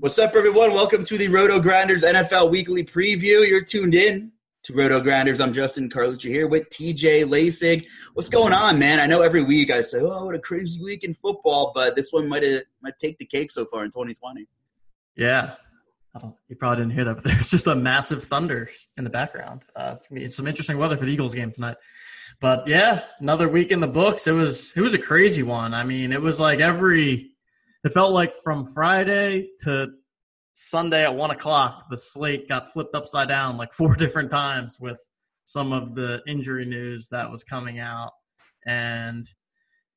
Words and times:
What's 0.00 0.18
up, 0.18 0.34
everyone? 0.34 0.72
Welcome 0.72 1.04
to 1.04 1.18
the 1.18 1.28
Roto 1.28 1.60
Grinders 1.60 2.04
NFL 2.04 2.50
Weekly 2.50 2.82
Preview. 2.82 3.46
You're 3.46 3.62
tuned 3.62 3.94
in 3.94 4.32
to 4.62 4.72
Roto 4.72 4.98
Grinders. 4.98 5.42
I'm 5.42 5.52
Justin 5.52 5.90
Carlucci 5.90 6.30
here 6.30 6.48
with 6.48 6.70
TJ 6.70 7.26
Laessig. 7.26 7.86
What's 8.14 8.30
going 8.30 8.54
on, 8.54 8.78
man? 8.78 8.98
I 8.98 9.04
know 9.04 9.20
every 9.20 9.42
week 9.42 9.70
I 9.70 9.82
say, 9.82 9.98
"Oh, 10.00 10.24
what 10.24 10.34
a 10.34 10.38
crazy 10.38 10.82
week 10.82 11.04
in 11.04 11.12
football," 11.12 11.72
but 11.74 11.96
this 11.96 12.12
one 12.12 12.26
might 12.26 12.42
might 12.80 12.98
take 12.98 13.18
the 13.18 13.26
cake 13.26 13.52
so 13.52 13.66
far 13.66 13.84
in 13.84 13.90
2020. 13.90 14.46
Yeah, 15.16 15.56
you 16.48 16.56
probably 16.56 16.82
didn't 16.82 16.94
hear 16.94 17.04
that, 17.04 17.16
but 17.16 17.24
there's 17.24 17.50
just 17.50 17.66
a 17.66 17.74
massive 17.74 18.24
thunder 18.24 18.70
in 18.96 19.04
the 19.04 19.10
background. 19.10 19.66
Uh, 19.76 19.96
it's 19.98 20.08
gonna 20.08 20.22
be 20.22 20.30
some 20.30 20.46
interesting 20.46 20.78
weather 20.78 20.96
for 20.96 21.04
the 21.04 21.12
Eagles 21.12 21.34
game 21.34 21.50
tonight. 21.50 21.76
But 22.40 22.66
yeah, 22.66 23.02
another 23.18 23.50
week 23.50 23.70
in 23.70 23.80
the 23.80 23.86
books. 23.86 24.26
It 24.26 24.32
was 24.32 24.74
it 24.76 24.80
was 24.80 24.94
a 24.94 24.98
crazy 24.98 25.42
one. 25.42 25.74
I 25.74 25.84
mean, 25.84 26.10
it 26.10 26.22
was 26.22 26.40
like 26.40 26.60
every 26.60 27.32
it 27.84 27.92
felt 27.92 28.12
like 28.12 28.34
from 28.42 28.66
Friday 28.66 29.50
to 29.60 29.88
Sunday 30.52 31.04
at 31.04 31.14
one 31.14 31.30
o'clock, 31.30 31.86
the 31.90 31.96
slate 31.96 32.48
got 32.48 32.72
flipped 32.72 32.94
upside 32.94 33.28
down 33.28 33.56
like 33.56 33.72
four 33.74 33.94
different 33.94 34.30
times 34.30 34.78
with 34.80 35.00
some 35.44 35.72
of 35.72 35.94
the 35.94 36.22
injury 36.26 36.64
news 36.64 37.08
that 37.10 37.30
was 37.30 37.44
coming 37.44 37.80
out. 37.80 38.12
And 38.66 39.26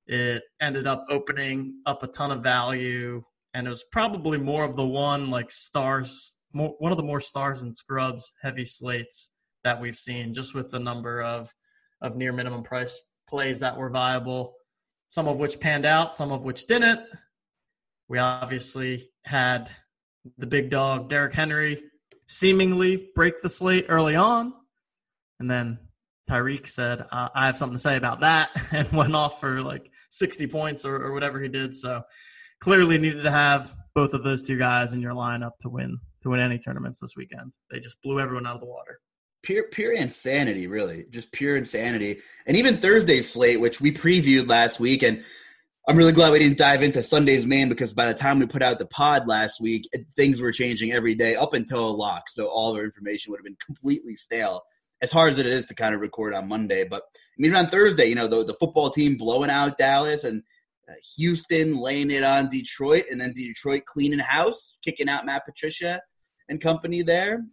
it 0.08 0.44
ended 0.62 0.88
up 0.88 1.06
opening 1.10 1.76
up 1.86 2.04
a 2.04 2.08
ton 2.08 2.32
of 2.32 2.42
value. 2.42 3.24
And 3.54 3.68
it 3.68 3.70
was 3.70 3.86
probably 3.92 4.38
more 4.38 4.64
of 4.64 4.76
the 4.76 4.86
one 4.86 5.30
like 5.30 5.52
stars, 5.52 6.36
more, 6.54 6.74
one 6.80 6.92
of 6.92 6.98
the 6.98 7.04
more 7.04 7.22
stars 7.22 7.62
and 7.62 7.76
scrubs 7.76 8.32
heavy 8.42 8.66
slates 8.66 9.32
that 9.64 9.80
we've 9.80 9.98
seen, 9.98 10.34
just 10.34 10.56
with 10.56 10.72
the 10.72 10.80
number 10.80 11.22
of, 11.22 11.54
of 12.02 12.16
near 12.16 12.32
minimum 12.34 12.64
price 12.64 13.14
plays 13.28 13.60
that 13.60 13.78
were 13.78 13.90
viable, 13.90 14.54
some 15.10 15.28
of 15.28 15.38
which 15.38 15.60
panned 15.60 15.86
out, 15.86 16.16
some 16.16 16.32
of 16.32 16.42
which 16.42 16.66
didn't. 16.66 17.02
We 18.08 18.20
obviously 18.20 19.10
had 19.26 19.70
the 20.38 20.48
big 20.48 20.70
dog, 20.70 21.10
Derrick 21.10 21.34
Henry, 21.34 21.84
seemingly 22.28 23.10
break 23.16 23.42
the 23.42 23.50
slate 23.50 23.86
early 23.90 24.16
on. 24.16 24.54
And 25.40 25.50
then 25.50 25.80
Tyreek 26.30 26.68
said, 26.68 27.06
uh, 27.12 27.30
I 27.34 27.46
have 27.46 27.58
something 27.58 27.78
to 27.78 27.82
say 27.82 27.96
about 27.96 28.22
that, 28.22 28.50
and 28.72 28.92
went 28.92 29.16
off 29.16 29.40
for 29.40 29.62
like 29.62 29.90
60 30.10 30.48
points 30.48 30.86
or, 30.86 30.96
or 30.96 31.12
whatever 31.12 31.42
he 31.42 31.50
did. 31.50 31.76
So 31.76 32.04
clearly 32.60 32.98
needed 32.98 33.24
to 33.24 33.32
have 33.32 33.76
both 33.94 34.14
of 34.14 34.24
those 34.24 34.42
two 34.42 34.58
guys 34.58 34.94
in 34.94 35.02
your 35.02 35.14
lineup 35.14 35.58
to 35.62 35.70
win 35.70 36.00
to 36.24 36.30
win 36.30 36.40
any 36.40 36.58
tournaments 36.58 37.00
this 37.00 37.16
weekend. 37.18 37.52
They 37.70 37.80
just 37.80 38.02
blew 38.02 38.20
everyone 38.20 38.48
out 38.48 38.56
of 38.56 38.62
the 38.62 38.68
water. 38.68 39.00
Pure 39.44 39.66
pure 39.72 39.92
insanity, 39.92 40.68
really. 40.68 41.06
Just 41.10 41.32
pure 41.34 41.58
insanity. 41.58 42.22
And 42.48 42.56
even 42.56 42.78
Thursday's 42.78 43.30
slate, 43.30 43.60
which 43.60 43.82
we 43.82 43.92
previewed 43.92 44.48
last 44.48 44.80
week, 44.80 45.04
and 45.04 45.24
I'm 45.86 45.98
really 45.98 46.14
glad 46.14 46.32
we 46.32 46.40
didn't 46.40 46.58
dive 46.58 46.82
into 46.82 47.04
Sunday's 47.04 47.46
main 47.46 47.68
because 47.68 47.94
by 47.94 48.06
the 48.06 48.14
time 48.14 48.40
we 48.40 48.46
put 48.46 48.62
out 48.62 48.80
the 48.80 48.86
pod 48.86 49.28
last 49.28 49.60
week, 49.60 49.90
things 50.16 50.40
were 50.40 50.54
changing 50.54 50.94
every 50.94 51.14
day 51.14 51.36
up 51.36 51.54
until 51.54 51.90
a 51.90 51.92
lock. 51.92 52.30
So 52.30 52.46
all 52.46 52.72
of 52.72 52.78
our 52.78 52.86
information 52.86 53.32
would 53.32 53.40
have 53.40 53.44
been 53.44 53.58
completely 53.64 54.16
stale. 54.16 54.64
As 55.02 55.12
hard 55.12 55.34
as 55.34 55.40
it 55.40 55.46
is 55.46 55.66
to 55.66 55.76
kind 55.76 55.94
of 55.94 56.00
record 56.00 56.34
on 56.34 56.48
Monday, 56.48 56.86
but 56.86 57.04
I 57.14 57.38
mean 57.38 57.54
on 57.54 57.68
Thursday, 57.68 58.06
you 58.06 58.16
know 58.16 58.30
the 58.30 58.46
the 58.46 58.54
football 58.54 58.90
team 58.90 59.18
blowing 59.18 59.50
out 59.50 59.78
Dallas 59.78 60.24
and 60.24 60.42
uh, 60.88 60.94
Houston 61.18 61.76
laying 61.76 62.10
it 62.10 62.24
on 62.24 62.48
Detroit, 62.48 63.04
and 63.12 63.20
then 63.20 63.34
Detroit 63.34 63.84
cleaning 63.86 64.20
house, 64.20 64.78
kicking 64.82 65.10
out 65.10 65.26
Matt 65.26 65.44
Patricia 65.44 66.02
and 66.48 66.62
company 66.62 67.02
there. 67.02 67.44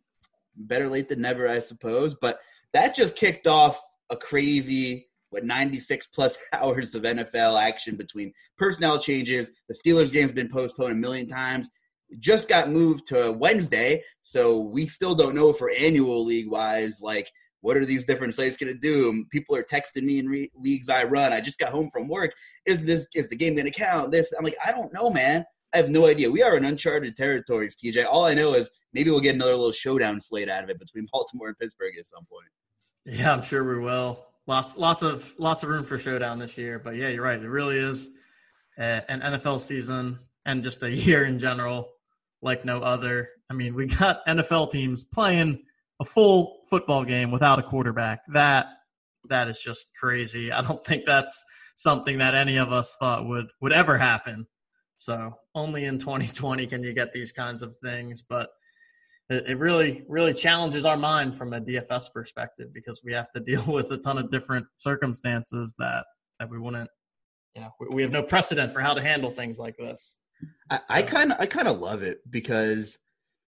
Better 0.54 0.88
late 0.88 1.08
than 1.08 1.22
never, 1.22 1.48
I 1.48 1.58
suppose. 1.58 2.14
But 2.14 2.38
that 2.72 2.94
just 2.94 3.16
kicked 3.16 3.48
off 3.48 3.82
a 4.10 4.16
crazy 4.16 5.09
what 5.30 5.44
96 5.44 6.08
plus 6.08 6.38
hours 6.52 6.94
of 6.94 7.02
NFL 7.02 7.60
action 7.60 7.96
between 7.96 8.32
personnel 8.58 8.98
changes. 8.98 9.50
The 9.68 9.74
Steelers 9.74 10.12
game's 10.12 10.32
been 10.32 10.48
postponed 10.48 10.92
a 10.92 10.96
million 10.96 11.26
times. 11.28 11.70
just 12.18 12.48
got 12.48 12.70
moved 12.70 13.06
to 13.08 13.32
Wednesday, 13.32 14.02
so 14.22 14.58
we 14.58 14.86
still 14.86 15.14
don't 15.14 15.34
know 15.34 15.52
for 15.52 15.70
annual 15.70 16.24
league 16.24 16.50
wise, 16.50 17.00
like 17.00 17.30
what 17.62 17.76
are 17.76 17.84
these 17.84 18.04
different 18.04 18.34
slates 18.34 18.56
going 18.56 18.72
to 18.72 18.78
do? 18.78 19.24
People 19.30 19.54
are 19.54 19.62
texting 19.62 20.04
me 20.04 20.18
in 20.18 20.26
re- 20.26 20.50
leagues 20.54 20.88
I 20.88 21.04
run. 21.04 21.32
I 21.32 21.40
just 21.40 21.58
got 21.58 21.72
home 21.72 21.90
from 21.92 22.08
work. 22.08 22.32
Is 22.64 22.84
this 22.84 23.06
is 23.14 23.28
the 23.28 23.36
game 23.36 23.54
going 23.54 23.66
to 23.66 23.70
count? 23.70 24.10
This 24.10 24.32
I'm 24.36 24.44
like 24.44 24.56
I 24.64 24.72
don't 24.72 24.92
know, 24.92 25.10
man. 25.10 25.44
I 25.72 25.76
have 25.76 25.90
no 25.90 26.06
idea. 26.06 26.30
We 26.30 26.42
are 26.42 26.56
in 26.56 26.64
uncharted 26.64 27.16
territories, 27.16 27.76
TJ. 27.76 28.04
All 28.04 28.24
I 28.24 28.34
know 28.34 28.54
is 28.54 28.70
maybe 28.92 29.10
we'll 29.10 29.20
get 29.20 29.36
another 29.36 29.54
little 29.54 29.72
showdown 29.72 30.20
slate 30.20 30.48
out 30.48 30.64
of 30.64 30.70
it 30.70 30.80
between 30.80 31.06
Baltimore 31.12 31.48
and 31.48 31.58
Pittsburgh 31.58 31.94
at 31.98 32.06
some 32.06 32.24
point. 32.24 32.48
Yeah, 33.04 33.32
I'm 33.32 33.42
sure 33.42 33.62
we 33.62 33.84
will 33.84 34.29
lots 34.50 34.76
lots 34.76 35.02
of 35.02 35.32
lots 35.38 35.62
of 35.62 35.68
room 35.68 35.84
for 35.84 35.96
showdown 35.96 36.38
this 36.38 36.58
year. 36.58 36.78
But 36.78 36.96
yeah, 36.96 37.08
you're 37.08 37.22
right. 37.22 37.40
It 37.40 37.48
really 37.48 37.78
is 37.78 38.10
an 38.76 39.20
NFL 39.20 39.60
season 39.60 40.18
and 40.44 40.62
just 40.62 40.82
a 40.82 40.90
year 40.90 41.24
in 41.24 41.38
general 41.38 41.88
like 42.42 42.64
no 42.64 42.78
other. 42.78 43.28
I 43.48 43.54
mean, 43.54 43.74
we 43.74 43.86
got 43.86 44.26
NFL 44.26 44.72
teams 44.72 45.04
playing 45.04 45.62
a 46.00 46.04
full 46.04 46.62
football 46.68 47.04
game 47.04 47.30
without 47.30 47.60
a 47.60 47.62
quarterback. 47.62 48.22
That 48.32 48.66
that 49.28 49.48
is 49.48 49.62
just 49.62 49.92
crazy. 49.98 50.50
I 50.50 50.62
don't 50.62 50.84
think 50.84 51.04
that's 51.06 51.44
something 51.76 52.18
that 52.18 52.34
any 52.34 52.56
of 52.56 52.72
us 52.72 52.96
thought 52.98 53.26
would 53.26 53.46
would 53.60 53.72
ever 53.72 53.96
happen. 53.98 54.46
So 54.96 55.32
only 55.54 55.84
in 55.84 55.98
2020 55.98 56.66
can 56.66 56.82
you 56.82 56.92
get 56.92 57.12
these 57.12 57.30
kinds 57.32 57.62
of 57.62 57.76
things. 57.82 58.22
But 58.28 58.50
it, 59.30 59.44
it 59.48 59.58
really 59.58 60.04
really 60.08 60.34
challenges 60.34 60.84
our 60.84 60.96
mind 60.96 61.38
from 61.38 61.52
a 61.54 61.60
DFS 61.60 62.12
perspective 62.12 62.74
because 62.74 63.00
we 63.02 63.12
have 63.14 63.30
to 63.32 63.40
deal 63.50 63.64
with 63.64 63.90
a 63.90 63.96
ton 63.98 64.18
of 64.18 64.30
different 64.30 64.66
circumstances 64.76 65.74
that 65.78 66.04
that 66.38 66.50
we 66.50 66.58
wouldn't 66.58 66.90
you 67.54 67.62
know 67.62 67.70
we, 67.80 67.88
we 67.88 68.02
have 68.02 68.10
no 68.10 68.22
precedent 68.22 68.72
for 68.72 68.80
how 68.80 68.92
to 68.92 69.00
handle 69.00 69.30
things 69.30 69.58
like 69.58 69.76
this. 69.76 70.18
I 70.88 71.02
kind 71.02 71.32
of 71.32 71.40
I 71.40 71.46
kind 71.46 71.68
of 71.68 71.80
love 71.80 72.02
it 72.02 72.18
because 72.30 72.98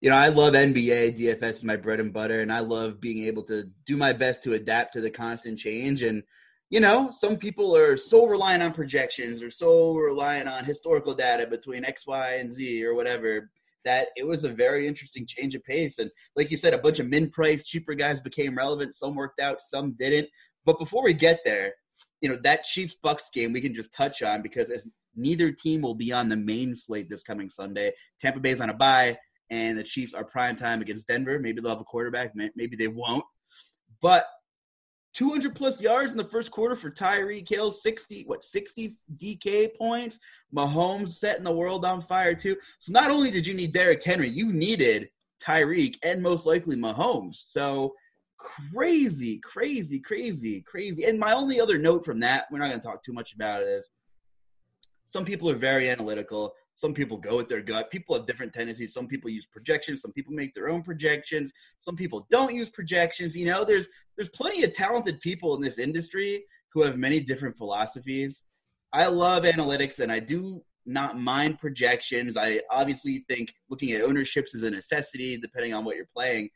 you 0.01 0.11
know 0.11 0.17
I 0.17 0.29
love 0.29 0.55
NBA 0.55 1.19
DFS 1.19 1.57
is 1.57 1.65
my 1.65 1.77
bread 1.77 2.01
and 2.01 2.13
butter, 2.13 2.41
and 2.41 2.53
I 2.53 2.61
love 2.61 3.01
being 3.01 3.27
able 3.27 3.43
to 3.45 3.71
do 3.87 3.97
my 3.97 4.13
best 4.13 4.43
to 4.45 4.55
adapt 4.55 4.95
to 4.95 5.01
the 5.01 5.11
constant 5.11 5.59
change. 5.59 6.03
And 6.03 6.23
you 6.71 6.81
know, 6.81 7.11
some 7.11 7.37
people 7.37 7.77
are 7.77 7.97
so 7.97 8.27
reliant 8.27 8.63
on 8.63 8.73
projections 8.73 9.43
or 9.43 9.51
so 9.51 9.95
reliant 9.95 10.49
on 10.49 10.65
historical 10.65 11.15
data 11.15 11.47
between 11.47 11.85
X, 11.85 12.07
Y, 12.07 12.35
and 12.35 12.51
Z 12.51 12.85
or 12.85 12.95
whatever 12.95 13.51
that 13.85 14.09
it 14.17 14.27
was 14.27 14.45
a 14.45 14.49
very 14.49 14.87
interesting 14.87 15.27
change 15.27 15.55
of 15.55 15.65
pace. 15.65 15.99
And 15.99 16.11
like 16.37 16.51
you 16.51 16.57
said, 16.57 16.75
a 16.75 16.79
bunch 16.79 16.99
of 16.99 17.09
min 17.09 17.31
price, 17.31 17.65
cheaper 17.65 17.95
guys 17.95 18.21
became 18.21 18.57
relevant. 18.57 18.95
Some 18.95 19.15
worked 19.15 19.41
out, 19.41 19.61
some 19.61 19.95
didn't. 19.99 20.29
But 20.65 20.79
before 20.79 21.03
we 21.03 21.15
get 21.15 21.41
there, 21.45 21.73
you 22.21 22.29
know, 22.29 22.39
that 22.43 22.65
Chiefs 22.65 22.97
Bucks 23.03 23.31
game 23.33 23.53
we 23.53 23.61
can 23.61 23.75
just 23.75 23.93
touch 23.93 24.23
on 24.23 24.43
because 24.43 24.71
as 24.71 24.87
neither 25.15 25.51
team 25.51 25.83
will 25.83 25.95
be 25.95 26.13
on 26.13 26.29
the 26.29 26.37
main 26.37 26.75
slate 26.75 27.09
this 27.09 27.23
coming 27.23 27.51
Sunday. 27.51 27.93
Tampa 28.21 28.41
Bay's 28.41 28.61
on 28.61 28.71
a 28.71 28.75
bye, 28.75 29.19
and 29.51 29.79
the 29.79 29.83
Chiefs 29.83 30.15
are 30.15 30.25
prime 30.25 30.57
time 30.57 30.81
against 30.81 31.09
Denver. 31.09 31.39
Maybe 31.39 31.61
they'll 31.61 31.71
have 31.71 31.81
a 31.81 31.85
quarterback, 31.85 32.33
maybe 32.35 32.77
they 32.77 32.89
won't. 32.89 33.25
But 34.01 34.27
200 35.19 35.53
plus 35.53 35.81
yards 35.81 36.13
in 36.13 36.17
the 36.17 36.23
first 36.23 36.53
quarter 36.53 36.77
for 36.77 36.93
Tyreek 36.93 37.49
Hill, 37.49 37.73
60, 37.73 38.23
what, 38.29 38.45
60 38.45 38.97
DK 39.17 39.77
points? 39.77 40.21
Mahomes 40.55 41.09
setting 41.09 41.43
the 41.43 41.51
world 41.51 41.85
on 41.85 42.01
fire, 42.01 42.37
too. 42.37 42.57
So 42.79 42.93
not 42.93 43.11
only 43.11 43.33
did 43.33 43.45
you 43.45 43.53
need 43.53 43.73
Derrick 43.73 44.05
Henry, 44.05 44.29
you 44.29 44.53
needed 44.53 45.11
Tyreek 45.43 45.97
and 46.05 46.23
most 46.23 46.47
likely 46.47 46.77
Mahomes. 46.77 47.35
So 47.35 47.95
crazy, 48.37 49.41
crazy, 49.43 49.99
crazy, 49.99 50.61
crazy. 50.61 51.03
And 51.03 51.19
my 51.19 51.33
only 51.33 51.61
other 51.61 51.79
note 51.79 52.05
from 52.05 52.21
that, 52.21 52.47
we're 52.53 52.59
not 52.59 52.69
going 52.69 52.81
to 52.81 52.87
talk 52.87 53.03
too 53.03 53.13
much 53.13 53.35
about 53.35 53.63
it, 53.63 53.67
is 53.69 53.91
some 55.07 55.25
people 55.25 55.51
are 55.51 55.57
very 55.57 55.91
analytical. 55.91 56.53
Some 56.79 56.95
people 56.95 57.17
go 57.17 57.37
with 57.37 57.49
their 57.49 57.61
gut. 57.61 57.91
People 57.91 58.15
have 58.15 58.25
different 58.25 58.53
tendencies. 58.53 58.95
Some 58.95 59.09
people 59.09 59.29
use 59.29 59.47
projections. 59.47 60.01
Some 60.01 60.13
people 60.13 60.33
make 60.33 60.55
their 60.55 60.69
own 60.69 60.85
projections. 60.85 61.53
Some 61.81 61.97
people 61.97 62.29
don't 62.31 62.55
use 62.55 62.71
projections. 62.71 63.37
You 63.37 63.47
know, 63.47 63.65
there's 63.65 63.89
there's 64.17 64.29
plenty 64.29 64.63
of 64.63 64.73
talented 64.75 65.21
people 65.21 65.57
in 65.57 65.61
this 65.61 65.79
industry 65.79 66.45
who 66.73 66.83
have 66.83 66.97
many 66.97 67.19
different 67.19 67.57
philosophies. 67.57 68.45
I 68.93 69.09
love 69.09 69.43
analytics 69.43 69.99
and 69.99 70.13
I 70.13 70.21
do 70.21 70.63
not 70.87 71.19
mind 71.19 71.59
projections. 71.59 72.37
I 72.37 72.63
obviously 72.71 73.25
think 73.29 73.53
looking 73.69 73.91
at 73.91 74.03
ownerships 74.03 74.55
is 74.55 74.63
a 74.63 74.71
necessity 74.71 75.37
depending 75.37 75.75
on 75.75 75.85
what 75.85 75.97
you're 75.97 76.07
playing. 76.15 76.49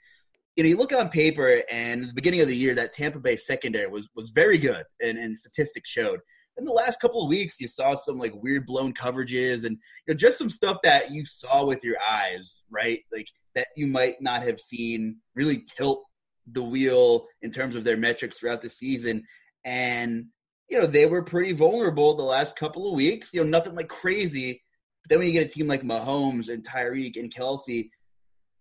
You 0.54 0.62
know, 0.62 0.68
you 0.68 0.76
look 0.76 0.92
on 0.92 1.08
paper 1.08 1.64
and 1.68 2.04
the 2.04 2.12
beginning 2.14 2.42
of 2.42 2.46
the 2.46 2.56
year 2.56 2.76
that 2.76 2.92
Tampa 2.92 3.18
Bay 3.18 3.36
secondary 3.36 3.88
was 3.88 4.08
was 4.14 4.30
very 4.30 4.58
good 4.58 4.84
and, 5.02 5.18
and 5.18 5.36
statistics 5.36 5.90
showed 5.90 6.20
in 6.58 6.64
the 6.64 6.72
last 6.72 7.00
couple 7.00 7.22
of 7.22 7.28
weeks, 7.28 7.60
you 7.60 7.69
saw 7.69 7.94
some 7.94 8.19
like 8.19 8.34
weird 8.34 8.66
blown 8.66 8.93
coverages 8.93 9.64
and 9.64 9.78
you 10.06 10.14
know, 10.14 10.14
just 10.14 10.38
some 10.38 10.50
stuff 10.50 10.78
that 10.82 11.10
you 11.10 11.25
saw 11.25 11.64
with 11.64 11.82
your 11.82 11.96
eyes, 12.00 12.62
right? 12.70 13.00
Like 13.12 13.28
that 13.54 13.69
you 13.76 13.87
might 13.87 14.20
not 14.20 14.43
have 14.43 14.60
seen 14.60 15.16
really 15.34 15.64
tilt 15.76 16.04
the 16.50 16.62
wheel 16.62 17.26
in 17.43 17.50
terms 17.50 17.76
of 17.76 17.84
their 17.84 17.96
metrics 17.96 18.38
throughout 18.38 18.60
the 18.62 18.70
season. 18.70 19.25
And, 19.64 20.26
you 20.69 20.81
know, 20.81 20.87
they 20.87 21.06
were 21.06 21.22
pretty 21.22 21.52
vulnerable 21.52 22.16
the 22.16 22.22
last 22.22 22.56
couple 22.56 22.88
of 22.88 22.94
weeks. 22.94 23.31
You 23.32 23.43
know, 23.43 23.49
nothing 23.49 23.75
like 23.75 23.88
crazy. 23.88 24.62
But 25.02 25.10
then 25.10 25.19
when 25.19 25.28
you 25.28 25.32
get 25.32 25.50
a 25.50 25.54
team 25.54 25.69
like 25.69 25.82
Mahomes 25.82 26.49
and 26.49 26.66
Tyreek 26.66 27.16
and 27.16 27.32
Kelce, 27.32 27.88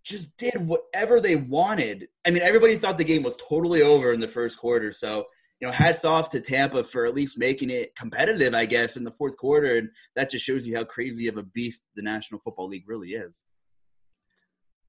just 0.03 0.35
did 0.37 0.55
whatever 0.55 1.19
they 1.19 1.35
wanted. 1.35 2.07
I 2.25 2.31
mean, 2.31 2.41
everybody 2.41 2.75
thought 2.75 2.97
the 2.97 3.03
game 3.03 3.23
was 3.23 3.35
totally 3.37 3.81
over 3.81 4.13
in 4.13 4.19
the 4.19 4.27
first 4.27 4.57
quarter. 4.57 4.91
So 4.91 5.25
you 5.61 5.67
know, 5.67 5.73
hats 5.73 6.03
off 6.03 6.29
to 6.31 6.41
Tampa 6.41 6.83
for 6.83 7.05
at 7.05 7.13
least 7.13 7.37
making 7.37 7.69
it 7.69 7.95
competitive, 7.95 8.55
I 8.55 8.65
guess, 8.65 8.97
in 8.97 9.03
the 9.03 9.11
fourth 9.11 9.37
quarter. 9.37 9.77
And 9.77 9.89
that 10.15 10.31
just 10.31 10.43
shows 10.43 10.65
you 10.65 10.75
how 10.75 10.83
crazy 10.83 11.27
of 11.27 11.37
a 11.37 11.43
beast 11.43 11.83
the 11.95 12.01
National 12.01 12.39
Football 12.39 12.69
League 12.69 12.87
really 12.87 13.09
is. 13.09 13.43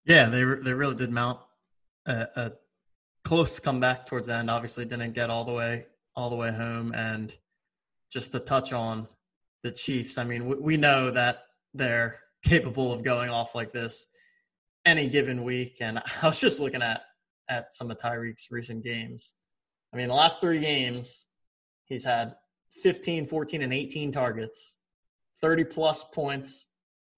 Yeah, 0.06 0.30
they 0.30 0.42
they 0.42 0.72
really 0.72 0.96
did 0.96 1.12
mount 1.12 1.38
a, 2.06 2.26
a 2.34 2.52
close 3.22 3.60
comeback 3.60 4.06
towards 4.06 4.26
the 4.26 4.34
end. 4.34 4.50
Obviously, 4.50 4.84
didn't 4.84 5.12
get 5.12 5.30
all 5.30 5.44
the 5.44 5.52
way 5.52 5.86
all 6.16 6.30
the 6.30 6.36
way 6.36 6.50
home, 6.52 6.92
and 6.92 7.32
just 8.10 8.32
to 8.32 8.40
touch 8.40 8.72
on 8.72 9.06
the 9.62 9.70
Chiefs. 9.70 10.18
I 10.18 10.24
mean, 10.24 10.46
we, 10.46 10.54
we 10.56 10.76
know 10.76 11.10
that 11.10 11.42
they're 11.74 12.18
capable 12.44 12.92
of 12.92 13.04
going 13.04 13.30
off 13.30 13.54
like 13.54 13.72
this 13.72 14.06
any 14.84 15.08
given 15.08 15.44
week. 15.44 15.76
And 15.80 16.02
I 16.22 16.26
was 16.26 16.40
just 16.40 16.60
looking 16.60 16.82
at 16.82 17.02
at 17.48 17.74
some 17.74 17.90
of 17.90 17.98
Tyreek's 17.98 18.48
recent 18.50 18.84
games 18.84 19.34
I 19.92 19.96
mean, 19.96 20.08
the 20.08 20.14
last 20.14 20.40
three 20.40 20.60
games, 20.60 21.26
he's 21.84 22.04
had 22.04 22.34
15, 22.82 23.26
14, 23.26 23.62
and 23.62 23.72
18 23.72 24.12
targets, 24.12 24.76
30 25.40 25.64
plus 25.64 26.04
points, 26.04 26.68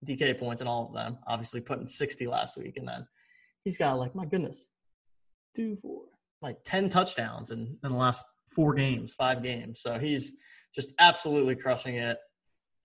DK 0.04 0.38
points 0.38 0.60
in 0.60 0.68
all 0.68 0.86
of 0.88 0.94
them. 0.94 1.18
Obviously, 1.26 1.60
putting 1.60 1.88
60 1.88 2.26
last 2.26 2.56
week. 2.56 2.76
And 2.76 2.88
then 2.88 3.06
he's 3.62 3.78
got, 3.78 3.98
like, 3.98 4.14
my 4.14 4.24
goodness, 4.26 4.68
two, 5.54 5.76
four, 5.80 6.02
like 6.42 6.58
10 6.64 6.90
touchdowns 6.90 7.50
in, 7.50 7.78
in 7.82 7.92
the 7.92 7.96
last 7.96 8.24
four 8.50 8.74
games, 8.74 9.14
five 9.14 9.42
games. 9.42 9.80
So 9.80 9.98
he's 9.98 10.34
just 10.74 10.92
absolutely 10.98 11.56
crushing 11.56 11.96
it. 11.96 12.18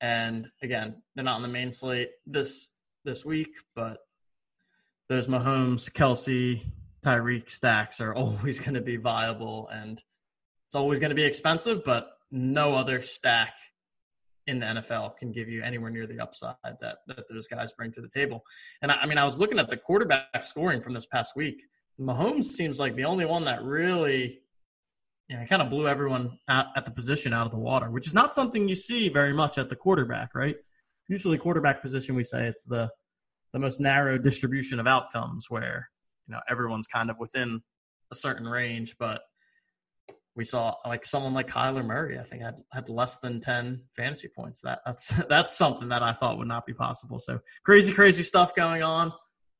And 0.02 0.48
again, 0.62 1.02
they're 1.16 1.26
not 1.26 1.36
on 1.36 1.42
the 1.42 1.48
main 1.48 1.74
slate 1.74 2.10
this 2.26 2.72
this 3.06 3.26
week, 3.26 3.50
but 3.76 3.98
there's 5.10 5.28
Mahomes, 5.28 5.92
Kelce, 5.92 6.62
Tyreek 7.04 7.50
stacks 7.50 8.02
are 8.02 8.14
always 8.16 8.60
going 8.60 8.74
to 8.74 8.82
be 8.82 8.98
viable 8.98 9.70
and 9.72 10.02
it's 10.68 10.76
always 10.76 11.00
going 11.00 11.10
to 11.10 11.16
be 11.16 11.24
expensive, 11.24 11.84
but 11.84 12.12
no 12.32 12.76
other 12.76 13.02
stack 13.02 13.54
in 14.46 14.60
the 14.60 14.66
NFL 14.66 15.18
can 15.18 15.32
give 15.32 15.48
you 15.50 15.64
anywhere 15.64 15.90
near 15.90 16.08
the 16.08 16.20
upside 16.20 16.56
that, 16.64 16.98
that 17.08 17.26
those 17.30 17.48
guys 17.48 17.72
bring 17.74 17.92
to 17.94 18.02
the 18.02 18.10
table. 18.10 18.44
And 18.82 18.92
I, 18.92 19.02
I 19.02 19.06
mean, 19.06 19.18
I 19.18 19.26
was 19.26 19.40
looking 19.40 19.60
at 19.60 19.70
the 19.70 19.78
quarterback 19.78 20.44
scoring 20.44 20.82
from 20.82 20.94
this 20.94 21.06
past 21.06 21.36
week. 21.36 21.62
Mahomes 22.00 22.46
seems 22.46 22.80
like 22.80 22.96
the 22.96 23.06
only 23.06 23.26
one 23.26 23.46
that 23.46 23.64
really, 23.64 24.40
you 25.28 25.38
know, 25.38 25.46
kind 25.46 25.62
of 25.62 25.70
blew 25.70 25.88
everyone 25.88 26.38
at, 26.48 26.68
at 26.76 26.86
the 26.86 26.92
position 26.92 27.34
out 27.34 27.46
of 27.46 27.52
the 27.52 27.60
water, 27.60 27.92
which 27.92 28.08
is 28.08 28.14
not 28.14 28.34
something 28.34 28.68
you 28.68 28.76
see 28.76 29.10
very 29.10 29.34
much 29.34 29.58
at 29.58 29.70
the 29.70 29.76
quarterback, 29.76 30.34
right? 30.34 30.56
Usually, 31.08 31.38
quarterback 31.38 31.82
position, 31.82 32.16
we 32.16 32.24
say 32.24 32.48
it's 32.48 32.66
the 32.66 32.90
the 33.52 33.60
most 33.60 33.80
narrow 33.80 34.18
distribution 34.18 34.80
of 34.80 34.86
outcomes 34.86 35.48
where 35.50 35.90
you 36.30 36.36
know 36.36 36.42
everyone's 36.48 36.88
kind 36.88 37.10
of 37.10 37.18
within 37.20 37.62
a 38.12 38.16
certain 38.16 38.48
range, 38.48 38.96
but 39.00 39.22
we 40.36 40.46
saw 40.46 40.76
like 40.86 41.06
someone 41.06 41.34
like 41.34 41.50
Kyler 41.50 41.86
Murray, 41.86 42.20
I 42.20 42.24
think 42.24 42.44
had 42.44 42.62
had 42.72 42.88
less 42.88 43.18
than 43.18 43.42
ten 43.42 43.82
fantasy 43.98 44.30
points. 44.30 44.62
That 44.62 44.80
that's 44.86 45.08
that's 45.30 45.58
something 45.58 45.90
that 45.90 46.04
I 46.04 46.14
thought 46.14 46.38
would 46.38 46.48
not 46.48 46.66
be 46.66 46.74
possible. 46.74 47.20
So 47.20 47.40
crazy, 47.66 47.92
crazy 47.92 48.24
stuff 48.24 48.56
going 48.56 48.84
on, 48.84 49.12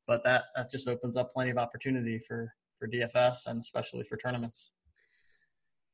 but 0.06 0.22
that 0.24 0.44
that 0.54 0.70
just 0.70 0.88
opens 0.88 1.16
up 1.16 1.32
plenty 1.32 1.50
of 1.50 1.58
opportunity 1.58 2.20
for 2.26 2.52
for 2.78 2.88
DFS 2.88 3.46
and 3.46 3.60
especially 3.60 4.04
for 4.04 4.16
tournaments. 4.16 4.70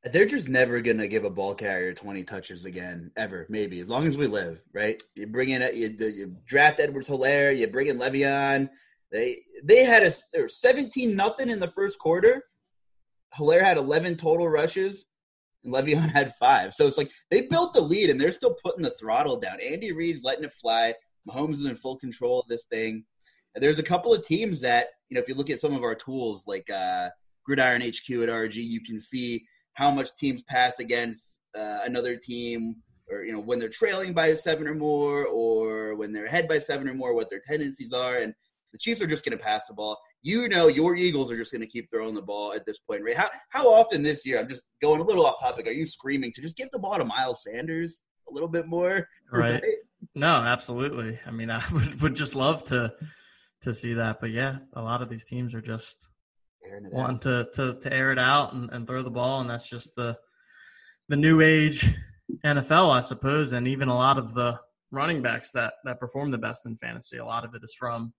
They're 0.04 0.26
just 0.26 0.48
never 0.48 0.80
gonna 0.80 1.08
give 1.08 1.24
a 1.24 1.30
ball 1.30 1.54
carrier 1.54 1.94
twenty 1.94 2.22
touches 2.22 2.66
again, 2.66 3.10
ever. 3.16 3.46
Maybe 3.48 3.80
as 3.80 3.88
long 3.88 4.06
as 4.06 4.16
we 4.18 4.26
live, 4.26 4.62
right? 4.72 5.02
You 5.16 5.26
bring 5.26 5.48
in, 5.50 5.62
you, 5.74 5.88
you 5.98 6.36
draft 6.46 6.80
Edwards 6.80 7.08
Helaire, 7.08 7.58
you 7.58 7.66
bring 7.66 7.88
in 7.88 7.98
Le'Veon, 7.98 8.68
they 9.12 9.38
they 9.62 9.84
had 9.84 10.02
a 10.02 10.48
17 10.48 11.14
nothing 11.14 11.50
in 11.50 11.60
the 11.60 11.70
first 11.72 11.98
quarter. 11.98 12.42
Helaire 13.38 13.64
had 13.64 13.76
11 13.76 14.16
total 14.16 14.48
rushes, 14.48 15.04
and 15.64 15.72
Le'Veon 15.72 16.10
had 16.10 16.34
five. 16.38 16.74
So 16.74 16.86
it's 16.86 16.98
like 16.98 17.10
they 17.30 17.42
built 17.42 17.74
the 17.74 17.80
lead, 17.80 18.10
and 18.10 18.20
they're 18.20 18.32
still 18.32 18.56
putting 18.64 18.82
the 18.82 18.94
throttle 18.98 19.38
down. 19.38 19.58
Andy 19.60 19.92
Reid's 19.92 20.24
letting 20.24 20.44
it 20.44 20.54
fly. 20.54 20.94
Mahomes 21.28 21.54
is 21.54 21.64
in 21.64 21.76
full 21.76 21.96
control 21.96 22.40
of 22.40 22.48
this 22.48 22.64
thing. 22.64 23.04
And 23.54 23.62
there's 23.62 23.78
a 23.78 23.84
couple 23.84 24.12
of 24.12 24.26
teams 24.26 24.60
that 24.60 24.88
you 25.08 25.14
know, 25.14 25.20
if 25.20 25.28
you 25.28 25.34
look 25.34 25.50
at 25.50 25.60
some 25.60 25.74
of 25.74 25.82
our 25.82 25.94
tools 25.94 26.44
like 26.46 26.68
uh, 26.70 27.08
Gridiron 27.44 27.80
HQ 27.80 28.10
at 28.10 28.28
RG, 28.28 28.56
you 28.56 28.80
can 28.80 29.00
see 29.00 29.44
how 29.74 29.90
much 29.90 30.14
teams 30.14 30.42
pass 30.42 30.78
against 30.78 31.40
uh, 31.56 31.80
another 31.84 32.16
team 32.16 32.76
or 33.10 33.24
you 33.24 33.32
know 33.32 33.40
when 33.40 33.58
they're 33.58 33.68
trailing 33.68 34.12
by 34.12 34.34
seven 34.34 34.66
or 34.66 34.74
more 34.74 35.26
or 35.26 35.94
when 35.94 36.12
they're 36.12 36.26
ahead 36.26 36.48
by 36.48 36.58
seven 36.58 36.88
or 36.88 36.94
more 36.94 37.14
what 37.14 37.30
their 37.30 37.42
tendencies 37.46 37.92
are 37.92 38.18
and 38.18 38.34
the 38.76 38.82
Chiefs 38.82 39.00
are 39.00 39.06
just 39.06 39.24
going 39.24 39.36
to 39.36 39.42
pass 39.42 39.62
the 39.66 39.74
ball. 39.74 39.98
You 40.22 40.48
know, 40.48 40.68
your 40.68 40.94
Eagles 40.94 41.32
are 41.32 41.36
just 41.36 41.50
going 41.50 41.62
to 41.62 41.66
keep 41.66 41.90
throwing 41.90 42.14
the 42.14 42.22
ball 42.22 42.52
at 42.52 42.66
this 42.66 42.78
point, 42.78 43.02
right? 43.02 43.16
How 43.16 43.30
how 43.48 43.72
often 43.72 44.02
this 44.02 44.26
year? 44.26 44.38
I'm 44.38 44.48
just 44.48 44.64
going 44.82 45.00
a 45.00 45.04
little 45.04 45.24
off 45.24 45.40
topic. 45.40 45.66
Are 45.66 45.72
you 45.72 45.86
screaming 45.86 46.32
to 46.32 46.42
just 46.42 46.56
give 46.56 46.68
the 46.72 46.78
ball 46.78 46.98
to 46.98 47.04
Miles 47.04 47.42
Sanders 47.42 48.02
a 48.28 48.32
little 48.32 48.48
bit 48.48 48.66
more? 48.66 49.08
Right. 49.32 49.62
right? 49.62 49.74
No, 50.14 50.28
absolutely. 50.28 51.18
I 51.26 51.30
mean, 51.30 51.50
I 51.50 51.62
would, 51.72 52.02
would 52.02 52.16
just 52.16 52.34
love 52.34 52.64
to 52.66 52.92
to 53.62 53.72
see 53.72 53.94
that, 53.94 54.20
but 54.20 54.30
yeah, 54.30 54.58
a 54.74 54.82
lot 54.82 55.00
of 55.00 55.08
these 55.08 55.24
teams 55.24 55.54
are 55.54 55.62
just 55.62 56.08
wanting 56.92 57.18
to, 57.20 57.46
to 57.54 57.80
to 57.80 57.92
air 57.92 58.12
it 58.12 58.18
out 58.18 58.52
and, 58.52 58.70
and 58.70 58.86
throw 58.86 59.02
the 59.02 59.10
ball, 59.10 59.40
and 59.40 59.48
that's 59.48 59.68
just 59.68 59.94
the 59.96 60.16
the 61.08 61.16
new 61.16 61.40
age 61.40 61.94
NFL, 62.44 62.90
I 62.90 63.00
suppose, 63.00 63.52
and 63.52 63.66
even 63.68 63.88
a 63.88 63.94
lot 63.94 64.18
of 64.18 64.34
the 64.34 64.58
running 64.90 65.22
backs 65.22 65.52
that 65.52 65.74
that 65.84 66.00
perform 66.00 66.30
the 66.30 66.38
best 66.38 66.66
in 66.66 66.76
fantasy. 66.76 67.18
A 67.18 67.24
lot 67.24 67.44
of 67.44 67.54
it 67.54 67.62
is 67.62 67.74
from 67.78 68.12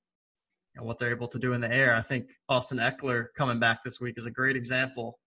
and 0.78 0.86
what 0.86 0.98
they're 0.98 1.12
able 1.12 1.28
to 1.30 1.40
do 1.40 1.54
in 1.54 1.62
the 1.62 1.72
air. 1.72 1.96
I 1.96 2.02
think 2.02 2.30
Austin 2.48 2.78
Ekeler 2.78 3.28
coming 3.36 3.60
back 3.60 3.84
this 3.84 4.00
week 4.00 4.16
is 4.18 4.26
a 4.26 4.32
great 4.32 4.56
example. 4.56 5.20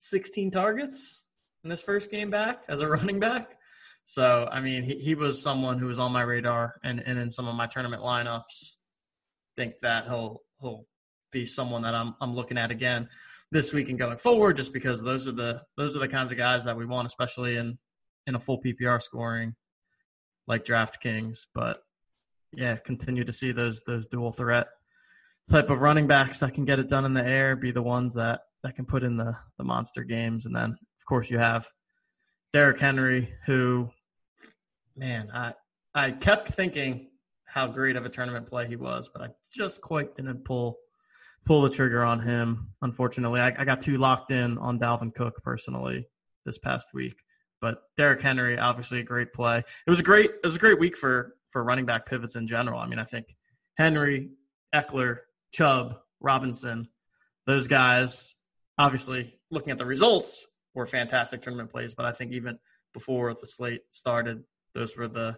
16 0.00 0.50
targets 0.50 1.24
in 1.62 1.70
this 1.70 1.82
first 1.82 2.10
game 2.10 2.30
back 2.30 2.62
as 2.68 2.80
a 2.80 2.88
running 2.88 3.20
back. 3.20 3.58
So, 4.04 4.48
I 4.50 4.60
mean, 4.60 4.82
he, 4.82 4.98
he 4.98 5.14
was 5.14 5.40
someone 5.40 5.78
who 5.78 5.86
was 5.86 5.98
on 5.98 6.12
my 6.12 6.22
radar 6.22 6.74
and, 6.82 7.02
and 7.06 7.18
in 7.18 7.30
some 7.30 7.46
of 7.46 7.54
my 7.54 7.66
tournament 7.66 8.02
lineups. 8.02 8.76
Think 9.54 9.74
that 9.82 10.06
he'll 10.06 10.40
he'll 10.62 10.86
be 11.30 11.44
someone 11.44 11.82
that 11.82 11.94
I'm 11.94 12.14
I'm 12.22 12.34
looking 12.34 12.56
at 12.56 12.70
again 12.70 13.06
this 13.50 13.70
week 13.70 13.90
and 13.90 13.98
going 13.98 14.16
forward, 14.16 14.56
just 14.56 14.72
because 14.72 15.02
those 15.02 15.28
are 15.28 15.32
the 15.32 15.60
those 15.76 15.94
are 15.94 16.00
the 16.00 16.08
kinds 16.08 16.32
of 16.32 16.38
guys 16.38 16.64
that 16.64 16.74
we 16.74 16.86
want, 16.86 17.06
especially 17.06 17.56
in 17.56 17.78
in 18.26 18.34
a 18.34 18.40
full 18.40 18.62
PPR 18.62 19.02
scoring 19.02 19.54
like 20.46 20.64
DraftKings. 20.64 21.40
But 21.54 21.82
yeah, 22.52 22.76
continue 22.76 23.24
to 23.24 23.32
see 23.32 23.52
those 23.52 23.82
those 23.82 24.06
dual 24.06 24.32
threat 24.32 24.68
type 25.50 25.70
of 25.70 25.80
running 25.80 26.06
backs 26.06 26.40
that 26.40 26.54
can 26.54 26.64
get 26.64 26.78
it 26.78 26.88
done 26.88 27.04
in 27.04 27.14
the 27.14 27.26
air, 27.26 27.56
be 27.56 27.70
the 27.70 27.82
ones 27.82 28.14
that 28.14 28.40
that 28.62 28.76
can 28.76 28.84
put 28.84 29.02
in 29.02 29.16
the 29.16 29.36
the 29.58 29.64
monster 29.64 30.04
games, 30.04 30.46
and 30.46 30.54
then 30.54 30.70
of 30.70 31.06
course 31.06 31.30
you 31.30 31.38
have 31.38 31.68
Derrick 32.52 32.78
Henry, 32.78 33.32
who, 33.46 33.90
man, 34.96 35.30
I 35.34 35.54
I 35.94 36.10
kept 36.10 36.50
thinking 36.50 37.08
how 37.44 37.66
great 37.66 37.96
of 37.96 38.06
a 38.06 38.08
tournament 38.08 38.46
play 38.46 38.66
he 38.66 38.76
was, 38.76 39.10
but 39.12 39.22
I 39.22 39.28
just 39.52 39.80
quite 39.80 40.14
didn't 40.14 40.44
pull 40.44 40.78
pull 41.44 41.62
the 41.62 41.70
trigger 41.70 42.04
on 42.04 42.20
him. 42.20 42.68
Unfortunately, 42.82 43.40
I, 43.40 43.48
I 43.58 43.64
got 43.64 43.82
too 43.82 43.98
locked 43.98 44.30
in 44.30 44.58
on 44.58 44.78
Dalvin 44.78 45.14
Cook 45.14 45.42
personally 45.42 46.06
this 46.44 46.58
past 46.58 46.88
week. 46.94 47.16
But 47.60 47.82
Derrick 47.96 48.22
Henry, 48.22 48.58
obviously 48.58 49.00
a 49.00 49.04
great 49.04 49.32
play. 49.32 49.58
It 49.58 49.90
was 49.90 50.00
a 50.00 50.04
great 50.04 50.30
it 50.30 50.46
was 50.46 50.56
a 50.56 50.60
great 50.60 50.78
week 50.78 50.96
for 50.96 51.34
for 51.52 51.62
running 51.62 51.86
back 51.86 52.06
pivots 52.06 52.34
in 52.34 52.46
general. 52.46 52.80
I 52.80 52.86
mean, 52.86 52.98
I 52.98 53.04
think 53.04 53.26
Henry, 53.76 54.30
Ekeler, 54.74 55.18
Chubb, 55.52 55.96
Robinson, 56.20 56.88
those 57.46 57.66
guys, 57.66 58.36
obviously 58.78 59.38
looking 59.50 59.70
at 59.70 59.78
the 59.78 59.86
results, 59.86 60.46
were 60.74 60.86
fantastic 60.86 61.42
tournament 61.42 61.70
plays. 61.70 61.94
But 61.94 62.06
I 62.06 62.12
think 62.12 62.32
even 62.32 62.58
before 62.94 63.34
the 63.34 63.46
slate 63.46 63.82
started, 63.90 64.42
those 64.74 64.96
were 64.96 65.08
the 65.08 65.36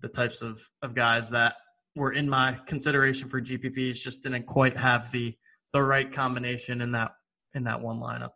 the 0.00 0.08
types 0.08 0.42
of, 0.42 0.60
of 0.82 0.96
guys 0.96 1.30
that 1.30 1.54
were 1.94 2.12
in 2.12 2.28
my 2.28 2.58
consideration 2.66 3.28
for 3.28 3.40
GPPs. 3.40 3.94
Just 3.94 4.22
didn't 4.22 4.46
quite 4.46 4.76
have 4.76 5.12
the 5.12 5.36
the 5.72 5.82
right 5.82 6.12
combination 6.12 6.80
in 6.80 6.92
that 6.92 7.12
in 7.54 7.64
that 7.64 7.80
one 7.80 8.00
lineup. 8.00 8.30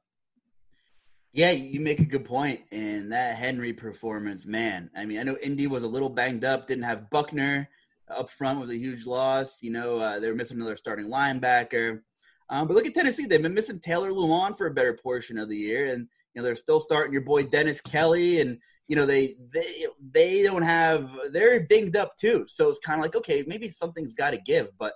Yeah, 1.36 1.50
you 1.50 1.80
make 1.80 2.00
a 2.00 2.04
good 2.04 2.24
point. 2.24 2.62
And 2.72 3.12
that 3.12 3.36
Henry 3.36 3.74
performance, 3.74 4.46
man. 4.46 4.88
I 4.96 5.04
mean, 5.04 5.18
I 5.18 5.22
know 5.22 5.36
Indy 5.42 5.66
was 5.66 5.82
a 5.82 5.86
little 5.86 6.08
banged 6.08 6.46
up, 6.46 6.66
didn't 6.66 6.84
have 6.84 7.10
Buckner 7.10 7.68
up 8.08 8.30
front 8.30 8.58
was 8.58 8.70
a 8.70 8.78
huge 8.78 9.04
loss. 9.04 9.58
You 9.60 9.70
know, 9.70 9.98
uh, 9.98 10.18
they 10.18 10.28
were 10.28 10.34
missing 10.34 10.56
another 10.56 10.78
starting 10.78 11.08
linebacker. 11.08 12.00
Um, 12.48 12.66
but 12.66 12.74
look 12.74 12.86
at 12.86 12.94
Tennessee; 12.94 13.26
they've 13.26 13.42
been 13.42 13.52
missing 13.52 13.80
Taylor 13.80 14.12
Lewan 14.12 14.56
for 14.56 14.66
a 14.66 14.72
better 14.72 14.94
portion 14.94 15.36
of 15.36 15.50
the 15.50 15.56
year, 15.58 15.92
and 15.92 16.08
you 16.32 16.40
know 16.40 16.42
they're 16.42 16.56
still 16.56 16.80
starting 16.80 17.12
your 17.12 17.20
boy 17.20 17.42
Dennis 17.42 17.82
Kelly, 17.82 18.40
and 18.40 18.58
you 18.88 18.96
know 18.96 19.04
they 19.04 19.34
they 19.52 19.86
they 20.12 20.42
don't 20.42 20.62
have 20.62 21.10
they're 21.32 21.60
dinged 21.60 21.96
up 21.96 22.16
too. 22.16 22.46
So 22.48 22.70
it's 22.70 22.78
kind 22.78 22.98
of 22.98 23.04
like 23.04 23.14
okay, 23.14 23.44
maybe 23.46 23.68
something's 23.68 24.14
got 24.14 24.30
to 24.30 24.38
give. 24.38 24.68
But 24.78 24.94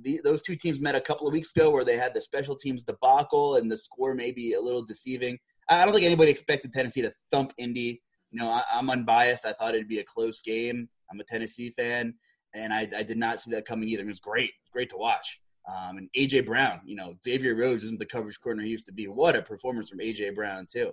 the, 0.00 0.22
those 0.24 0.40
two 0.40 0.56
teams 0.56 0.80
met 0.80 0.94
a 0.94 1.02
couple 1.02 1.26
of 1.26 1.34
weeks 1.34 1.50
ago 1.54 1.70
where 1.70 1.84
they 1.84 1.98
had 1.98 2.14
the 2.14 2.22
special 2.22 2.56
teams 2.56 2.82
debacle, 2.82 3.56
and 3.56 3.70
the 3.70 3.76
score 3.76 4.14
may 4.14 4.30
be 4.30 4.54
a 4.54 4.60
little 4.60 4.82
deceiving. 4.82 5.38
I 5.68 5.84
don't 5.84 5.94
think 5.94 6.06
anybody 6.06 6.30
expected 6.30 6.72
Tennessee 6.72 7.02
to 7.02 7.12
thump 7.30 7.52
Indy. 7.58 8.02
You 8.30 8.40
know, 8.40 8.50
I, 8.50 8.62
I'm 8.72 8.90
unbiased. 8.90 9.44
I 9.44 9.52
thought 9.52 9.74
it'd 9.74 9.88
be 9.88 9.98
a 9.98 10.04
close 10.04 10.40
game. 10.40 10.88
I'm 11.10 11.20
a 11.20 11.24
Tennessee 11.24 11.72
fan, 11.76 12.14
and 12.54 12.72
I, 12.72 12.88
I 12.96 13.02
did 13.02 13.18
not 13.18 13.40
see 13.40 13.50
that 13.52 13.66
coming 13.66 13.88
either. 13.88 14.02
It 14.02 14.08
was 14.08 14.20
great. 14.20 14.50
It 14.50 14.64
was 14.64 14.70
great 14.72 14.90
to 14.90 14.96
watch. 14.96 15.40
Um, 15.68 15.98
and 15.98 16.08
AJ 16.16 16.46
Brown, 16.46 16.80
you 16.84 16.94
know, 16.94 17.14
Xavier 17.24 17.56
Rhodes 17.56 17.82
isn't 17.82 17.98
the 17.98 18.06
coverage 18.06 18.40
corner 18.40 18.62
he 18.62 18.70
used 18.70 18.86
to 18.86 18.92
be. 18.92 19.08
What 19.08 19.34
a 19.34 19.42
performance 19.42 19.88
from 19.88 19.98
AJ 19.98 20.34
Brown 20.36 20.66
too. 20.70 20.92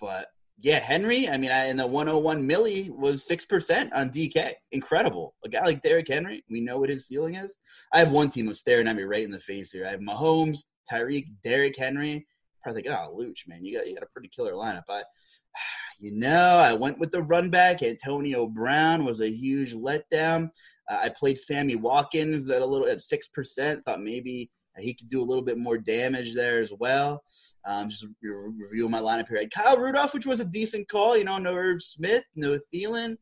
But 0.00 0.28
yeah, 0.60 0.80
Henry. 0.80 1.28
I 1.28 1.36
mean, 1.36 1.50
I, 1.50 1.66
in 1.66 1.76
the 1.76 1.86
101 1.86 2.48
milli 2.48 2.90
was 2.90 3.26
six 3.26 3.44
percent 3.44 3.92
on 3.92 4.10
DK. 4.10 4.52
Incredible. 4.72 5.34
A 5.44 5.48
guy 5.48 5.64
like 5.64 5.82
Derrick 5.82 6.08
Henry, 6.08 6.42
we 6.50 6.60
know 6.60 6.78
what 6.78 6.88
his 6.88 7.06
ceiling 7.06 7.36
is. 7.36 7.56
I 7.92 8.00
have 8.00 8.10
one 8.10 8.30
team 8.30 8.46
who's 8.46 8.58
staring 8.58 8.88
at 8.88 8.96
me 8.96 9.04
right 9.04 9.24
in 9.24 9.30
the 9.30 9.38
face 9.38 9.70
here. 9.70 9.86
I 9.86 9.90
have 9.90 10.00
Mahomes, 10.00 10.60
Tyreek, 10.90 11.26
Derrick 11.44 11.76
Henry. 11.78 12.26
Probably 12.68 12.82
think, 12.82 12.94
oh, 12.94 13.16
Luuch, 13.18 13.48
man, 13.48 13.64
you 13.64 13.78
got 13.78 13.86
you 13.86 13.94
got 13.94 14.02
a 14.02 14.12
pretty 14.12 14.28
killer 14.28 14.52
lineup. 14.52 14.82
But 14.86 15.04
you 15.98 16.12
know, 16.12 16.58
I 16.58 16.74
went 16.74 16.98
with 16.98 17.10
the 17.10 17.22
run 17.22 17.50
back. 17.50 17.82
Antonio 17.82 18.46
Brown 18.46 19.04
was 19.04 19.20
a 19.20 19.30
huge 19.30 19.74
letdown. 19.74 20.50
Uh, 20.90 20.98
I 21.02 21.08
played 21.08 21.38
Sammy 21.38 21.76
Watkins 21.76 22.48
at 22.50 22.62
a 22.62 22.66
little 22.66 22.86
at 22.86 23.02
six 23.02 23.28
percent. 23.28 23.84
Thought 23.84 24.02
maybe 24.02 24.50
he 24.76 24.94
could 24.94 25.08
do 25.08 25.22
a 25.22 25.24
little 25.24 25.42
bit 25.42 25.58
more 25.58 25.78
damage 25.78 26.34
there 26.34 26.60
as 26.60 26.72
well. 26.78 27.22
Um, 27.64 27.88
just 27.88 28.06
re- 28.22 28.52
reviewing 28.56 28.90
my 28.90 29.00
lineup 29.00 29.28
here. 29.28 29.38
I 29.38 29.42
had 29.42 29.50
Kyle 29.50 29.78
Rudolph, 29.78 30.14
which 30.14 30.26
was 30.26 30.40
a 30.40 30.44
decent 30.44 30.88
call. 30.88 31.16
You 31.16 31.24
know, 31.24 31.38
no 31.38 31.54
Irv 31.54 31.82
Smith, 31.82 32.24
no 32.36 32.58
Thielen, 32.72 33.16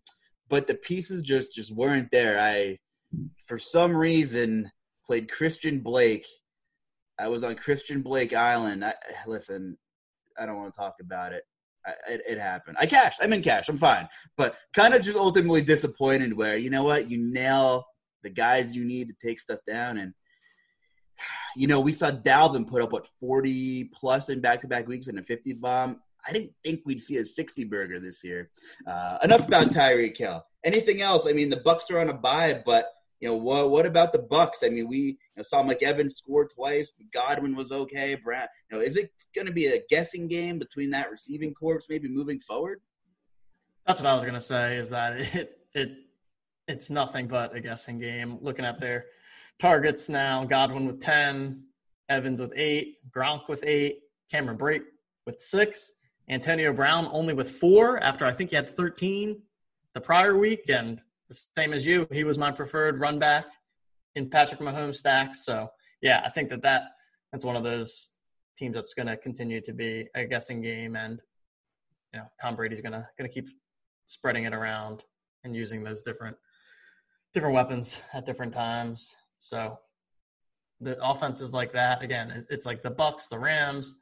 but 0.48 0.66
the 0.66 0.74
pieces 0.74 1.22
just 1.22 1.54
just 1.54 1.72
weren't 1.72 2.10
there. 2.10 2.40
I, 2.40 2.78
for 3.46 3.58
some 3.58 3.96
reason, 3.96 4.70
played 5.06 5.30
Christian 5.30 5.80
Blake. 5.80 6.26
I 7.18 7.28
was 7.28 7.44
on 7.44 7.54
Christian 7.56 8.02
Blake 8.02 8.35
Island. 8.35 8.85
I, 8.85 8.94
listen, 9.26 9.76
I 10.38 10.46
don't 10.46 10.56
want 10.56 10.73
to 10.73 10.78
talk 10.78 10.96
about 11.00 11.32
it. 11.32 11.42
I, 11.85 11.92
it, 12.12 12.23
it 12.28 12.38
happened. 12.38 12.76
I 12.80 12.87
cashed. 12.87 13.20
I'm 13.23 13.32
in 13.32 13.42
cash. 13.42 13.68
I'm 13.68 13.78
fine. 13.78 14.08
But 14.37 14.56
kind 14.75 14.94
of 14.94 15.02
just 15.02 15.16
ultimately 15.16 15.62
disappointed 15.62 16.37
where, 16.37 16.56
you 16.56 16.70
know 16.70 16.82
what, 16.82 17.08
you 17.08 17.18
nail 17.18 17.87
the 18.23 18.30
guys 18.30 18.75
you 18.75 18.85
need 18.85 19.06
to 19.08 19.14
take 19.25 19.40
stuff 19.40 19.61
down. 19.66 19.99
And, 19.99 20.12
you 21.56 21.68
know, 21.68 21.80
we 21.80 21.92
saw 21.92 22.11
Dalvin 22.11 22.66
put 22.66 22.82
up, 22.82 22.92
what, 22.92 23.08
40 23.20 23.90
plus 23.94 24.28
in 24.28 24.40
back 24.40 24.61
to 24.62 24.68
back 24.68 24.88
weeks 24.88 25.06
and 25.06 25.18
a 25.18 25.23
50 25.23 25.52
bomb. 25.54 26.00
I 26.26 26.32
didn't 26.32 26.52
think 26.64 26.80
we'd 26.85 27.00
see 27.00 27.18
a 27.18 27.25
60 27.25 27.64
burger 27.64 28.00
this 28.00 28.25
year. 28.25 28.50
Uh, 28.85 29.18
enough 29.23 29.46
about 29.46 29.70
Tyreek 29.70 30.16
Hill. 30.16 30.44
Anything 30.64 31.00
else? 31.00 31.25
I 31.25 31.32
mean, 31.32 31.50
the 31.50 31.58
Bucks 31.58 31.88
are 31.90 32.00
on 32.00 32.08
a 32.08 32.14
bye, 32.14 32.61
but 32.66 32.87
you 33.20 33.28
know 33.28 33.37
what? 33.37 33.70
What 33.70 33.87
about 33.87 34.12
the 34.12 34.18
Bucks? 34.18 34.62
I 34.62 34.68
mean, 34.68 34.88
we 34.88 34.99
you 34.99 35.16
know, 35.37 35.42
saw 35.42 35.62
Mike 35.62 35.82
Evans 35.82 36.16
score 36.16 36.46
twice. 36.46 36.92
Godwin 37.12 37.56
was 37.56 37.73
okay. 37.73 38.14
Brad, 38.14 38.49
you 38.70 38.76
know, 38.76 38.85
is 38.85 38.96
it 38.96 39.11
going 39.35 39.46
to 39.46 39.52
be 39.52 39.66
a 39.68 39.82
guessing 39.88 40.28
game 40.28 40.58
between 40.58 40.90
that 40.90 41.11
receiving 41.11 41.54
corps 41.54 41.82
maybe 41.88 42.08
moving 42.08 42.40
forward? 42.40 42.80
That's 43.87 44.00
what 44.00 44.11
I 44.11 44.14
was 44.14 44.25
going 44.25 44.35
to 44.35 44.40
say. 44.40 44.76
Is 44.76 44.90
that 44.90 45.20
it? 45.35 45.58
It 45.75 45.90
it's 46.68 46.90
nothing 46.90 47.28
but 47.28 47.54
a 47.54 47.61
guessing 47.61 47.99
game. 47.99 48.38
Looking 48.42 48.64
at 48.64 48.80
their 48.80 49.06
targets 49.58 50.08
now, 50.08 50.44
Godwin 50.44 50.87
with 50.87 51.00
ten, 51.00 51.64
Evans 52.08 52.40
with 52.40 52.52
eight, 52.56 52.96
Gronk 53.11 53.49
with 53.49 53.64
eight, 53.64 54.00
Cameron 54.30 54.58
Brate 54.58 54.82
with 55.25 55.40
six, 55.40 55.92
Antonio 56.28 56.73
Brown 56.73 57.08
only 57.12 57.35
with 57.35 57.50
four. 57.50 57.99
After 58.02 58.26
I 58.26 58.32
think 58.32 58.50
he 58.50 58.56
had 58.56 58.76
thirteen 58.76 59.40
the 59.94 60.00
prior 60.00 60.37
week, 60.37 60.68
and 60.68 61.00
the 61.28 61.40
same 61.56 61.73
as 61.73 61.87
you. 61.87 62.06
He 62.12 62.25
was 62.25 62.38
my 62.38 62.50
preferred 62.50 63.00
run 63.00 63.18
back 63.18 63.47
in 64.14 64.30
Patrick 64.30 64.61
Mahomes 64.61 64.97
stacks. 64.97 65.45
So 65.45 65.68
yeah, 66.00 66.23
I 66.25 66.30
think 66.30 66.49
that, 66.50 66.62
that 66.62 66.83
that's 67.33 67.45
one 67.45 67.56
of 67.56 67.64
those 67.64 68.11
teams 68.56 68.75
that's 68.75 68.95
going 68.95 69.06
to 69.06 69.16
continue 69.16 69.61
to 69.61 69.73
be 69.73 70.09
a 70.14 70.25
guessing 70.25 70.61
game, 70.61 70.97
and 70.97 71.21
you 72.12 72.21
know 72.21 72.26
Tom 72.40 72.56
Brady's 72.56 72.80
going 72.80 72.92
to 72.92 73.06
going 73.18 73.28
to 73.28 73.35
keep 73.35 73.49
spreading 74.06 74.45
it 74.45 74.54
around 74.54 75.04
and 75.45 75.54
using 75.54 75.83
those 75.83 76.02
different 76.02 76.37
different 77.35 77.54
weapons 77.54 77.99
at 78.12 78.25
different 78.25 78.52
times. 78.52 79.14
So 79.38 79.78
the 80.80 80.97
offenses 81.02 81.52
like 81.52 81.73
that 81.73 82.02
again, 82.02 82.47
it's 82.50 82.66
like 82.66 82.83
the 82.83 82.90
Bucks, 82.90 83.28
the 83.28 83.38
Rams. 83.38 83.95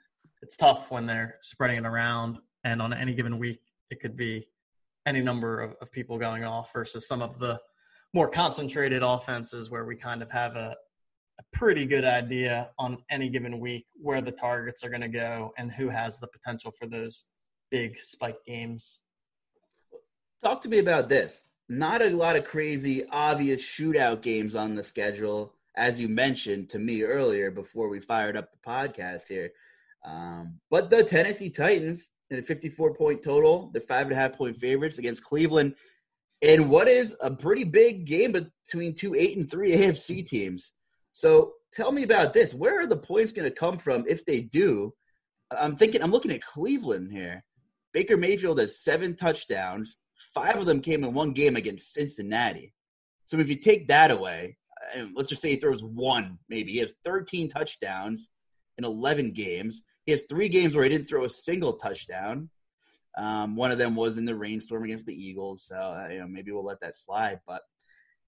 It's 0.42 0.56
tough 0.56 0.90
when 0.90 1.06
they're 1.06 1.36
spreading 1.40 1.78
it 1.78 1.86
around, 1.86 2.38
and 2.64 2.82
on 2.82 2.92
any 2.92 3.14
given 3.14 3.38
week, 3.38 3.60
it 3.90 4.00
could 4.00 4.16
be 4.16 4.46
any 5.06 5.20
number 5.20 5.60
of, 5.60 5.74
of 5.80 5.92
people 5.92 6.18
going 6.18 6.44
off 6.44 6.72
versus 6.72 7.06
some 7.06 7.22
of 7.22 7.38
the 7.38 7.60
more 8.12 8.28
concentrated 8.28 9.02
offenses 9.02 9.70
where 9.70 9.84
we 9.84 9.96
kind 9.96 10.22
of 10.22 10.30
have 10.30 10.56
a, 10.56 10.74
a 11.38 11.42
pretty 11.52 11.84
good 11.84 12.04
idea 12.04 12.70
on 12.78 12.98
any 13.10 13.28
given 13.28 13.58
week 13.58 13.86
where 13.94 14.20
the 14.20 14.30
targets 14.30 14.84
are 14.84 14.88
going 14.88 15.00
to 15.00 15.08
go 15.08 15.52
and 15.58 15.72
who 15.72 15.88
has 15.88 16.18
the 16.18 16.28
potential 16.28 16.72
for 16.78 16.86
those 16.86 17.26
big 17.70 17.98
spike 17.98 18.38
games. 18.46 19.00
Talk 20.42 20.62
to 20.62 20.68
me 20.68 20.78
about 20.78 21.08
this. 21.08 21.42
Not 21.68 22.02
a 22.02 22.10
lot 22.10 22.36
of 22.36 22.44
crazy, 22.44 23.04
obvious 23.10 23.62
shootout 23.62 24.22
games 24.22 24.54
on 24.54 24.74
the 24.74 24.84
schedule, 24.84 25.54
as 25.74 26.00
you 26.00 26.08
mentioned 26.08 26.70
to 26.70 26.78
me 26.78 27.02
earlier 27.02 27.50
before 27.50 27.88
we 27.88 27.98
fired 27.98 28.36
up 28.36 28.50
the 28.52 28.58
podcast 28.58 29.26
here. 29.28 29.50
Um, 30.04 30.60
but 30.70 30.90
the 30.90 31.02
Tennessee 31.02 31.50
Titans 31.50 32.10
and 32.34 32.44
a 32.44 32.46
54 32.46 32.94
point 32.94 33.22
total. 33.22 33.70
They're 33.72 33.82
five 33.82 34.06
and 34.06 34.12
a 34.12 34.16
half 34.16 34.34
point 34.34 34.58
favorites 34.58 34.98
against 34.98 35.24
Cleveland 35.24 35.74
And 36.42 36.68
what 36.68 36.88
is 36.88 37.16
a 37.20 37.30
pretty 37.30 37.64
big 37.64 38.06
game 38.06 38.32
between 38.32 38.94
two 38.94 39.14
eight 39.14 39.36
and 39.36 39.50
three 39.50 39.74
AFC 39.74 40.26
teams. 40.26 40.72
So 41.12 41.52
tell 41.72 41.92
me 41.92 42.02
about 42.02 42.32
this. 42.32 42.52
Where 42.54 42.80
are 42.80 42.86
the 42.86 42.96
points 42.96 43.32
going 43.32 43.48
to 43.48 43.54
come 43.54 43.78
from 43.78 44.04
if 44.08 44.24
they 44.24 44.40
do? 44.40 44.92
I'm 45.50 45.76
thinking, 45.76 46.02
I'm 46.02 46.10
looking 46.10 46.32
at 46.32 46.42
Cleveland 46.42 47.12
here. 47.12 47.44
Baker 47.92 48.16
Mayfield 48.16 48.58
has 48.58 48.82
seven 48.82 49.14
touchdowns. 49.14 49.96
Five 50.34 50.56
of 50.56 50.66
them 50.66 50.80
came 50.80 51.04
in 51.04 51.14
one 51.14 51.32
game 51.32 51.56
against 51.56 51.92
Cincinnati. 51.94 52.74
So 53.26 53.38
if 53.38 53.48
you 53.48 53.56
take 53.56 53.88
that 53.88 54.10
away, 54.10 54.56
let's 55.14 55.28
just 55.28 55.40
say 55.40 55.50
he 55.50 55.56
throws 55.56 55.82
one, 55.82 56.38
maybe 56.48 56.72
he 56.72 56.78
has 56.78 56.92
13 57.04 57.48
touchdowns 57.48 58.30
in 58.78 58.84
11 58.84 59.32
games. 59.32 59.82
He 60.06 60.12
has 60.12 60.24
three 60.28 60.48
games 60.48 60.74
where 60.74 60.84
he 60.84 60.90
didn't 60.90 61.08
throw 61.08 61.24
a 61.24 61.30
single 61.30 61.74
touchdown. 61.74 62.50
Um, 63.16 63.56
one 63.56 63.70
of 63.70 63.78
them 63.78 63.94
was 63.94 64.18
in 64.18 64.24
the 64.24 64.34
rainstorm 64.34 64.84
against 64.84 65.06
the 65.06 65.14
Eagles, 65.14 65.64
so 65.66 65.76
uh, 65.76 66.08
you 66.10 66.18
know 66.18 66.26
maybe 66.26 66.50
we'll 66.50 66.64
let 66.64 66.80
that 66.80 66.96
slide. 66.96 67.38
But 67.46 67.62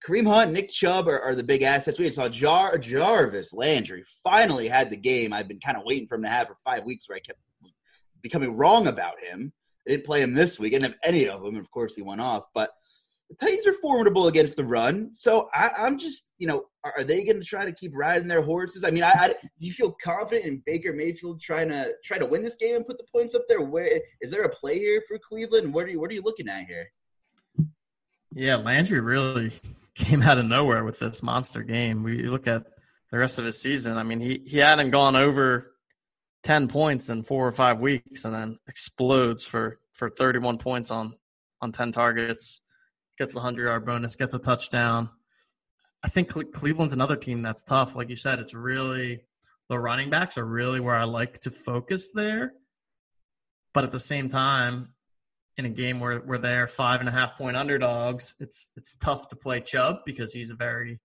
Kareem 0.07 0.29
Hunt, 0.29 0.53
Nick 0.53 0.69
Chubb 0.69 1.09
are, 1.09 1.21
are 1.21 1.35
the 1.35 1.43
big 1.43 1.62
assets. 1.62 1.99
We 1.99 2.11
saw 2.11 2.29
Jar- 2.29 2.79
Jarvis 2.79 3.53
Landry 3.53 4.05
finally 4.23 4.69
had 4.69 4.91
the 4.91 4.97
game 4.97 5.33
I've 5.33 5.49
been 5.49 5.59
kind 5.59 5.76
of 5.76 5.83
waiting 5.85 6.07
for 6.07 6.15
him 6.15 6.23
to 6.23 6.29
have 6.29 6.47
for 6.47 6.57
five 6.65 6.85
weeks, 6.85 7.09
where 7.09 7.17
I 7.17 7.21
kept 7.21 7.41
becoming 8.23 8.57
wrong 8.57 8.87
about 8.87 9.21
him. 9.21 9.53
I 9.87 9.93
didn't 9.93 10.07
play 10.07 10.23
him 10.23 10.35
this 10.35 10.59
week. 10.59 10.73
I 10.73 10.79
didn't 10.79 10.93
have 10.93 11.15
any 11.15 11.29
of 11.29 11.43
them. 11.43 11.57
Of 11.57 11.71
course, 11.71 11.95
he 11.95 12.03
went 12.03 12.21
off, 12.21 12.45
but 12.55 12.71
the 13.28 13.35
Titans 13.37 13.66
are 13.66 13.73
formidable 13.73 14.28
against 14.28 14.56
the 14.56 14.64
run. 14.64 15.11
So 15.12 15.49
I, 15.52 15.87
am 15.87 15.99
just, 15.99 16.30
you 16.38 16.47
know, 16.47 16.66
are, 16.85 17.02
they 17.02 17.25
going 17.25 17.40
to 17.40 17.45
try 17.45 17.64
to 17.64 17.73
keep 17.73 17.92
riding 17.95 18.28
their 18.28 18.42
horses? 18.42 18.85
I 18.85 18.90
mean, 18.90 19.02
I, 19.02 19.11
I, 19.11 19.28
do 19.28 19.66
you 19.66 19.73
feel 19.73 19.97
confident 20.02 20.47
in 20.47 20.62
Baker 20.64 20.92
Mayfield 20.92 21.40
trying 21.40 21.68
to 21.71 21.92
try 22.04 22.18
to 22.18 22.26
win 22.26 22.42
this 22.42 22.56
game 22.56 22.76
and 22.76 22.87
put 22.87 22.99
the 22.99 23.06
points 23.12 23.35
up 23.35 23.42
there? 23.49 23.62
Where 23.62 24.00
is 24.21 24.30
there 24.30 24.42
a 24.42 24.49
play 24.49 24.78
here 24.78 25.02
for 25.09 25.18
Cleveland? 25.18 25.75
What 25.75 25.87
are 25.87 25.90
you 25.90 26.00
What 26.00 26.11
are 26.11 26.14
you 26.14 26.23
looking 26.23 26.49
at 26.49 26.66
here? 26.66 26.92
Yeah, 28.33 28.56
Landry 28.56 29.00
really 29.00 29.52
came 29.95 30.23
out 30.23 30.38
of 30.38 30.45
nowhere 30.45 30.85
with 30.85 30.99
this 30.99 31.23
monster 31.23 31.62
game. 31.62 32.02
We 32.02 32.23
look 32.25 32.47
at 32.47 32.64
the 33.11 33.18
rest 33.18 33.38
of 33.38 33.45
his 33.45 33.61
season. 33.61 33.99
I 33.99 34.02
mean, 34.02 34.21
he 34.21 34.42
he 34.47 34.59
hadn't 34.59 34.90
gone 34.90 35.16
over 35.16 35.73
ten 36.42 36.68
points 36.68 37.09
in 37.09 37.23
four 37.23 37.47
or 37.47 37.52
five 37.52 37.80
weeks, 37.80 38.25
and 38.25 38.35
then 38.35 38.56
explodes 38.68 39.45
for 39.45 39.80
for 39.95 40.11
thirty 40.11 40.38
one 40.38 40.59
points 40.59 40.90
on 40.90 41.14
on 41.61 41.73
ten 41.73 41.92
targets, 41.92 42.61
gets 43.18 43.35
a 43.35 43.40
hundred 43.40 43.66
yard 43.66 43.87
bonus, 43.87 44.16
gets 44.16 44.35
a 44.35 44.38
touchdown. 44.38 45.11
I 46.02 46.08
think 46.08 46.28
Cleveland's 46.52 46.92
another 46.92 47.16
team 47.16 47.42
that's 47.42 47.62
tough. 47.62 47.96
Like 47.96 48.11
you 48.11 48.16
said, 48.16 48.38
it's 48.38 48.54
really 48.54 49.20
the 49.68 49.78
running 49.78 50.11
backs 50.11 50.38
are 50.38 50.44
really 50.44 50.80
where 50.80 50.94
I 50.94 51.04
like 51.04 51.40
to 51.40 51.50
focus 51.50 52.11
there. 52.14 52.52
But 53.73 53.85
at 53.85 53.92
the 53.92 54.00
same 54.00 54.28
time, 54.28 54.94
in 55.56 55.64
a 55.64 55.70
game 55.70 56.00
where, 56.00 56.18
where 56.18 56.38
they're 56.38 56.68
five 56.68 57.00
and 57.00 57.08
a 57.08 57.12
half 57.12 57.37
point 57.37 57.56
underdogs, 57.56 58.35
it's 58.38 58.70
it's 58.76 58.96
tough 58.96 59.28
to 59.30 59.37
play 59.37 59.61
Chubb 59.61 59.99
because 60.04 60.32
he's 60.32 60.50
a 60.50 60.54
very, 60.54 61.00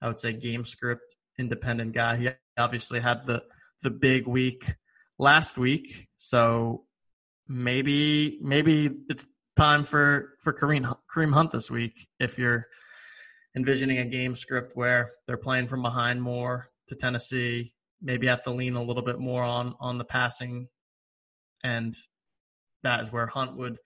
I 0.00 0.08
would 0.08 0.20
say, 0.20 0.32
game 0.32 0.64
script 0.64 1.14
independent 1.38 1.92
guy. 1.92 2.16
He 2.16 2.30
obviously 2.58 3.00
had 3.00 3.26
the 3.26 3.42
the 3.82 3.90
big 3.90 4.26
week 4.26 4.74
last 5.18 5.58
week, 5.58 6.08
so 6.16 6.84
maybe 7.46 8.38
maybe 8.40 8.90
it's 9.08 9.26
time 9.56 9.84
for 9.84 10.34
for 10.40 10.52
Kareem 10.52 10.92
Kareem 11.14 11.32
Hunt 11.32 11.52
this 11.52 11.70
week 11.70 12.06
if 12.18 12.38
you're 12.38 12.66
envisioning 13.56 13.98
a 13.98 14.04
game 14.04 14.34
script 14.34 14.72
where 14.74 15.12
they're 15.26 15.36
playing 15.36 15.68
from 15.68 15.82
behind 15.82 16.20
more 16.20 16.70
to 16.88 16.96
Tennessee, 16.96 17.72
maybe 18.02 18.26
have 18.26 18.42
to 18.42 18.50
lean 18.50 18.74
a 18.74 18.82
little 18.82 19.02
bit 19.02 19.18
more 19.18 19.42
on 19.42 19.74
on 19.80 19.98
the 19.98 20.04
passing 20.04 20.68
and 21.62 21.94
that 22.82 23.00
is 23.00 23.12
where 23.12 23.26
Hunt 23.26 23.56
would 23.56 23.78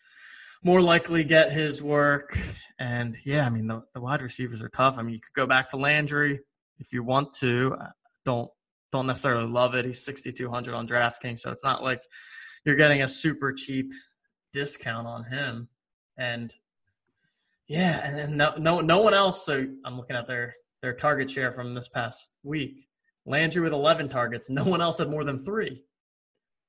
more 0.64 0.82
likely 0.82 1.22
get 1.22 1.52
his 1.52 1.80
work. 1.80 2.36
And 2.80 3.16
yeah, 3.24 3.46
I 3.46 3.50
mean 3.50 3.68
the, 3.68 3.82
the 3.94 4.00
wide 4.00 4.22
receivers 4.22 4.62
are 4.62 4.68
tough. 4.70 4.98
I 4.98 5.02
mean 5.02 5.14
you 5.14 5.20
could 5.20 5.40
go 5.40 5.46
back 5.46 5.70
to 5.70 5.76
Landry 5.76 6.40
if 6.78 6.92
you 6.92 7.02
want 7.02 7.32
to. 7.34 7.76
Don't 8.24 8.50
don't 8.90 9.06
necessarily 9.06 9.50
love 9.50 9.74
it. 9.74 9.84
He's 9.84 10.04
sixty 10.04 10.32
two 10.32 10.50
hundred 10.50 10.74
on 10.74 10.88
DraftKings, 10.88 11.40
so 11.40 11.50
it's 11.50 11.64
not 11.64 11.82
like 11.82 12.02
you're 12.64 12.76
getting 12.76 13.02
a 13.02 13.08
super 13.08 13.52
cheap 13.52 13.90
discount 14.58 15.06
on 15.06 15.24
him. 15.24 15.68
And 16.16 16.52
yeah, 17.68 18.00
and 18.02 18.16
then 18.16 18.36
no 18.36 18.54
no 18.58 18.80
no 18.80 18.98
one 18.98 19.14
else. 19.14 19.44
So 19.44 19.66
I'm 19.84 19.96
looking 19.96 20.16
at 20.16 20.26
their 20.26 20.54
their 20.82 20.94
target 20.94 21.30
share 21.30 21.52
from 21.52 21.74
this 21.74 21.88
past 21.88 22.32
week. 22.42 22.88
Landry 23.24 23.62
with 23.62 23.72
11 23.72 24.08
targets. 24.08 24.48
No 24.48 24.64
one 24.64 24.80
else 24.80 24.98
had 24.98 25.10
more 25.10 25.24
than 25.24 25.38
three. 25.38 25.82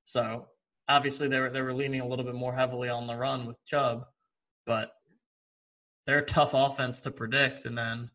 So 0.03 0.47
obviously 0.87 1.27
they 1.27 1.39
were 1.39 1.49
they 1.49 1.61
were 1.61 1.73
leaning 1.73 2.01
a 2.01 2.07
little 2.07 2.25
bit 2.25 2.35
more 2.35 2.53
heavily 2.53 2.89
on 2.89 3.07
the 3.07 3.15
run 3.15 3.47
with 3.47 3.63
Chubb, 3.65 4.05
but 4.65 4.91
they're 6.05 6.19
a 6.19 6.25
tough 6.25 6.51
offense 6.53 7.01
to 7.01 7.11
predict. 7.11 7.65
And 7.65 7.77
then 7.77 8.11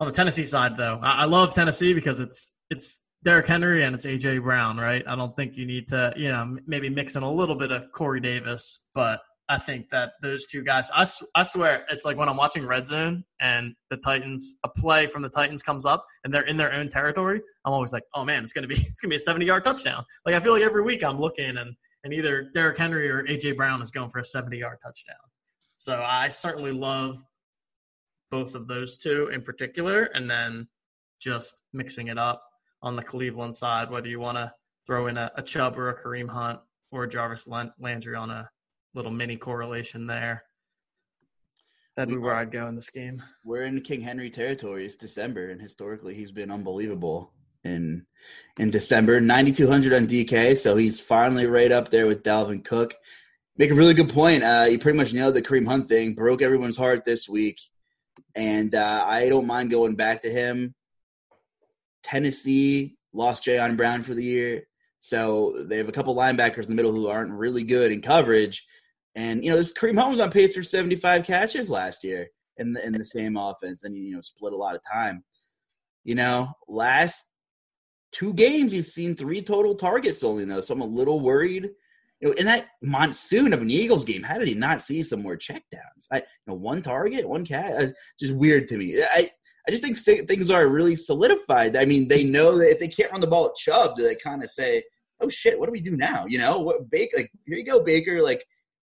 on 0.00 0.06
the 0.08 0.12
Tennessee 0.12 0.46
side, 0.46 0.76
though, 0.76 1.00
I, 1.02 1.22
I 1.22 1.24
love 1.24 1.54
Tennessee 1.54 1.94
because 1.94 2.20
it's 2.20 2.54
it's 2.70 3.00
Derrick 3.22 3.46
Henry 3.46 3.82
and 3.82 3.94
it's 3.94 4.06
AJ 4.06 4.42
Brown, 4.42 4.76
right? 4.78 5.02
I 5.06 5.16
don't 5.16 5.34
think 5.34 5.56
you 5.56 5.66
need 5.66 5.88
to, 5.88 6.12
you 6.16 6.30
know, 6.30 6.56
maybe 6.66 6.88
mix 6.88 7.16
in 7.16 7.22
a 7.22 7.30
little 7.30 7.56
bit 7.56 7.72
of 7.72 7.90
Corey 7.92 8.20
Davis, 8.20 8.80
but 8.94 9.20
I 9.48 9.58
think 9.58 9.90
that 9.90 10.12
those 10.22 10.46
two 10.46 10.62
guys, 10.62 10.90
I, 10.92 11.06
I 11.34 11.44
swear, 11.44 11.86
it's 11.90 12.04
like 12.04 12.16
when 12.16 12.28
I'm 12.28 12.36
watching 12.36 12.66
Red 12.66 12.86
Zone 12.86 13.24
and 13.40 13.74
the 13.90 13.96
Titans, 13.96 14.56
a 14.64 14.68
play 14.68 15.06
from 15.06 15.22
the 15.22 15.28
Titans 15.28 15.62
comes 15.62 15.86
up 15.86 16.04
and 16.24 16.34
they're 16.34 16.46
in 16.46 16.56
their 16.56 16.72
own 16.72 16.88
territory. 16.88 17.40
I'm 17.64 17.72
always 17.72 17.92
like, 17.92 18.02
oh 18.14 18.24
man, 18.24 18.42
it's 18.42 18.52
gonna 18.52 18.66
be 18.66 18.74
it's 18.88 19.00
gonna 19.00 19.10
be 19.10 19.16
a 19.16 19.20
70 19.20 19.46
yard 19.46 19.64
touchdown. 19.64 20.04
Like 20.24 20.34
I 20.34 20.40
feel 20.40 20.52
like 20.52 20.62
every 20.62 20.82
week 20.82 21.04
I'm 21.04 21.18
looking 21.18 21.56
and 21.56 21.74
and 22.04 22.12
either 22.12 22.50
Derrick 22.54 22.78
Henry 22.78 23.08
or 23.10 23.24
AJ 23.24 23.56
Brown 23.56 23.82
is 23.82 23.90
going 23.90 24.10
for 24.10 24.18
a 24.18 24.24
70 24.24 24.58
yard 24.58 24.78
touchdown. 24.84 25.16
So 25.76 26.02
I 26.02 26.28
certainly 26.28 26.72
love 26.72 27.22
both 28.30 28.54
of 28.54 28.66
those 28.66 28.96
two 28.96 29.28
in 29.28 29.42
particular, 29.42 30.04
and 30.14 30.28
then 30.28 30.66
just 31.20 31.62
mixing 31.72 32.08
it 32.08 32.18
up 32.18 32.42
on 32.86 32.94
the 32.94 33.02
Cleveland 33.02 33.56
side, 33.56 33.90
whether 33.90 34.06
you 34.06 34.20
want 34.20 34.38
to 34.38 34.52
throw 34.86 35.08
in 35.08 35.18
a, 35.18 35.28
a 35.34 35.42
Chubb 35.42 35.76
or 35.76 35.88
a 35.88 36.00
Kareem 36.00 36.28
Hunt 36.28 36.60
or 36.92 37.02
a 37.02 37.08
Jarvis 37.08 37.48
Landry 37.48 38.14
on 38.14 38.30
a 38.30 38.48
little 38.94 39.10
mini 39.10 39.36
correlation 39.36 40.06
there. 40.06 40.44
That'd 41.96 42.14
be 42.14 42.18
where 42.18 42.36
I'd 42.36 42.52
go 42.52 42.68
in 42.68 42.76
this 42.76 42.90
game. 42.90 43.20
We're 43.44 43.64
in 43.64 43.80
King 43.80 44.02
Henry 44.02 44.30
territory. 44.30 44.86
It's 44.86 44.96
December, 44.96 45.50
and 45.50 45.60
historically, 45.60 46.14
he's 46.14 46.30
been 46.30 46.52
unbelievable 46.52 47.32
in 47.64 48.06
in 48.60 48.70
December. 48.70 49.20
Ninety 49.20 49.50
two 49.50 49.66
hundred 49.66 49.92
on 49.92 50.06
DK, 50.06 50.56
so 50.56 50.76
he's 50.76 51.00
finally 51.00 51.46
right 51.46 51.72
up 51.72 51.90
there 51.90 52.06
with 52.06 52.22
Dalvin 52.22 52.64
Cook. 52.64 52.94
Make 53.56 53.72
a 53.72 53.74
really 53.74 53.94
good 53.94 54.10
point. 54.10 54.44
Uh, 54.44 54.66
he 54.66 54.78
pretty 54.78 54.96
much 54.96 55.12
nailed 55.12 55.34
the 55.34 55.42
Kareem 55.42 55.66
Hunt 55.66 55.88
thing, 55.88 56.14
broke 56.14 56.40
everyone's 56.40 56.76
heart 56.76 57.04
this 57.04 57.28
week, 57.28 57.58
and 58.36 58.76
uh, 58.76 59.02
I 59.04 59.28
don't 59.28 59.48
mind 59.48 59.72
going 59.72 59.96
back 59.96 60.22
to 60.22 60.30
him. 60.30 60.75
Tennessee 62.06 62.96
lost 63.12 63.44
Jayon 63.44 63.76
Brown 63.76 64.02
for 64.02 64.14
the 64.14 64.22
year, 64.22 64.62
so 65.00 65.64
they 65.66 65.76
have 65.76 65.88
a 65.88 65.92
couple 65.92 66.14
linebackers 66.14 66.62
in 66.64 66.68
the 66.68 66.74
middle 66.74 66.92
who 66.92 67.08
aren't 67.08 67.32
really 67.32 67.64
good 67.64 67.90
in 67.90 68.00
coverage. 68.00 68.64
And 69.16 69.44
you 69.44 69.50
know, 69.50 69.56
this 69.56 69.72
Kareem 69.72 70.10
was 70.10 70.20
on 70.20 70.30
pace 70.30 70.54
for 70.54 70.62
75 70.62 71.24
catches 71.24 71.68
last 71.68 72.04
year 72.04 72.28
in 72.58 72.72
the 72.72 72.86
in 72.86 72.92
the 72.92 73.04
same 73.04 73.36
offense, 73.36 73.82
and 73.82 73.96
you 73.96 74.14
know, 74.14 74.20
split 74.20 74.52
a 74.52 74.56
lot 74.56 74.76
of 74.76 74.82
time. 74.90 75.24
You 76.04 76.14
know, 76.14 76.52
last 76.68 77.24
two 78.12 78.32
games 78.34 78.70
he's 78.70 78.94
seen 78.94 79.16
three 79.16 79.42
total 79.42 79.74
targets 79.74 80.22
only 80.22 80.44
though, 80.44 80.60
so 80.60 80.74
I'm 80.74 80.80
a 80.80 80.86
little 80.86 81.20
worried. 81.20 81.70
You 82.20 82.28
know, 82.28 82.34
in 82.34 82.46
that 82.46 82.68
monsoon 82.82 83.52
of 83.52 83.60
an 83.60 83.70
Eagles 83.70 84.04
game, 84.04 84.22
how 84.22 84.38
did 84.38 84.48
he 84.48 84.54
not 84.54 84.80
see 84.80 85.02
some 85.02 85.20
more 85.20 85.36
checkdowns? 85.36 86.06
I, 86.10 86.18
you 86.18 86.22
know, 86.46 86.54
one 86.54 86.80
target, 86.80 87.28
one 87.28 87.44
cat, 87.44 87.76
uh, 87.76 87.86
just 88.18 88.34
weird 88.34 88.68
to 88.68 88.78
me. 88.78 89.02
I, 89.02 89.30
I 89.68 89.72
just 89.72 89.82
think 89.82 89.98
things 90.28 90.50
are 90.50 90.68
really 90.68 90.94
solidified. 90.94 91.76
I 91.76 91.84
mean, 91.84 92.06
they 92.06 92.22
know 92.22 92.56
that 92.58 92.70
if 92.70 92.78
they 92.78 92.88
can't 92.88 93.10
run 93.10 93.20
the 93.20 93.26
ball 93.26 93.46
at 93.46 93.56
Chubb, 93.56 93.96
do 93.96 94.04
they 94.04 94.14
kind 94.14 94.44
of 94.44 94.50
say, 94.50 94.82
"Oh 95.20 95.28
shit, 95.28 95.58
what 95.58 95.66
do 95.66 95.72
we 95.72 95.80
do 95.80 95.96
now?" 95.96 96.24
You 96.26 96.38
know, 96.38 96.60
what 96.60 96.88
Baker? 96.90 97.16
Like, 97.18 97.32
here 97.46 97.58
you 97.58 97.64
go, 97.64 97.80
Baker. 97.80 98.22
Like, 98.22 98.44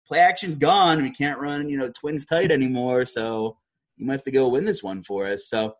play 0.08 0.20
action's 0.20 0.58
gone. 0.58 1.02
We 1.02 1.12
can't 1.12 1.40
run, 1.40 1.70
you 1.70 1.78
know, 1.78 1.92
twins 1.92 2.26
tight 2.26 2.52
anymore. 2.52 3.06
So 3.06 3.58
you 3.98 4.06
might 4.06 4.14
have 4.14 4.24
to 4.24 4.32
go 4.32 4.50
win 4.50 4.66
this 4.66 4.84
one 4.84 5.04
for 5.04 5.26
us. 5.26 5.48
So 5.48 5.76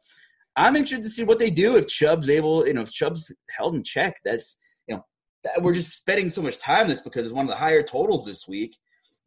I'm 0.56 0.76
interested 0.76 1.04
to 1.04 1.10
see 1.10 1.24
what 1.24 1.40
they 1.40 1.50
do 1.50 1.76
if 1.76 1.88
Chubb's 1.88 2.30
able, 2.30 2.66
you 2.68 2.74
know, 2.74 2.82
if 2.82 2.92
Chubb's 2.92 3.32
held 3.56 3.76
in 3.76 3.84
check. 3.84 4.18
That's, 4.24 4.58
you 4.88 4.96
know, 4.96 5.06
that, 5.44 5.62
we're 5.62 5.74
just 5.74 5.94
spending 5.94 6.32
so 6.32 6.42
much 6.42 6.58
time 6.58 6.88
this 6.88 7.02
because 7.02 7.26
it's 7.26 7.34
one 7.34 7.46
of 7.46 7.50
the 7.50 7.56
higher 7.56 7.84
totals 7.84 8.26
this 8.26 8.48
week. 8.48 8.78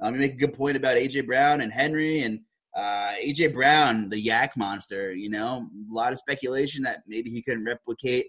Um, 0.00 0.14
you 0.14 0.20
make 0.20 0.34
a 0.34 0.38
good 0.38 0.54
point 0.54 0.76
about 0.76 0.96
AJ 0.96 1.26
Brown 1.26 1.60
and 1.60 1.72
Henry 1.72 2.22
and 2.22 2.40
uh, 2.78 3.14
AJ 3.24 3.54
Brown, 3.54 4.08
the 4.08 4.20
yak 4.20 4.56
monster. 4.56 5.12
You 5.12 5.30
know, 5.30 5.68
a 5.90 5.94
lot 5.94 6.12
of 6.12 6.18
speculation 6.18 6.84
that 6.84 7.02
maybe 7.08 7.28
he 7.28 7.42
couldn't 7.42 7.64
replicate 7.64 8.26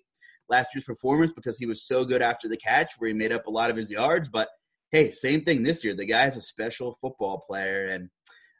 last 0.50 0.74
year's 0.74 0.86
performance 0.86 1.32
because 1.32 1.60
he 1.60 1.68
was 1.68 1.84
so 1.84 2.04
good 2.04 2.24
after 2.24 2.50
the 2.50 2.58
catch, 2.58 2.94
where 2.98 3.10
he 3.10 3.14
made 3.14 3.32
up 3.32 3.46
a 3.46 3.52
lot 3.52 3.70
of 3.70 3.78
his 3.78 3.92
yards. 3.92 4.28
But 4.28 4.50
hey, 4.92 5.12
same 5.12 5.42
thing 5.42 5.62
this 5.62 5.84
year. 5.84 5.96
The 5.96 6.06
guy's 6.06 6.36
a 6.36 6.42
special 6.42 6.98
football 7.00 7.44
player, 7.48 7.90
and 7.90 8.10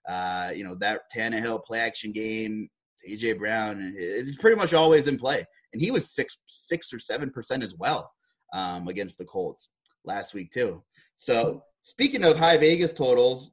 uh, 0.08 0.52
you 0.54 0.64
know 0.64 0.76
that 0.76 1.02
Tannehill 1.16 1.66
play 1.66 1.80
action 1.80 2.12
game, 2.12 2.70
AJ 3.10 3.40
Brown, 3.40 3.96
is 3.98 4.38
pretty 4.38 4.58
much 4.58 4.76
always 4.76 5.08
in 5.08 5.18
play. 5.18 5.44
And 5.74 5.82
he 5.82 5.90
was 5.90 6.14
six, 6.14 6.38
six 6.46 6.94
or 6.94 7.00
seven 7.00 7.32
percent 7.32 7.64
as 7.64 7.76
well 7.76 8.12
um, 8.54 8.88
against 8.88 9.18
the 9.18 9.26
Colts 9.26 9.70
last 10.06 10.36
week 10.36 10.52
too. 10.52 10.84
So 11.18 11.64
speaking 11.82 12.24
of 12.24 12.38
high 12.38 12.58
Vegas 12.58 12.94
totals, 12.94 13.52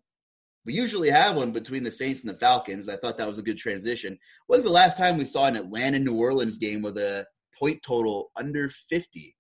we 0.67 0.75
usually 0.75 1.09
have 1.11 1.37
one 1.37 1.53
between 1.53 1.85
the 1.85 1.91
Saints 1.93 2.21
and 2.21 2.29
the 2.29 2.39
Falcons. 2.39 2.89
I 2.89 2.97
thought 2.97 3.17
that 3.19 3.29
was 3.29 3.39
a 3.39 3.43
good 3.43 3.57
transition. 3.57 4.19
Was 4.49 4.65
the 4.65 4.71
last 4.71 4.99
time 4.99 5.17
we 5.17 5.25
saw 5.25 5.45
an 5.45 5.57
Atlanta 5.57 6.01
New 6.01 6.15
Orleans 6.15 6.59
game 6.59 6.83
with 6.83 6.99
a 6.99 7.25
point 7.57 7.83
total 7.83 8.33
under 8.37 8.69
50? 8.69 9.37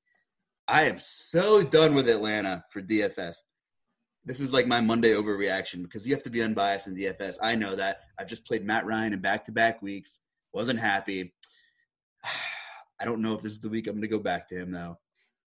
I 0.68 0.84
am 0.84 0.98
so 1.00 1.62
done 1.62 1.94
with 1.94 2.08
Atlanta 2.08 2.64
for 2.70 2.80
DFS. 2.80 3.34
This 4.24 4.38
is 4.38 4.52
like 4.52 4.68
my 4.68 4.80
Monday 4.80 5.14
overreaction 5.14 5.82
because 5.82 6.06
you 6.06 6.14
have 6.14 6.22
to 6.24 6.30
be 6.30 6.42
unbiased 6.42 6.86
in 6.86 6.96
DFS. 6.96 7.36
I 7.42 7.56
know 7.56 7.74
that. 7.74 8.02
I've 8.18 8.28
just 8.28 8.46
played 8.46 8.64
Matt 8.64 8.86
Ryan 8.86 9.12
in 9.12 9.20
back 9.20 9.44
to 9.46 9.52
back 9.52 9.82
weeks. 9.82 10.20
Wasn't 10.52 10.78
happy. 10.78 11.34
I 13.00 13.04
don't 13.04 13.20
know 13.20 13.34
if 13.34 13.42
this 13.42 13.52
is 13.52 13.60
the 13.60 13.68
week 13.68 13.88
I'm 13.88 13.94
going 13.94 14.02
to 14.02 14.08
go 14.08 14.18
back 14.18 14.48
to 14.48 14.56
him 14.56 14.70
though. 14.70 14.98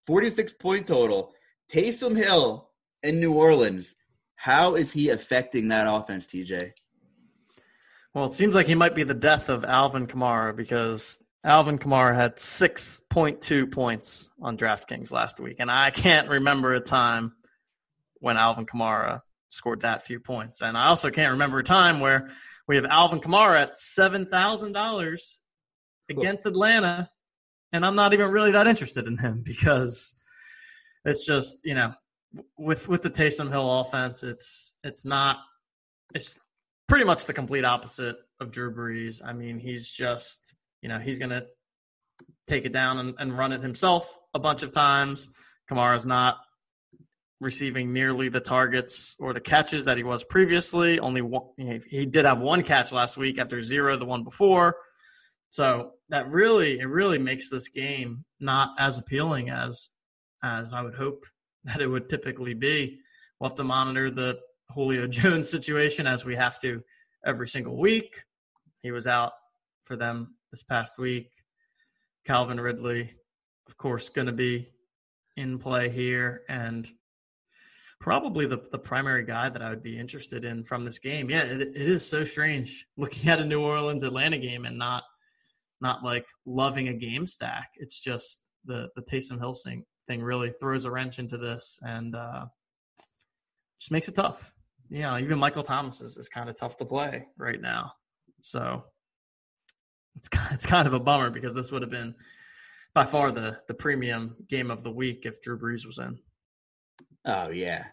46 0.08 0.54
point 0.54 0.88
total. 0.88 1.34
Taysom 1.72 2.18
Hill 2.18 2.70
in 3.02 3.20
New 3.20 3.34
Orleans. 3.34 3.96
How 4.42 4.76
is 4.76 4.94
he 4.94 5.10
affecting 5.10 5.68
that 5.68 5.86
offense, 5.86 6.26
TJ? 6.26 6.72
Well, 8.14 8.28
it 8.28 8.34
seems 8.34 8.56
like 8.56 8.68
he 8.68 8.76
might 8.76 8.96
be 8.96 9.04
the 9.04 9.14
death 9.14 9.50
of 9.50 9.66
Alvin 9.66 10.08
Kamara 10.08 10.56
because 10.56 11.22
Alvin 11.44 11.78
Kamara 11.78 12.16
had 12.16 12.38
6.2 12.38 13.70
points 13.70 14.30
on 14.42 14.58
DraftKings 14.58 15.12
last 15.12 15.42
week, 15.42 15.58
and 15.60 15.70
I 15.70 15.92
can't 15.92 16.30
remember 16.30 16.74
a 16.74 16.80
time 16.80 17.34
when 18.22 18.38
Alvin 18.38 18.66
Kamara 18.66 19.20
scored 19.50 19.82
that 19.82 20.06
few 20.06 20.22
points. 20.22 20.62
And 20.62 20.78
I 20.78 20.88
also 20.88 21.10
can't 21.10 21.34
remember 21.34 21.60
a 21.60 21.64
time 21.66 22.00
where 22.00 22.30
we 22.66 22.78
have 22.78 22.86
Alvin 22.86 23.20
Kamara 23.20 23.60
at 23.60 23.76
$7,000 23.76 25.20
against 26.10 26.46
Atlanta, 26.46 27.10
and 27.74 27.86
I'm 27.86 27.96
not 27.96 28.14
even 28.14 28.32
really 28.32 28.54
that 28.54 28.68
interested 28.68 29.06
in 29.06 29.18
him 29.18 29.42
because 29.46 30.14
it's 31.04 31.26
just, 31.26 31.58
you 31.66 31.74
know, 31.74 31.94
with 32.58 32.88
with 32.88 33.02
the 33.02 33.10
Taysom 33.10 33.50
Hill 33.50 33.82
offense, 33.82 34.24
it's 34.24 34.76
it's 34.84 35.06
not 35.06 35.38
it's 36.14 36.40
pretty 36.88 37.06
much 37.06 37.26
the 37.26 37.34
complete 37.34 37.66
opposite 37.66 38.18
of 38.40 38.52
Drew 38.52 38.74
Brees. 38.74 39.22
I 39.24 39.34
mean, 39.34 39.60
he's 39.60 39.90
just 39.90 40.56
you 40.82 40.90
know, 40.90 41.00
he's 41.00 41.20
to 41.20 41.46
take 42.48 42.66
it 42.66 42.74
down 42.74 43.00
and, 43.00 43.16
and 43.20 43.38
run 43.38 43.52
it 43.52 43.62
himself 43.62 44.10
a 44.34 44.40
bunch 44.40 44.64
of 44.64 44.72
times. 44.72 45.30
Kamara's 45.70 46.06
not 46.06 46.38
receiving 47.40 47.94
nearly 47.94 48.28
the 48.30 48.40
targets 48.40 49.16
or 49.20 49.34
the 49.34 49.40
catches 49.40 49.86
that 49.86 49.98
he 49.98 50.04
was 50.04 50.24
previously. 50.24 51.00
Only 51.00 51.22
one, 51.22 51.44
he 51.58 52.06
did 52.06 52.26
have 52.26 52.42
one 52.42 52.64
catch 52.64 52.92
last 52.92 53.18
week 53.18 53.40
after 53.40 53.62
zero 53.62 53.98
the 53.98 54.06
one 54.06 54.24
before. 54.24 54.76
So 55.50 55.94
that 56.10 56.30
really 56.30 56.80
it 56.80 56.86
really 56.86 57.18
makes 57.18 57.50
this 57.50 57.70
game 57.70 58.26
not 58.40 58.72
as 58.78 58.98
appealing 58.98 59.50
as 59.50 59.90
as 60.44 60.74
I 60.74 60.82
would 60.82 60.96
hope 60.96 61.26
that 61.64 61.82
it 61.82 61.88
would 61.88 62.10
typically 62.10 62.54
be. 62.54 63.00
We'll 63.40 63.50
have 63.50 63.58
to 63.58 63.64
monitor 63.64 64.10
the 64.10 64.40
Julio 64.74 65.08
Jones 65.08 65.50
situation 65.50 66.08
as 66.08 66.26
we 66.26 66.36
have 66.36 66.60
to 66.62 66.82
every 67.26 67.48
single 67.48 67.78
week. 67.78 68.24
He 68.82 68.92
was 68.92 69.08
out 69.08 69.34
for 69.86 69.96
them 69.96 70.36
this 70.52 70.64
past 70.64 70.98
week. 70.98 71.32
Calvin 72.26 72.60
Ridley, 72.60 73.14
of 73.68 73.78
course, 73.78 74.10
going 74.10 74.28
to 74.28 74.34
be 74.34 74.70
in 75.36 75.58
play 75.58 75.90
here 75.90 76.42
and 76.50 76.90
probably 78.00 78.46
the, 78.46 78.62
the 78.72 78.80
primary 78.80 79.26
guy 79.26 79.50
that 79.50 79.62
I 79.62 79.70
would 79.70 79.84
be 79.84 79.98
interested 79.98 80.46
in 80.46 80.64
from 80.64 80.86
this 80.86 81.00
game. 81.00 81.30
Yeah, 81.30 81.44
it, 81.44 81.62
it 81.62 81.76
is 81.76 82.06
so 82.06 82.24
strange 82.24 82.86
looking 82.98 83.30
at 83.30 83.40
a 83.40 83.46
New 83.46 83.62
Orleans 83.62 84.04
Atlanta 84.04 84.38
game 84.38 84.66
and 84.66 84.78
not 84.78 85.04
not 85.82 86.04
like 86.04 86.26
loving 86.46 86.90
a 86.90 86.94
game 86.94 87.26
stack. 87.26 87.70
It's 87.78 88.00
just 88.00 88.44
the 88.66 88.90
the 88.96 89.02
Taysom 89.02 89.40
Hill 89.40 89.54
thing, 89.54 89.86
thing 90.10 90.24
really 90.24 90.50
throws 90.50 90.86
a 90.86 90.92
wrench 90.92 91.20
into 91.20 91.38
this 91.38 91.80
and 91.84 92.16
uh, 92.16 92.48
just 93.80 93.92
makes 93.92 94.08
it 94.10 94.16
tough. 94.16 94.54
You 94.90 95.04
know, 95.04 95.20
even 95.20 95.38
Michael 95.38 95.62
Thomas 95.62 96.02
is, 96.02 96.18
is 96.18 96.28
kind 96.28 96.50
of 96.50 96.58
tough 96.58 96.78
to 96.78 96.86
play 96.86 97.28
right 97.38 97.62
now. 97.62 97.94
So 98.42 98.84
it's 100.16 100.30
it's 100.52 100.66
kind 100.66 100.88
of 100.88 100.94
a 100.94 101.00
bummer 101.00 101.30
because 101.30 101.54
this 101.54 101.72
would 101.72 101.84
have 101.84 101.92
been 101.92 102.16
by 102.94 103.06
far 103.06 103.32
the 103.32 103.60
the 103.68 103.74
premium 103.74 104.36
game 104.50 104.72
of 104.72 104.84
the 104.84 104.92
week 104.92 105.26
if 105.26 105.42
Drew 105.42 105.60
Brees 105.60 105.86
was 105.86 106.00
in. 106.00 106.18
Oh 107.26 107.50
yeah, 107.50 107.86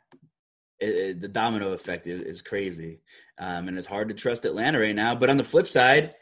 it, 0.81 0.89
it, 0.89 1.21
the 1.21 1.29
domino 1.29 1.73
effect 1.73 2.07
is, 2.07 2.23
is 2.23 2.41
crazy, 2.41 3.01
um, 3.39 3.69
and 3.69 3.79
it's 3.79 3.87
hard 3.87 4.09
to 4.09 4.15
trust 4.15 4.47
Atlanta 4.47 4.81
right 4.81 4.97
now. 4.97 5.15
But 5.15 5.29
on 5.29 5.37
the 5.37 5.45
flip 5.45 5.69
side, 5.69 6.15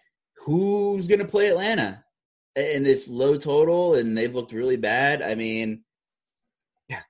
who's 0.45 1.07
going 1.07 1.21
to 1.21 1.25
play 1.25 1.49
Atlanta 1.49 2.04
in 2.57 2.83
this 2.83 3.09
low 3.09 3.37
total? 3.37 3.95
And 3.95 4.17
they've 4.17 4.35
looked 4.35 4.53
really 4.53 4.77
bad. 4.77 5.23
I 5.23 5.35
mean, 5.35 5.83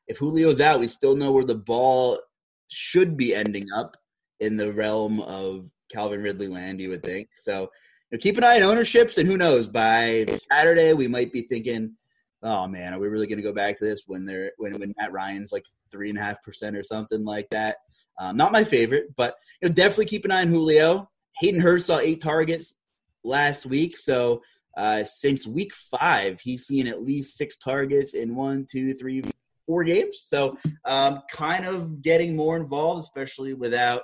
if 0.06 0.18
Julio's 0.18 0.60
out, 0.60 0.80
we 0.80 0.88
still 0.88 1.16
know 1.16 1.32
where 1.32 1.44
the 1.44 1.54
ball 1.54 2.20
should 2.68 3.16
be 3.16 3.34
ending 3.34 3.66
up 3.74 3.96
in 4.40 4.56
the 4.56 4.72
realm 4.72 5.20
of 5.20 5.68
Calvin 5.92 6.22
Ridley 6.22 6.48
land. 6.48 6.80
You 6.80 6.90
would 6.90 7.02
think 7.02 7.28
so. 7.34 7.70
You 8.10 8.16
know, 8.16 8.18
keep 8.18 8.38
an 8.38 8.44
eye 8.44 8.56
on 8.56 8.62
ownerships, 8.62 9.18
and 9.18 9.28
who 9.28 9.36
knows? 9.36 9.68
By 9.68 10.26
Saturday, 10.50 10.92
we 10.92 11.08
might 11.08 11.32
be 11.32 11.42
thinking 11.42 11.96
oh 12.44 12.68
man, 12.68 12.92
are 12.92 13.00
we 13.00 13.08
really 13.08 13.26
going 13.26 13.38
to 13.38 13.42
go 13.42 13.52
back 13.52 13.78
to 13.78 13.84
this 13.84 14.02
when 14.06 14.24
they're 14.24 14.52
when 14.58 14.78
when 14.78 14.94
Matt 14.96 15.12
Ryan's 15.12 15.50
like 15.50 15.64
three 15.90 16.10
and 16.10 16.18
a 16.18 16.22
half 16.22 16.42
percent 16.42 16.76
or 16.76 16.84
something 16.84 17.24
like 17.24 17.48
that? 17.50 17.78
Um, 18.20 18.36
not 18.36 18.52
my 18.52 18.62
favorite, 18.62 19.16
but 19.16 19.36
you 19.60 19.68
know, 19.68 19.74
definitely 19.74 20.06
keep 20.06 20.24
an 20.24 20.30
eye 20.30 20.42
on 20.42 20.48
Julio. 20.48 21.10
Hayden 21.38 21.60
Hurst 21.60 21.86
saw 21.86 21.98
eight 21.98 22.20
targets 22.20 22.76
last 23.24 23.66
week, 23.66 23.98
so 23.98 24.42
uh, 24.76 25.04
since 25.04 25.46
week 25.46 25.72
five, 25.72 26.40
he's 26.40 26.66
seen 26.66 26.86
at 26.86 27.02
least 27.02 27.36
six 27.36 27.56
targets 27.56 28.14
in 28.14 28.34
one, 28.34 28.66
two, 28.70 28.94
three, 28.94 29.22
four 29.66 29.84
games. 29.84 30.24
So 30.26 30.58
um, 30.84 31.22
kind 31.30 31.64
of 31.64 32.02
getting 32.02 32.36
more 32.36 32.56
involved, 32.56 33.04
especially 33.04 33.54
without 33.54 34.02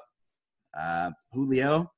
uh, 0.79 1.11
Julio. 1.33 1.91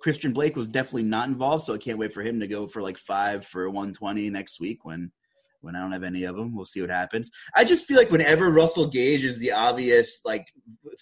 Christian 0.00 0.32
Blake 0.32 0.56
was 0.56 0.68
definitely 0.68 1.02
not 1.02 1.28
involved, 1.28 1.64
so 1.64 1.74
I 1.74 1.78
can't 1.78 1.98
wait 1.98 2.14
for 2.14 2.22
him 2.22 2.40
to 2.40 2.46
go 2.46 2.66
for 2.66 2.80
like 2.80 2.96
five 2.96 3.46
for 3.46 3.68
120 3.68 4.30
next 4.30 4.60
week 4.60 4.84
when 4.84 5.12
when 5.62 5.76
I 5.76 5.80
don't 5.80 5.92
have 5.92 6.04
any 6.04 6.24
of 6.24 6.36
them. 6.36 6.56
We'll 6.56 6.64
see 6.64 6.80
what 6.80 6.88
happens. 6.88 7.30
I 7.54 7.64
just 7.64 7.86
feel 7.86 7.98
like 7.98 8.10
whenever 8.10 8.50
Russell 8.50 8.86
Gage 8.86 9.26
is 9.26 9.38
the 9.38 9.52
obvious 9.52 10.20
like 10.24 10.48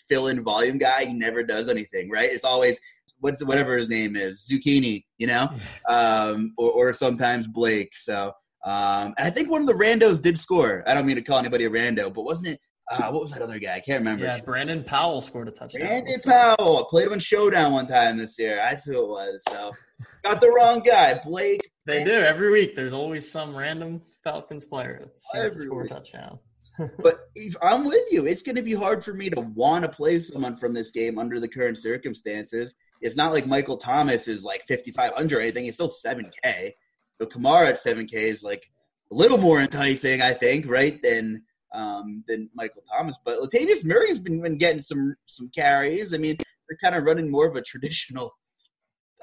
fill 0.09 0.27
in 0.27 0.43
volume 0.43 0.79
guy, 0.79 1.05
he 1.05 1.15
never 1.15 1.45
does 1.45 1.69
anything, 1.69 2.11
right? 2.11 2.31
It's 2.31 2.43
always 2.43 2.81
what's 3.21 3.43
whatever 3.45 3.77
his 3.77 3.89
name 3.89 4.17
is, 4.17 4.49
Zucchini, 4.51 5.05
you 5.19 5.27
know, 5.27 5.49
um, 5.89 6.53
or, 6.57 6.71
or 6.71 6.95
sometimes 6.95 7.47
Blake. 7.47 7.91
So, 7.95 8.33
um, 8.65 9.15
and 9.17 9.27
I 9.27 9.31
think 9.31 9.51
one 9.51 9.61
of 9.61 9.67
the 9.67 9.75
randos 9.75 10.21
did 10.21 10.39
score. 10.39 10.83
I 10.87 10.95
don't 10.95 11.07
mean 11.07 11.17
to 11.17 11.23
call 11.23 11.39
anybody 11.39 11.65
a 11.65 11.71
rando, 11.71 12.13
but 12.13 12.23
wasn't 12.23 12.49
it? 12.49 12.61
Uh, 12.91 13.11
what 13.11 13.21
was 13.21 13.33
that 13.33 13.43
other 13.43 13.59
guy? 13.59 13.75
I 13.75 13.81
can't 13.81 13.99
remember. 13.99 14.25
Yeah, 14.25 14.41
Brandon 14.43 14.83
Powell 14.83 15.21
scored 15.21 15.49
a 15.49 15.51
touchdown. 15.51 15.87
Brandon 15.87 16.21
Powell 16.25 16.87
played 16.87 17.07
him 17.07 17.13
in 17.13 17.19
Showdown 17.19 17.73
one 17.73 17.87
time 17.87 18.17
this 18.17 18.39
year. 18.39 18.57
That's 18.57 18.85
who 18.85 19.03
it 19.03 19.09
was. 19.09 19.43
So, 19.51 19.73
got 20.25 20.41
the 20.41 20.51
wrong 20.51 20.81
guy. 20.81 21.21
Blake. 21.23 21.61
They 21.85 22.05
do 22.05 22.13
every 22.13 22.51
week. 22.51 22.77
There's 22.77 22.93
always 22.93 23.31
some 23.31 23.55
random 23.55 24.03
Falcons 24.25 24.65
player 24.65 25.01
that 25.01 25.21
seems 25.21 25.55
to 25.55 25.69
score 25.69 25.83
a 25.85 25.89
touchdown. 25.89 26.39
but 26.99 27.29
I'm 27.63 27.85
with 27.87 28.11
you. 28.11 28.27
It's 28.27 28.43
going 28.43 28.57
to 28.57 28.63
be 28.63 28.75
hard 28.75 29.05
for 29.05 29.13
me 29.13 29.31
to 29.31 29.41
want 29.41 29.85
to 29.85 29.89
play 29.89 30.21
someone 30.21 30.57
from 30.57 30.73
this 30.73 30.91
game 30.91 31.19
under 31.19 31.41
the 31.41 31.49
current 31.49 31.79
circumstances. 31.79 32.75
It's 33.01 33.17
not 33.17 33.33
like 33.33 33.47
Michael 33.47 33.77
Thomas 33.77 34.29
is 34.29 34.43
like 34.43 34.63
5,500 34.69 35.37
or 35.37 35.41
anything. 35.41 35.65
He's 35.65 35.75
still 35.75 35.91
7K. 35.91 36.73
So 37.21 37.27
Kamara 37.27 37.69
at 37.69 37.83
7K 37.83 38.13
is 38.13 38.43
like 38.43 38.71
a 39.11 39.15
little 39.15 39.39
more 39.39 39.61
enticing, 39.61 40.23
I 40.23 40.35
think, 40.35 40.69
right, 40.69 41.01
than 41.03 41.43
um, 41.75 42.25
than 42.27 42.49
Michael 42.55 42.83
Thomas. 42.91 43.17
But 43.25 43.41
Latavius 43.41 43.85
Murray's 43.85 44.19
been, 44.19 44.41
been 44.41 44.59
getting 44.59 44.81
some 44.81 45.17
some 45.27 45.51
carries. 45.55 46.15
I 46.15 46.19
mean, 46.19 46.37
they're 46.39 46.79
kind 46.83 46.95
of 46.95 47.05
running 47.05 47.31
more 47.31 47.47
of 47.47 47.57
a 47.57 47.63
traditional. 47.63 48.35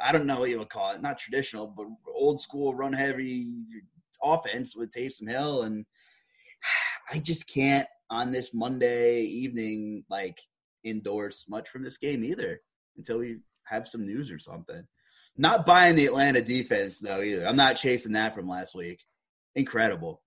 I 0.02 0.12
don't 0.12 0.26
know 0.26 0.40
what 0.40 0.50
you 0.50 0.60
would 0.60 0.70
call 0.70 0.92
it. 0.92 1.02
Not 1.02 1.20
traditional, 1.20 1.68
but 1.68 1.88
old 2.14 2.42
school 2.42 2.76
run 2.76 2.94
heavy 2.94 3.48
offense 4.22 4.76
with 4.76 4.94
Taysom 4.94 5.30
Hill, 5.30 5.64
and 5.64 5.86
I 7.12 7.20
just 7.20 7.48
can't 7.48 7.88
on 8.10 8.32
this 8.32 8.54
Monday 8.54 9.22
evening 9.22 10.04
like 10.10 10.40
endorse 10.86 11.46
much 11.50 11.70
from 11.70 11.84
this 11.84 11.98
game 11.98 12.24
either 12.24 12.62
until 12.98 13.18
we 13.18 13.38
have 13.66 13.88
some 13.88 14.06
news 14.06 14.32
or 14.32 14.40
something. 14.40 14.86
Not 15.38 15.66
buying 15.66 15.96
the 15.96 16.06
Atlanta 16.06 16.42
defense 16.42 17.00
though 17.00 17.22
either. 17.22 17.46
I'm 17.48 17.58
not 17.58 17.76
chasing 17.76 18.14
that 18.14 18.34
from 18.34 18.48
last 18.48 18.76
week. 18.76 19.04
Incredible. 19.56 20.22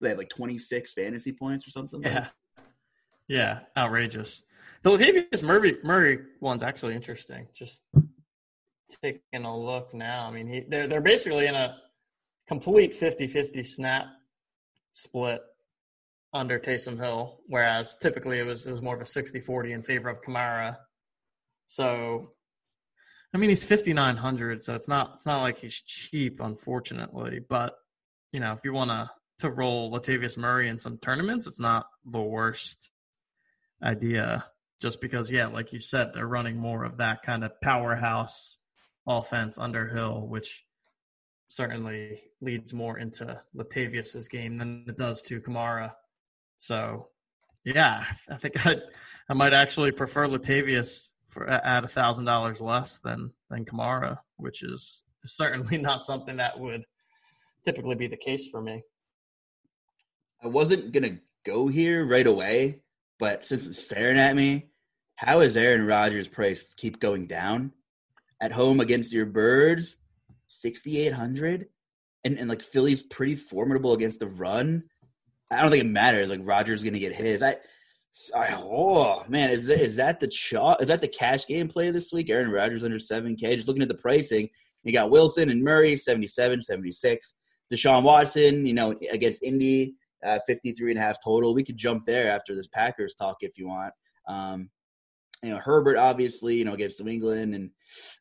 They 0.00 0.10
had 0.10 0.18
like 0.18 0.30
26 0.30 0.92
fantasy 0.92 1.32
points 1.32 1.66
or 1.66 1.70
something. 1.70 2.02
Yeah, 2.02 2.28
like. 2.56 2.66
yeah, 3.28 3.60
outrageous. 3.76 4.42
The 4.82 4.90
Latavius 4.90 5.42
Murray 5.42 5.78
Murray 5.82 6.18
one's 6.40 6.62
actually 6.62 6.94
interesting. 6.94 7.48
Just 7.54 7.82
taking 9.02 9.44
a 9.44 9.56
look 9.56 9.94
now. 9.94 10.26
I 10.26 10.30
mean, 10.30 10.46
he, 10.46 10.64
they're 10.68 10.86
they're 10.86 11.00
basically 11.00 11.46
in 11.46 11.54
a 11.54 11.76
complete 12.46 12.98
50-50 12.98 13.64
snap 13.64 14.06
split 14.92 15.40
under 16.34 16.58
Taysom 16.58 16.98
Hill, 16.98 17.40
whereas 17.46 17.96
typically 18.00 18.38
it 18.38 18.46
was 18.46 18.66
it 18.66 18.72
was 18.72 18.82
more 18.82 18.94
of 18.94 19.00
a 19.00 19.04
60-40 19.04 19.70
in 19.70 19.82
favor 19.82 20.08
of 20.08 20.20
Kamara. 20.22 20.76
So 21.66 22.33
I 23.34 23.38
mean 23.38 23.50
he's 23.50 23.64
5900, 23.64 24.62
so 24.62 24.76
it's 24.76 24.86
not 24.86 25.12
it's 25.14 25.26
not 25.26 25.42
like 25.42 25.58
he's 25.58 25.80
cheap 25.80 26.40
unfortunately, 26.40 27.40
but 27.46 27.74
you 28.32 28.38
know, 28.40 28.52
if 28.52 28.60
you 28.64 28.72
want 28.72 28.90
to 28.90 29.10
to 29.38 29.50
roll 29.50 29.90
Latavius 29.90 30.38
Murray 30.38 30.68
in 30.68 30.78
some 30.78 30.98
tournaments, 30.98 31.48
it's 31.48 31.58
not 31.58 31.86
the 32.04 32.22
worst 32.22 32.90
idea 33.82 34.44
just 34.80 35.00
because 35.00 35.30
yeah, 35.30 35.46
like 35.46 35.72
you 35.72 35.80
said, 35.80 36.12
they're 36.12 36.26
running 36.26 36.58
more 36.58 36.84
of 36.84 36.98
that 36.98 37.22
kind 37.22 37.42
of 37.42 37.60
powerhouse 37.60 38.58
offense 39.06 39.58
under 39.58 39.88
Hill, 39.88 40.26
which 40.28 40.64
certainly 41.46 42.20
leads 42.40 42.72
more 42.72 42.98
into 42.98 43.40
Latavius's 43.56 44.28
game 44.28 44.58
than 44.58 44.84
it 44.88 44.96
does 44.96 45.22
to 45.22 45.40
Kamara. 45.40 45.92
So, 46.58 47.08
yeah, 47.64 48.04
I 48.30 48.36
think 48.36 48.64
I 48.64 48.76
I 49.28 49.34
might 49.34 49.54
actually 49.54 49.90
prefer 49.90 50.26
Latavius 50.26 51.12
for 51.28 51.48
at 51.48 51.84
a 51.84 51.88
thousand 51.88 52.24
dollars 52.24 52.60
less 52.60 52.98
than 52.98 53.32
than 53.50 53.64
Kamara, 53.64 54.18
which 54.36 54.62
is 54.62 55.02
certainly 55.24 55.78
not 55.78 56.04
something 56.04 56.36
that 56.36 56.58
would 56.58 56.84
typically 57.64 57.94
be 57.94 58.06
the 58.06 58.16
case 58.16 58.48
for 58.48 58.60
me. 58.60 58.82
I 60.42 60.48
wasn't 60.48 60.92
gonna 60.92 61.10
go 61.44 61.68
here 61.68 62.04
right 62.04 62.26
away, 62.26 62.80
but 63.18 63.46
since 63.46 63.66
it's 63.66 63.84
staring 63.84 64.18
at 64.18 64.36
me, 64.36 64.68
how 65.16 65.40
is 65.40 65.56
Aaron 65.56 65.86
Rodgers' 65.86 66.28
price 66.28 66.74
keep 66.76 67.00
going 67.00 67.26
down? 67.26 67.72
At 68.40 68.52
home 68.52 68.80
against 68.80 69.12
your 69.12 69.26
birds, 69.26 69.96
6,800. 70.48 71.68
And, 72.24 72.38
and 72.38 72.48
like 72.48 72.62
Philly's 72.62 73.02
pretty 73.02 73.36
formidable 73.36 73.92
against 73.92 74.20
the 74.20 74.26
run. 74.26 74.84
I 75.50 75.60
don't 75.60 75.70
think 75.70 75.84
it 75.84 75.90
matters. 75.90 76.28
Like 76.28 76.40
Rodgers 76.42 76.82
to 76.82 76.90
get 76.90 77.14
his. 77.14 77.42
I, 77.42 77.56
I, 78.34 78.54
oh 78.56 79.24
man, 79.28 79.50
is 79.50 79.66
that, 79.66 79.80
is 79.80 79.96
that 79.96 80.20
the 80.20 80.28
chalk? 80.28 80.80
Is 80.80 80.88
that 80.88 81.00
the 81.00 81.08
cash 81.08 81.46
game 81.46 81.68
play 81.68 81.90
this 81.90 82.12
week? 82.12 82.30
Aaron 82.30 82.50
Rodgers 82.50 82.84
under 82.84 82.98
7K. 82.98 83.56
Just 83.56 83.66
looking 83.66 83.82
at 83.82 83.88
the 83.88 83.94
pricing, 83.94 84.48
you 84.84 84.92
got 84.92 85.10
Wilson 85.10 85.50
and 85.50 85.62
Murray 85.62 85.96
77, 85.96 86.62
76. 86.62 87.34
Deshaun 87.72 88.02
Watson, 88.02 88.66
you 88.66 88.74
know, 88.74 88.94
against 89.10 89.42
Indy, 89.42 89.94
uh, 90.24 90.38
53 90.46 90.92
and 90.92 91.00
a 91.00 91.02
half 91.02 91.16
total. 91.24 91.54
We 91.54 91.64
could 91.64 91.76
jump 91.76 92.06
there 92.06 92.30
after 92.30 92.54
this 92.54 92.68
Packers 92.68 93.14
talk 93.14 93.38
if 93.40 93.58
you 93.58 93.66
want. 93.66 93.92
Um, 94.28 94.70
you 95.42 95.50
know 95.50 95.58
Herbert, 95.58 95.98
obviously, 95.98 96.56
you 96.56 96.64
know 96.64 96.72
against 96.72 97.00
New 97.00 97.10
England, 97.10 97.54
and 97.54 97.70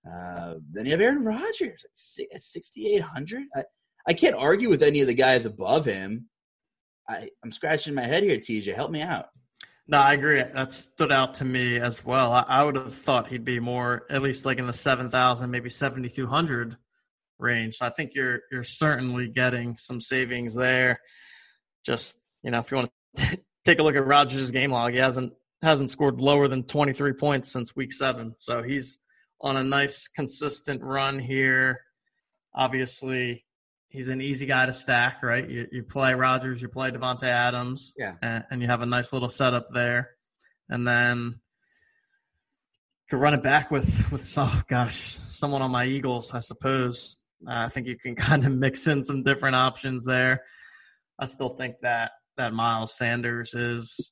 uh, 0.05 0.55
then 0.71 0.85
you 0.85 0.91
have 0.91 0.99
Aaron 0.99 1.23
Rodgers 1.23 1.85
at, 2.33 2.43
sixty 2.43 2.93
eight 2.93 3.01
hundred. 3.01 3.43
I, 3.55 3.63
I 4.07 4.13
can't 4.13 4.35
argue 4.35 4.69
with 4.69 4.83
any 4.83 4.99
of 4.99 5.07
the 5.07 5.13
guys 5.13 5.45
above 5.45 5.85
him. 5.85 6.27
I, 7.07 7.29
I'm 7.43 7.51
scratching 7.51 7.93
my 7.93 8.05
head 8.05 8.23
here, 8.23 8.37
TJ. 8.37 8.75
Help 8.75 8.91
me 8.91 9.01
out. 9.01 9.27
No, 9.87 9.97
I 9.97 10.13
agree. 10.13 10.41
That 10.41 10.73
stood 10.73 11.11
out 11.11 11.35
to 11.35 11.45
me 11.45 11.77
as 11.77 12.05
well. 12.05 12.31
I, 12.31 12.45
I 12.47 12.63
would 12.63 12.75
have 12.75 12.93
thought 12.95 13.27
he'd 13.27 13.43
be 13.43 13.59
more, 13.59 14.05
at 14.09 14.21
least 14.21 14.45
like 14.45 14.57
in 14.57 14.65
the 14.65 14.73
seven 14.73 15.09
thousand, 15.09 15.51
maybe 15.51 15.69
seventy 15.69 16.09
two 16.09 16.25
hundred 16.27 16.77
range. 17.37 17.75
So 17.75 17.85
I 17.85 17.89
think 17.89 18.11
you're 18.15 18.39
you're 18.51 18.63
certainly 18.63 19.27
getting 19.27 19.75
some 19.75 19.99
savings 19.99 20.55
there. 20.55 20.99
Just 21.85 22.17
you 22.43 22.51
know, 22.51 22.59
if 22.59 22.71
you 22.71 22.77
want 22.77 22.91
to 23.17 23.39
take 23.65 23.79
a 23.79 23.83
look 23.83 23.95
at 23.95 24.05
Rodgers' 24.05 24.51
game 24.51 24.71
log, 24.71 24.93
he 24.93 24.99
hasn't 24.99 25.33
hasn't 25.61 25.89
scored 25.89 26.21
lower 26.21 26.47
than 26.47 26.63
twenty 26.63 26.93
three 26.93 27.13
points 27.13 27.51
since 27.51 27.75
week 27.75 27.91
seven. 27.91 28.35
So 28.37 28.63
he's 28.63 28.99
on 29.41 29.57
a 29.57 29.63
nice 29.63 30.07
consistent 30.07 30.81
run 30.81 31.19
here. 31.19 31.81
Obviously, 32.55 33.45
he's 33.93 34.09
an 34.09 34.21
easy 34.21 34.45
guy 34.47 34.65
to 34.65 34.73
stack, 34.73 35.23
right? 35.23 35.47
You, 35.47 35.67
you 35.71 35.83
play 35.83 36.13
Rodgers, 36.15 36.61
you 36.61 36.67
play 36.67 36.89
Davante 36.89 37.23
Adams, 37.23 37.93
yeah, 37.97 38.15
and, 38.21 38.43
and, 38.49 38.61
you 38.61 38.67
have 38.67 38.81
a 38.81 38.85
nice 38.85 39.13
little 39.13 39.29
setup 39.29 39.67
there, 39.71 40.09
and 40.67 40.85
then 40.85 41.19
you 41.27 43.09
could 43.09 43.21
run 43.21 43.35
it 43.35 43.43
back 43.43 43.71
with 43.71 44.11
with 44.11 44.25
some 44.25 44.51
gosh, 44.67 45.17
someone 45.29 45.61
on 45.61 45.71
my 45.71 45.85
Eagles, 45.85 46.33
I 46.33 46.39
suppose. 46.39 47.15
Uh, 47.47 47.65
I 47.67 47.69
think 47.69 47.87
you 47.87 47.97
can 47.97 48.15
kind 48.17 48.45
of 48.45 48.51
mix 48.51 48.87
in 48.87 49.03
some 49.03 49.23
different 49.23 49.55
options 49.55 50.05
there. 50.05 50.43
I 51.17 51.25
still 51.25 51.49
think 51.49 51.75
that 51.83 52.11
that 52.35 52.51
Miles 52.51 52.97
Sanders 52.97 53.53
is, 53.53 54.11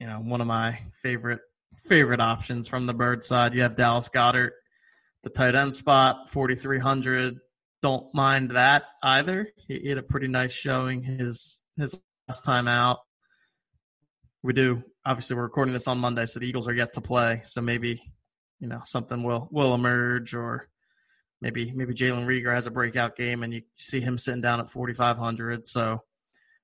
you 0.00 0.06
know, 0.08 0.18
one 0.18 0.40
of 0.40 0.46
my 0.48 0.80
favorite 1.02 1.40
favorite 1.88 2.20
options 2.20 2.66
from 2.66 2.86
the 2.86 2.94
bird 2.94 3.22
side. 3.22 3.54
You 3.54 3.62
have 3.62 3.76
Dallas 3.76 4.08
Goedert, 4.08 4.50
the 5.22 5.30
tight 5.30 5.54
end 5.54 5.72
spot, 5.72 6.28
forty 6.28 6.56
three 6.56 6.80
hundred 6.80 7.38
don't 7.82 8.12
mind 8.14 8.52
that 8.52 8.84
either. 9.02 9.48
He, 9.68 9.88
had 9.88 9.98
a 9.98 10.02
pretty 10.02 10.28
nice 10.28 10.52
showing 10.52 11.02
his 11.02 11.62
his 11.76 11.98
last 12.28 12.42
time 12.42 12.68
out. 12.68 12.98
We 14.42 14.52
do 14.52 14.82
obviously 15.04 15.36
we're 15.36 15.42
recording 15.42 15.74
this 15.74 15.88
on 15.88 15.98
Monday, 15.98 16.26
so 16.26 16.40
the 16.40 16.48
Eagles 16.48 16.68
are 16.68 16.74
yet 16.74 16.94
to 16.94 17.00
play. 17.00 17.42
So 17.44 17.60
maybe 17.60 18.00
you 18.60 18.68
know 18.68 18.82
something 18.84 19.22
will 19.22 19.48
will 19.50 19.74
emerge, 19.74 20.34
or 20.34 20.68
maybe 21.40 21.72
maybe 21.72 21.94
Jalen 21.94 22.26
Reagor 22.26 22.54
has 22.54 22.66
a 22.66 22.70
breakout 22.70 23.16
game, 23.16 23.42
and 23.42 23.52
you 23.52 23.62
see 23.76 24.00
him 24.00 24.18
sitting 24.18 24.42
down 24.42 24.60
at 24.60 24.70
forty 24.70 24.94
five 24.94 25.18
hundred. 25.18 25.66
So 25.66 26.00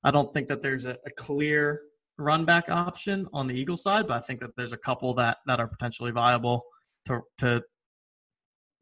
I 0.05 0.11
don't 0.11 0.33
think 0.33 0.49
that 0.49 0.63
there's 0.63 0.87
a, 0.87 0.97
a 1.07 1.11
clear 1.17 1.81
run 2.19 2.45
back 2.45 2.69
option 2.69 3.27
on 3.33 3.47
the 3.47 3.55
Eagle 3.55 3.77
side, 3.77 4.07
but 4.07 4.17
I 4.17 4.21
think 4.21 4.41
that 4.41 4.51
there's 4.57 4.73
a 4.73 4.79
couple 4.79 5.15
that 5.15 5.39
that 5.47 5.61
are 5.61 5.69
potentially 5.69 6.11
viable 6.11 6.63
to 7.07 7.21
to 7.39 7.63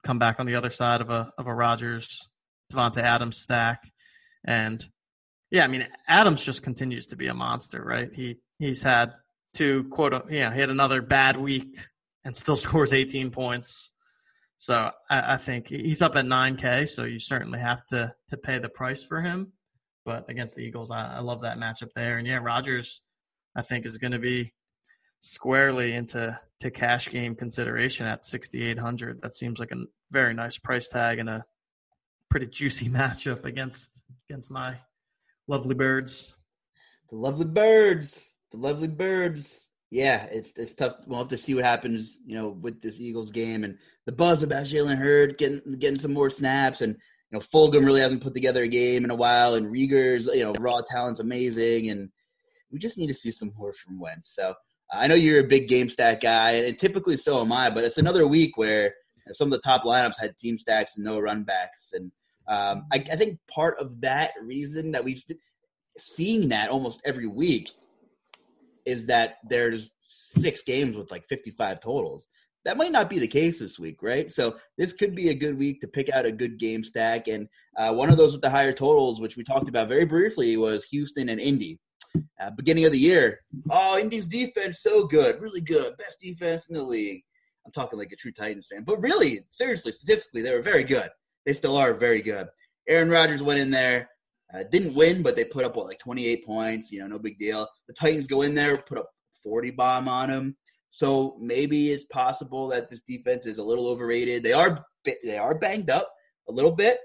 come 0.02 0.18
back 0.18 0.40
on 0.40 0.46
the 0.46 0.54
other 0.54 0.70
side 0.70 1.00
of 1.00 1.10
a 1.10 1.32
of 1.38 1.46
a 1.46 1.54
Rodgers 1.54 2.28
Davante 2.72 3.02
Adams 3.02 3.38
stack, 3.38 3.90
and 4.44 4.84
yeah, 5.50 5.64
I 5.64 5.68
mean 5.68 5.86
Adams 6.06 6.44
just 6.44 6.62
continues 6.62 7.08
to 7.08 7.16
be 7.16 7.28
a 7.28 7.34
monster, 7.34 7.82
right? 7.82 8.08
He 8.12 8.36
he's 8.58 8.82
had 8.82 9.12
two 9.54 9.88
quote 9.90 10.14
yeah 10.30 10.54
he 10.54 10.60
had 10.60 10.70
another 10.70 11.02
bad 11.02 11.36
week 11.36 11.76
and 12.24 12.36
still 12.36 12.56
scores 12.56 12.92
18 12.92 13.30
points. 13.30 13.92
So 14.56 14.90
I, 15.08 15.34
I 15.34 15.36
think 15.38 15.68
he's 15.68 16.02
up 16.02 16.16
at 16.16 16.26
9K, 16.26 16.86
so 16.88 17.04
you 17.04 17.18
certainly 17.18 17.60
have 17.60 17.86
to 17.88 18.12
to 18.30 18.36
pay 18.36 18.58
the 18.58 18.68
price 18.68 19.04
for 19.04 19.20
him. 19.20 19.52
But 20.04 20.30
against 20.30 20.54
the 20.54 20.62
Eagles, 20.62 20.90
I, 20.90 21.16
I 21.16 21.20
love 21.20 21.42
that 21.42 21.58
matchup 21.58 21.90
there. 21.94 22.18
And 22.18 22.26
yeah, 22.26 22.38
Rodgers 22.42 23.02
I 23.56 23.62
think 23.62 23.84
is 23.86 23.98
going 23.98 24.12
to 24.12 24.18
be 24.18 24.52
squarely 25.20 25.92
into 25.92 26.38
to 26.60 26.70
cash 26.70 27.08
game 27.10 27.34
consideration 27.34 28.06
at 28.06 28.24
6800 28.24 29.22
that 29.22 29.34
seems 29.34 29.58
like 29.58 29.70
a 29.70 29.84
very 30.10 30.34
nice 30.34 30.58
price 30.58 30.88
tag 30.88 31.18
and 31.18 31.28
a 31.28 31.44
pretty 32.30 32.46
juicy 32.46 32.88
matchup 32.90 33.44
against 33.44 34.02
against 34.28 34.50
my 34.50 34.78
lovely 35.46 35.74
birds. 35.74 36.34
The 37.10 37.16
lovely 37.16 37.44
birds. 37.44 38.32
The 38.50 38.58
lovely 38.58 38.88
birds. 38.88 39.68
Yeah 39.90 40.24
it's 40.30 40.52
it's 40.56 40.74
tough. 40.74 40.96
We'll 41.06 41.18
have 41.18 41.28
to 41.28 41.38
see 41.38 41.54
what 41.54 41.64
happens 41.64 42.18
you 42.24 42.36
know 42.36 42.48
with 42.48 42.80
this 42.80 42.98
eagles 42.98 43.30
game 43.30 43.64
and 43.64 43.78
the 44.06 44.12
buzz 44.12 44.42
about 44.42 44.66
Jalen 44.66 44.96
Hurts 44.96 45.34
getting 45.36 45.78
getting 45.78 45.98
some 45.98 46.12
more 46.12 46.30
snaps 46.30 46.80
and 46.80 46.94
you 46.94 47.38
know 47.38 47.40
fulgham 47.40 47.84
really 47.84 48.00
hasn't 48.00 48.22
put 48.22 48.34
together 48.34 48.62
a 48.62 48.68
game 48.68 49.04
in 49.04 49.10
a 49.10 49.14
while 49.14 49.54
and 49.54 49.66
Reagor's 49.66 50.26
you 50.26 50.44
know 50.44 50.52
raw 50.54 50.80
talent's 50.80 51.20
amazing 51.20 51.90
and 51.90 52.10
we 52.70 52.78
just 52.78 52.96
need 52.96 53.08
to 53.08 53.14
see 53.14 53.32
some 53.32 53.52
more 53.56 53.72
from 53.72 53.98
Wentz. 53.98 54.34
So 54.34 54.54
I 54.92 55.06
know 55.06 55.14
you're 55.14 55.40
a 55.40 55.48
big 55.48 55.68
game 55.68 55.88
stack 55.88 56.20
guy, 56.20 56.52
and 56.52 56.78
typically 56.78 57.16
so 57.16 57.40
am 57.40 57.52
I. 57.52 57.70
But 57.70 57.84
it's 57.84 57.98
another 57.98 58.26
week 58.26 58.56
where 58.56 58.94
some 59.32 59.48
of 59.48 59.52
the 59.52 59.60
top 59.60 59.84
lineups 59.84 60.18
had 60.18 60.36
team 60.36 60.58
stacks 60.58 60.96
and 60.96 61.04
no 61.04 61.18
run 61.18 61.44
backs, 61.44 61.90
and 61.92 62.10
um, 62.48 62.86
I, 62.92 62.96
I, 62.96 63.16
think 63.16 63.38
part 63.48 63.78
of 63.78 64.00
that 64.00 64.32
reason 64.42 64.90
that 64.92 65.04
we've 65.04 65.24
been 65.28 65.38
seeing 65.98 66.48
that 66.48 66.70
almost 66.70 67.00
every 67.04 67.28
week 67.28 67.70
is 68.84 69.06
that 69.06 69.36
there's 69.48 69.90
six 70.00 70.62
games 70.62 70.96
with 70.96 71.10
like 71.12 71.24
55 71.28 71.80
totals. 71.80 72.26
That 72.64 72.76
might 72.76 72.90
not 72.90 73.08
be 73.08 73.20
the 73.20 73.28
case 73.28 73.60
this 73.60 73.78
week, 73.78 74.02
right? 74.02 74.32
So 74.32 74.56
this 74.76 74.92
could 74.92 75.14
be 75.14 75.28
a 75.28 75.34
good 75.34 75.56
week 75.56 75.80
to 75.80 75.86
pick 75.86 76.10
out 76.10 76.26
a 76.26 76.32
good 76.32 76.58
game 76.58 76.82
stack, 76.82 77.28
and 77.28 77.46
uh, 77.76 77.92
one 77.92 78.10
of 78.10 78.16
those 78.16 78.32
with 78.32 78.42
the 78.42 78.50
higher 78.50 78.72
totals, 78.72 79.20
which 79.20 79.36
we 79.36 79.44
talked 79.44 79.68
about 79.68 79.88
very 79.88 80.04
briefly, 80.04 80.56
was 80.56 80.84
Houston 80.86 81.28
and 81.28 81.40
Indy 81.40 81.78
uh, 82.40 82.50
beginning 82.56 82.84
of 82.84 82.92
the 82.92 82.98
year. 82.98 83.40
Oh, 83.70 83.98
Indy's 83.98 84.26
defense 84.26 84.80
so 84.82 85.06
good, 85.06 85.40
really 85.40 85.60
good, 85.60 85.96
best 85.96 86.18
defense 86.20 86.68
in 86.68 86.74
the 86.74 86.82
league. 86.82 87.22
I'm 87.64 87.72
talking 87.72 87.98
like 87.98 88.12
a 88.12 88.16
true 88.16 88.32
Titans 88.32 88.68
fan, 88.72 88.84
but 88.84 89.00
really, 89.00 89.40
seriously, 89.50 89.92
statistically, 89.92 90.42
they 90.42 90.54
were 90.54 90.62
very 90.62 90.84
good. 90.84 91.10
They 91.46 91.52
still 91.52 91.76
are 91.76 91.94
very 91.94 92.22
good. 92.22 92.48
Aaron 92.88 93.10
Rodgers 93.10 93.42
went 93.42 93.60
in 93.60 93.70
there, 93.70 94.08
uh, 94.52 94.64
didn't 94.70 94.94
win, 94.94 95.22
but 95.22 95.36
they 95.36 95.44
put 95.44 95.64
up 95.64 95.76
what 95.76 95.86
like 95.86 95.98
28 95.98 96.44
points. 96.44 96.90
You 96.90 97.00
know, 97.00 97.06
no 97.06 97.18
big 97.18 97.38
deal. 97.38 97.68
The 97.86 97.94
Titans 97.94 98.26
go 98.26 98.42
in 98.42 98.54
there, 98.54 98.76
put 98.76 98.98
up 98.98 99.10
40 99.42 99.70
bomb 99.72 100.08
on 100.08 100.30
them. 100.30 100.56
So 100.90 101.36
maybe 101.40 101.92
it's 101.92 102.04
possible 102.06 102.66
that 102.68 102.88
this 102.88 103.02
defense 103.02 103.46
is 103.46 103.58
a 103.58 103.64
little 103.64 103.86
overrated. 103.88 104.42
They 104.42 104.52
are 104.52 104.84
they 105.24 105.38
are 105.38 105.54
banged 105.54 105.88
up 105.88 106.12
a 106.48 106.52
little 106.52 106.72
bit, 106.72 106.98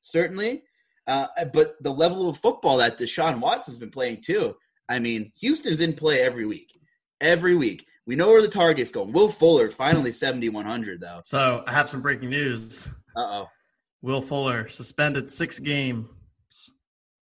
certainly. 0.00 0.62
Uh, 1.10 1.26
but 1.52 1.74
the 1.82 1.92
level 1.92 2.28
of 2.28 2.38
football 2.38 2.76
that 2.76 2.96
Deshaun 2.96 3.40
Watson's 3.40 3.78
been 3.78 3.90
playing 3.90 4.22
too. 4.22 4.54
I 4.88 5.00
mean, 5.00 5.32
Houston's 5.40 5.80
in 5.80 5.92
play 5.92 6.20
every 6.22 6.46
week. 6.46 6.70
Every 7.20 7.56
week. 7.56 7.84
We 8.06 8.14
know 8.14 8.28
where 8.28 8.42
the 8.42 8.48
target's 8.48 8.92
going. 8.92 9.12
Will 9.12 9.28
Fuller 9.28 9.70
finally 9.72 10.12
7,100, 10.12 11.00
though. 11.00 11.20
So 11.24 11.64
I 11.66 11.72
have 11.72 11.88
some 11.88 12.00
breaking 12.00 12.30
news. 12.30 12.88
Uh 13.16 13.20
oh. 13.20 13.46
Will 14.02 14.22
Fuller 14.22 14.68
suspended 14.68 15.30
six 15.30 15.58
games. 15.58 16.08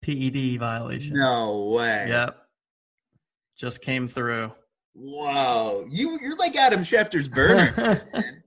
PED 0.01 0.59
violation. 0.59 1.17
No 1.17 1.65
way. 1.75 2.07
Yep. 2.09 2.37
Just 3.55 3.81
came 3.81 4.07
through. 4.07 4.51
Whoa. 4.93 5.85
You, 5.89 6.19
you're 6.21 6.37
like 6.37 6.55
Adam 6.55 6.81
Schefter's 6.81 7.27
burner. 7.27 8.01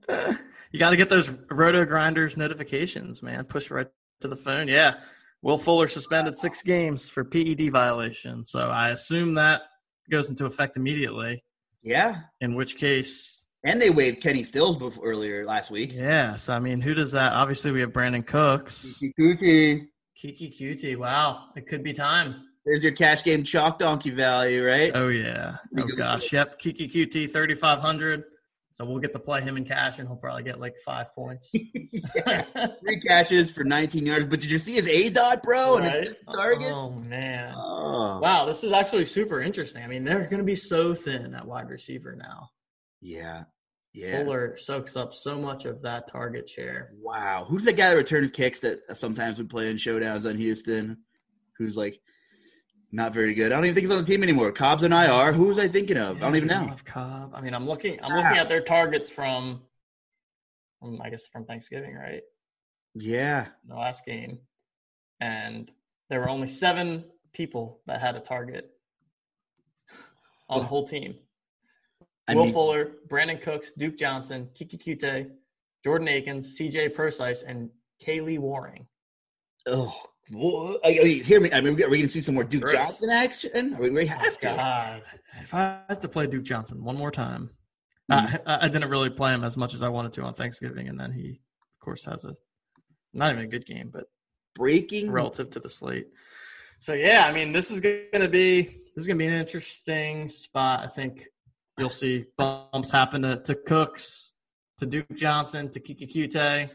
you 0.71 0.79
got 0.79 0.89
to 0.89 0.97
get 0.97 1.09
those 1.09 1.29
roto 1.49 1.85
grinders 1.85 2.35
notifications, 2.35 3.23
man. 3.23 3.45
Push 3.45 3.71
right 3.71 3.87
to 4.21 4.27
the 4.27 4.35
phone. 4.35 4.67
Yeah. 4.67 4.95
Will 5.41 5.57
Fuller 5.57 5.87
suspended 5.87 6.35
six 6.35 6.61
games 6.61 7.09
for 7.09 7.23
PED 7.23 7.71
violation. 7.71 8.43
So 8.43 8.69
I 8.69 8.89
assume 8.89 9.35
that 9.35 9.61
goes 10.11 10.29
into 10.29 10.45
effect 10.45 10.75
immediately. 10.75 11.43
Yeah. 11.81 12.21
In 12.41 12.55
which 12.55 12.77
case. 12.77 13.47
And 13.63 13.81
they 13.81 13.89
waived 13.89 14.21
Kenny 14.21 14.43
Stills 14.43 14.77
before, 14.77 15.03
earlier 15.03 15.45
last 15.45 15.71
week. 15.71 15.91
Yeah. 15.93 16.35
So, 16.35 16.53
I 16.53 16.59
mean, 16.59 16.81
who 16.81 16.93
does 16.93 17.11
that? 17.13 17.33
Obviously, 17.33 17.71
we 17.71 17.81
have 17.81 17.91
Brandin 17.91 18.25
Cooks. 18.25 19.01
Keke 19.01 19.13
Coutee. 19.19 19.87
Keke 20.21 20.57
Coutee. 20.57 20.97
Wow. 20.97 21.45
It 21.55 21.67
could 21.67 21.83
be 21.83 21.93
time. 21.93 22.43
There's 22.65 22.83
your 22.83 22.91
cash 22.91 23.23
game 23.23 23.43
chalk 23.43 23.79
donkey 23.79 24.11
value, 24.11 24.65
right? 24.65 24.91
Oh, 24.93 25.07
yeah. 25.07 25.55
Oh, 25.77 25.87
gosh. 25.95 26.31
Yep. 26.31 26.59
Keke 26.59 26.91
Coutee, 26.91 27.31
3,500. 27.31 28.23
So 28.79 28.85
we'll 28.85 28.99
get 28.99 29.11
to 29.11 29.19
play 29.19 29.41
him 29.41 29.57
in 29.57 29.65
cash, 29.65 29.99
and 29.99 30.07
he'll 30.07 30.15
probably 30.15 30.43
get 30.43 30.57
like 30.57 30.77
five 30.85 31.13
points. 31.13 31.49
Three 31.51 32.99
catches 33.05 33.51
for 33.51 33.65
19 33.65 34.05
yards. 34.05 34.25
But 34.25 34.39
did 34.39 34.49
you 34.49 34.57
see 34.57 34.75
his 34.75 34.87
aDOT, 34.87 35.43
bro, 35.43 35.79
right? 35.79 35.95
and 35.95 36.05
his 36.05 36.15
target? 36.31 36.71
Oh 36.71 36.89
man! 36.89 37.53
Oh. 37.57 38.19
Wow, 38.19 38.45
this 38.45 38.63
is 38.63 38.71
actually 38.71 39.03
super 39.03 39.41
interesting. 39.41 39.83
I 39.83 39.87
mean, 39.87 40.05
they're 40.05 40.29
going 40.29 40.39
to 40.39 40.45
be 40.45 40.55
so 40.55 40.95
thin 40.95 41.35
at 41.35 41.45
wide 41.45 41.69
receiver 41.69 42.15
now. 42.15 42.51
Yeah, 43.01 43.43
yeah. 43.93 44.23
Fuller 44.23 44.57
soaks 44.57 44.95
up 44.95 45.13
so 45.13 45.37
much 45.37 45.65
of 45.65 45.81
that 45.81 46.09
target 46.09 46.49
share. 46.49 46.91
Wow, 47.01 47.47
who's 47.49 47.65
the 47.65 47.73
guy 47.73 47.89
that 47.89 47.97
returns 47.97 48.31
kicks 48.31 48.61
that 48.61 48.79
sometimes 48.95 49.37
we 49.37 49.43
play 49.43 49.69
in 49.69 49.75
showdowns 49.75 50.25
on 50.25 50.37
Houston? 50.37 50.99
Who's 51.57 51.75
like 51.75 51.99
not 52.91 53.13
very 53.13 53.33
good. 53.33 53.51
I 53.51 53.55
don't 53.55 53.65
even 53.65 53.75
think 53.75 53.87
he's 53.87 53.95
on 53.95 54.03
the 54.03 54.07
team 54.07 54.23
anymore. 54.23 54.51
Cobb's 54.51 54.83
an 54.83 54.93
IR. 54.93 55.33
Who 55.33 55.45
was 55.45 55.59
I 55.59 55.67
thinking 55.67 55.97
of? 55.97 56.17
Yeah, 56.17 56.23
I 56.23 56.27
don't 56.27 56.35
even 56.37 56.47
know. 56.47 56.75
Cobb. 56.85 57.33
I 57.35 57.41
mean, 57.41 57.53
I'm 57.53 57.67
looking. 57.67 57.99
I'm 58.03 58.11
ah. 58.11 58.15
looking 58.15 58.37
at 58.37 58.49
their 58.49 58.61
targets 58.61 59.11
from, 59.11 59.61
from, 60.79 61.01
I 61.01 61.09
guess, 61.09 61.27
from 61.27 61.45
Thanksgiving, 61.45 61.95
right? 61.95 62.23
Yeah. 62.95 63.47
The 63.67 63.75
last 63.75 64.05
game, 64.05 64.39
and 65.19 65.71
there 66.09 66.19
were 66.19 66.29
only 66.29 66.47
seven 66.47 67.05
people 67.33 67.81
that 67.85 68.01
had 68.01 68.15
a 68.15 68.19
target 68.19 68.71
on 70.49 70.59
the 70.59 70.65
whole 70.65 70.87
team. 70.87 71.15
I 72.27 72.35
Will 72.35 72.45
mean, 72.45 72.53
Fuller, 72.53 72.91
Brandin 73.07 73.41
Cooks, 73.41 73.71
Duke 73.77 73.97
Johnson, 73.97 74.49
Keke 74.55 74.79
Coutee, 74.79 75.31
Jordan 75.83 76.07
Akins, 76.07 76.55
C.J. 76.55 76.89
Prosise, 76.89 77.43
and 77.43 77.69
Kahale 78.05 78.37
Warring. 78.39 78.87
Oh, 79.65 79.95
well, 80.31 80.79
I, 80.83 80.99
I 80.99 81.03
mean, 81.03 81.23
hear 81.23 81.39
me. 81.39 81.51
I 81.51 81.61
mean, 81.61 81.73
are 81.73 81.89
we 81.89 81.97
going 81.97 82.01
to 82.03 82.07
see 82.09 82.21
some 82.21 82.35
more 82.35 82.43
Duke 82.43 82.63
Gross. 82.63 82.73
Johnson 82.73 83.09
action? 83.09 83.77
We, 83.79 83.89
we 83.89 84.05
have 84.07 84.37
to. 84.39 84.47
God, 84.47 85.03
if 85.41 85.53
I 85.53 85.79
had 85.89 86.01
to 86.01 86.07
play 86.09 86.27
Duke 86.27 86.43
Johnson 86.43 86.83
one 86.83 86.97
more 86.97 87.11
time, 87.11 87.49
Mhm. 88.11 88.41
I, 88.45 88.65
I 88.65 88.67
didn't 88.69 88.89
really 88.89 89.09
play 89.11 89.33
him 89.33 89.43
as 89.43 89.55
much 89.55 89.73
as 89.75 89.83
I 89.83 89.89
wanted 89.89 90.13
to 90.13 90.23
on 90.23 90.33
Thanksgiving, 90.33 90.87
and 90.89 90.99
then 90.99 91.11
he, 91.11 91.29
of 91.31 91.79
course, 91.85 92.05
has 92.05 92.25
a 92.25 92.33
not 93.13 93.31
even 93.31 93.43
a 93.45 93.47
good 93.47 93.65
game, 93.65 93.89
but 93.93 94.05
Breaking. 94.55 95.11
relative 95.11 95.49
to 95.51 95.59
the 95.59 95.69
slate. 95.69 96.07
So 96.79 96.93
yeah, 96.93 97.25
I 97.27 97.31
mean, 97.31 97.51
this 97.51 97.69
is 97.71 97.79
going 97.79 98.07
to 98.13 98.27
be 98.29 98.61
this 98.63 99.03
is 99.03 99.07
going 99.07 99.17
to 99.17 99.23
be 99.23 99.27
an 99.27 99.33
interesting 99.33 100.27
spot. 100.29 100.79
I 100.81 100.87
think 100.87 101.27
you'll 101.77 101.89
see 101.89 102.25
bumps 102.37 102.89
happen 102.91 103.21
to, 103.21 103.41
to 103.43 103.55
Cooks, 103.55 104.33
to 104.79 104.85
Duke 104.85 105.15
Johnson, 105.15 105.69
to 105.71 105.79
Keke 105.79 106.11
Coutee. 106.11 106.69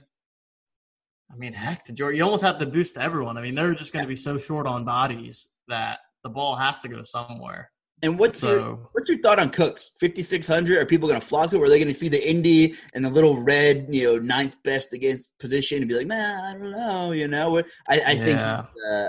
I 1.34 1.36
mean, 1.36 1.52
heck, 1.52 1.84
to 1.86 1.92
George, 1.92 2.16
you 2.16 2.22
almost 2.22 2.44
have 2.44 2.58
to 2.58 2.66
boost 2.66 2.96
everyone. 2.96 3.36
I 3.36 3.42
mean, 3.42 3.56
they're 3.56 3.74
just 3.74 3.92
going 3.92 4.04
to 4.04 4.08
be 4.08 4.14
so 4.14 4.38
short 4.38 4.68
on 4.68 4.84
bodies 4.84 5.48
that 5.66 5.98
the 6.22 6.28
ball 6.28 6.54
has 6.54 6.78
to 6.80 6.88
go 6.88 7.02
somewhere. 7.02 7.70
And 8.02 8.18
what's 8.18 8.42
your 8.42 8.74
what's 8.92 9.08
your 9.08 9.18
thought 9.20 9.38
on 9.38 9.50
Cooks? 9.50 9.90
Fifty 9.98 10.22
six 10.22 10.46
hundred? 10.46 10.78
Are 10.78 10.84
people 10.84 11.08
going 11.08 11.20
to 11.20 11.26
flock 11.26 11.50
to? 11.50 11.56
it? 11.56 11.60
Or 11.60 11.64
are 11.64 11.68
they 11.68 11.78
going 11.78 11.88
to 11.88 11.94
see 11.98 12.08
the 12.08 12.28
Indy 12.28 12.74
and 12.92 13.04
the 13.04 13.08
little 13.08 13.40
red, 13.40 13.86
you 13.88 14.04
know, 14.04 14.18
ninth 14.18 14.56
best 14.62 14.92
against 14.92 15.30
position 15.38 15.78
and 15.78 15.88
be 15.88 15.94
like, 15.94 16.06
man, 16.06 16.44
I 16.44 16.52
don't 16.52 16.70
know, 16.70 17.12
you 17.12 17.28
know? 17.28 17.58
I, 17.88 18.00
I 18.00 18.18
think. 18.18 18.38
Uh, 18.38 18.64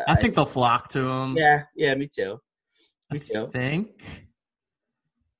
I 0.07 0.15
think 0.15 0.35
they'll 0.35 0.45
flock 0.45 0.89
to 0.89 0.99
him. 0.99 1.35
Yeah, 1.35 1.63
yeah, 1.75 1.93
me 1.95 2.07
too. 2.07 2.39
Me 3.11 3.19
I 3.19 3.33
too. 3.33 3.47
think. 3.47 4.01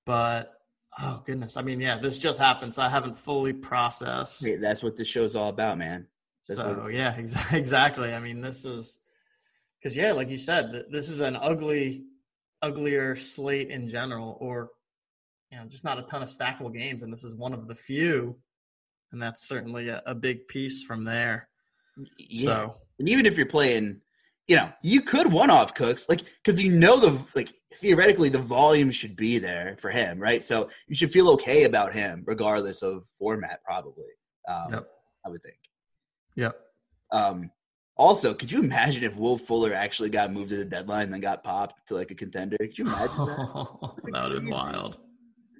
But 0.06 0.52
oh 1.00 1.22
goodness, 1.26 1.56
I 1.56 1.62
mean, 1.62 1.80
yeah, 1.80 1.98
this 1.98 2.18
just 2.18 2.40
happened, 2.40 2.74
so 2.74 2.82
I 2.82 2.90
haven't 2.90 3.18
fully 3.18 3.54
processed. 3.54 4.46
Hey, 4.46 4.58
that's 4.58 4.84
what 4.84 4.98
this 4.98 5.08
show's 5.08 5.36
all 5.36 5.50
about, 5.50 5.78
man. 5.78 6.08
So 6.46 6.88
yeah, 6.88 7.16
exa- 7.20 7.54
exactly. 7.54 8.14
I 8.14 8.20
mean, 8.20 8.42
this 8.42 8.66
is 8.66 9.00
because 9.82 9.96
yeah, 9.96 10.12
like 10.12 10.30
you 10.30 10.38
said, 10.38 10.72
th- 10.72 10.86
this 10.92 11.10
is 11.10 11.20
an 11.20 11.36
ugly, 11.36 12.04
uglier 12.62 13.16
slate 13.16 13.70
in 13.70 13.90
general, 13.90 14.38
or 14.40 14.70
you 15.52 15.58
know, 15.58 15.66
just 15.66 15.84
not 15.84 16.00
a 16.00 16.04
ton 16.04 16.22
of 16.24 16.30
stackable 16.30 16.74
games, 16.74 17.04
and 17.04 17.12
this 17.12 17.24
is 17.24 17.34
one 17.34 17.54
of 17.54 17.68
the 17.68 17.76
few, 17.76 18.36
and 19.12 19.22
that's 19.22 19.48
certainly 19.48 19.90
a, 19.90 20.02
a 20.06 20.16
big 20.16 20.48
piece 20.48 20.84
from 20.84 21.04
there. 21.04 21.50
Yes. 22.18 22.62
So 22.62 22.76
And 23.00 23.10
even 23.10 23.26
if 23.26 23.38
you're 23.38 23.46
playing, 23.46 24.02
you 24.48 24.56
know, 24.58 24.70
you 24.82 25.02
could 25.02 25.32
one 25.32 25.50
off 25.50 25.74
Cooks, 25.74 26.08
like 26.10 26.22
because 26.44 26.60
you 26.60 26.72
know 26.72 27.00
the 27.00 27.20
like 27.36 27.54
theoretically 27.80 28.30
the 28.30 28.40
volume 28.40 28.92
should 28.92 29.16
be 29.16 29.40
there 29.40 29.78
for 29.80 29.90
him, 29.90 30.20
right? 30.20 30.44
So 30.44 30.70
you 30.88 30.96
should 30.96 31.12
feel 31.12 31.30
okay 31.32 31.64
about 31.64 31.94
him 31.94 32.24
regardless 32.26 32.82
of 32.84 33.04
format, 33.18 33.64
probably. 33.64 34.06
Um, 34.48 34.74
Yep. 34.74 34.88
I 35.26 35.30
would 35.30 35.42
think. 35.42 35.58
Yep. 36.36 36.60
Um, 37.12 37.52
also, 37.98 38.34
could 38.34 38.52
you 38.52 38.60
imagine 38.62 39.04
if 39.04 39.16
Will 39.16 39.38
Fuller 39.38 39.74
actually 39.74 40.10
got 40.10 40.32
moved 40.34 40.50
to 40.50 40.58
the 40.58 40.66
deadline 40.66 41.04
and 41.04 41.14
then 41.14 41.22
got 41.22 41.44
popped 41.44 41.88
to 41.88 41.96
like 41.96 42.12
a 42.12 42.16
contender? 42.16 42.58
Could 42.60 42.78
you 42.78 42.86
imagine 42.86 43.26
that? 43.26 43.68
that 44.12 44.24
would 44.24 44.32
have 44.32 44.42
been 44.42 44.50
wild. 44.50 44.98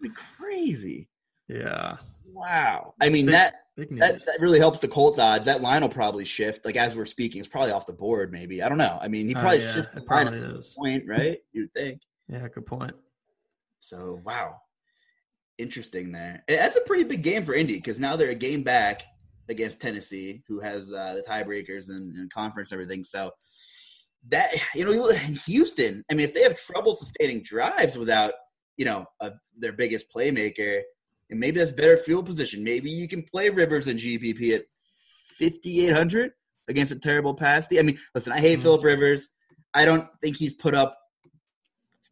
Be 0.02 0.10
crazy. 0.10 1.08
Yeah, 1.48 1.98
Wow. 2.34 2.94
I 3.00 3.08
mean 3.10 3.28
Big- 3.28 3.34
that 3.36 3.54
big 3.78 3.98
that, 4.00 4.26
that 4.26 4.42
really 4.42 4.60
helps 4.60 4.80
the 4.82 4.88
Colts 4.90 5.20
odds. 5.20 5.46
That 5.46 5.62
line 5.62 5.82
will 5.84 5.90
probably 5.90 6.26
shift. 6.26 6.66
Like 6.66 6.76
as 6.76 6.96
we're 6.96 7.06
speaking, 7.06 7.40
it's 7.40 7.48
probably 7.48 7.72
off 7.72 7.86
the 7.88 7.94
board. 7.94 8.32
Maybe 8.34 8.62
I 8.62 8.68
don't 8.68 8.78
know. 8.78 8.98
I 9.02 9.08
mean, 9.08 9.28
he 9.30 9.36
Oh, 9.36 9.40
probably 9.40 9.62
yeah, 9.62 9.74
shifts 9.74 9.92
the 9.94 10.02
line 10.02 10.28
at 10.28 10.34
this 10.56 10.74
point, 10.74 11.04
right? 11.08 11.38
You'd 11.54 11.72
think. 11.74 12.02
Yeah, 12.28 12.48
good 12.50 12.66
point. 12.66 12.92
So 13.80 14.20
wow, 14.26 14.58
interesting 15.58 16.12
there. 16.12 16.44
That's 16.48 16.76
a 16.76 16.82
pretty 16.82 17.04
big 17.06 17.22
game 17.24 17.46
for 17.46 17.54
Indy 17.54 17.76
because 17.76 18.00
now 18.00 18.16
they're 18.16 18.32
a 18.32 18.36
game 18.36 18.64
back 18.64 19.04
against 19.50 19.80
Tennessee, 19.80 20.44
who 20.48 20.60
has 20.60 20.92
uh, 20.92 21.16
the 21.16 21.24
tiebreakers 21.28 21.90
and, 21.90 22.16
and 22.16 22.32
conference 22.32 22.72
and 22.72 22.82
everything. 22.82 23.04
So 23.04 23.32
that 24.30 24.50
you 24.74 24.86
know, 24.86 25.08
in 25.10 25.36
Houston. 25.46 26.04
I 26.10 26.16
mean, 26.16 26.28
if 26.28 26.34
they 26.34 26.42
have 26.44 26.56
trouble 26.56 26.96
sustaining 26.96 27.44
drives 27.44 27.98
without 27.98 28.34
you 28.78 28.86
know 28.86 29.06
a, 29.20 29.32
their 29.58 29.74
biggest 29.74 30.08
playmaker, 30.16 30.82
and 31.30 31.40
maybe 31.40 31.60
that's 31.60 31.72
better 31.72 31.98
field 31.98 32.26
position. 32.26 32.64
Maybe 32.64 32.90
you 32.90 33.08
can 33.08 33.24
play 33.24 33.50
Rivers 33.50 33.88
and 33.88 34.00
GPP 34.00 34.56
at 34.56 34.66
fifty 35.38 35.86
eight 35.86 35.94
hundred 35.94 36.32
against 36.68 36.92
a 36.92 37.00
terrible 37.00 37.34
pass. 37.34 37.68
I 37.78 37.82
mean, 37.84 38.00
listen, 38.14 38.32
I 38.34 38.40
hate 38.40 38.60
Mhm. 38.60 38.64
Philip 38.64 38.84
Rivers. 38.84 39.30
I 39.74 39.86
don't 39.86 40.08
think 40.22 40.38
he's 40.38 40.56
put 40.56 40.74
up 40.74 40.98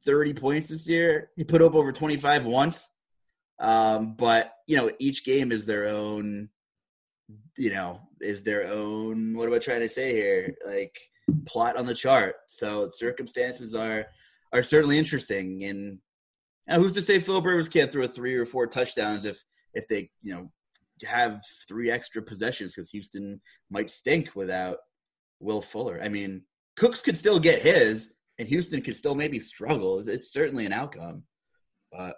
30 0.05 0.33
points 0.33 0.67
this 0.67 0.87
year. 0.87 1.29
He 1.35 1.43
put 1.43 1.61
up 1.61 1.73
over 1.75 1.91
25 1.91 2.45
once. 2.45 2.89
Um, 3.59 4.15
but 4.15 4.51
you 4.67 4.75
know, 4.77 4.91
each 4.99 5.23
game 5.23 5.51
is 5.51 5.65
their 5.65 5.87
own, 5.87 6.49
you 7.57 7.71
know, 7.71 8.01
is 8.21 8.43
their 8.43 8.67
own 8.67 9.35
what 9.35 9.47
am 9.47 9.53
I 9.53 9.59
trying 9.59 9.81
to 9.81 9.89
say 9.89 10.13
here? 10.13 10.55
Like 10.65 10.97
plot 11.45 11.77
on 11.77 11.85
the 11.85 11.93
chart. 11.93 12.35
So 12.47 12.89
circumstances 12.89 13.75
are 13.75 14.05
are 14.51 14.63
certainly 14.63 14.97
interesting. 14.97 15.63
And 15.63 15.99
who's 16.69 16.93
to 16.95 17.01
say 17.01 17.19
Philip 17.19 17.45
Rivers 17.45 17.69
can't 17.69 17.91
throw 17.91 18.07
three 18.07 18.35
or 18.35 18.45
four 18.45 18.67
touchdowns 18.67 19.25
if 19.25 19.43
if 19.73 19.87
they, 19.87 20.09
you 20.21 20.33
know, 20.33 20.51
have 21.05 21.41
three 21.67 21.91
extra 21.91 22.21
possessions 22.21 22.73
because 22.73 22.89
Houston 22.91 23.41
might 23.69 23.89
stink 23.89 24.35
without 24.35 24.77
Will 25.39 25.61
Fuller. 25.61 25.99
I 26.01 26.09
mean, 26.09 26.43
Cooks 26.75 27.01
could 27.01 27.17
still 27.17 27.39
get 27.39 27.61
his, 27.61 28.09
and 28.39 28.47
Houston 28.47 28.81
could 28.81 28.95
still 28.95 29.15
maybe 29.15 29.39
struggle. 29.39 30.07
It's 30.07 30.31
certainly 30.31 30.65
an 30.65 30.73
outcome, 30.73 31.23
but 31.91 32.15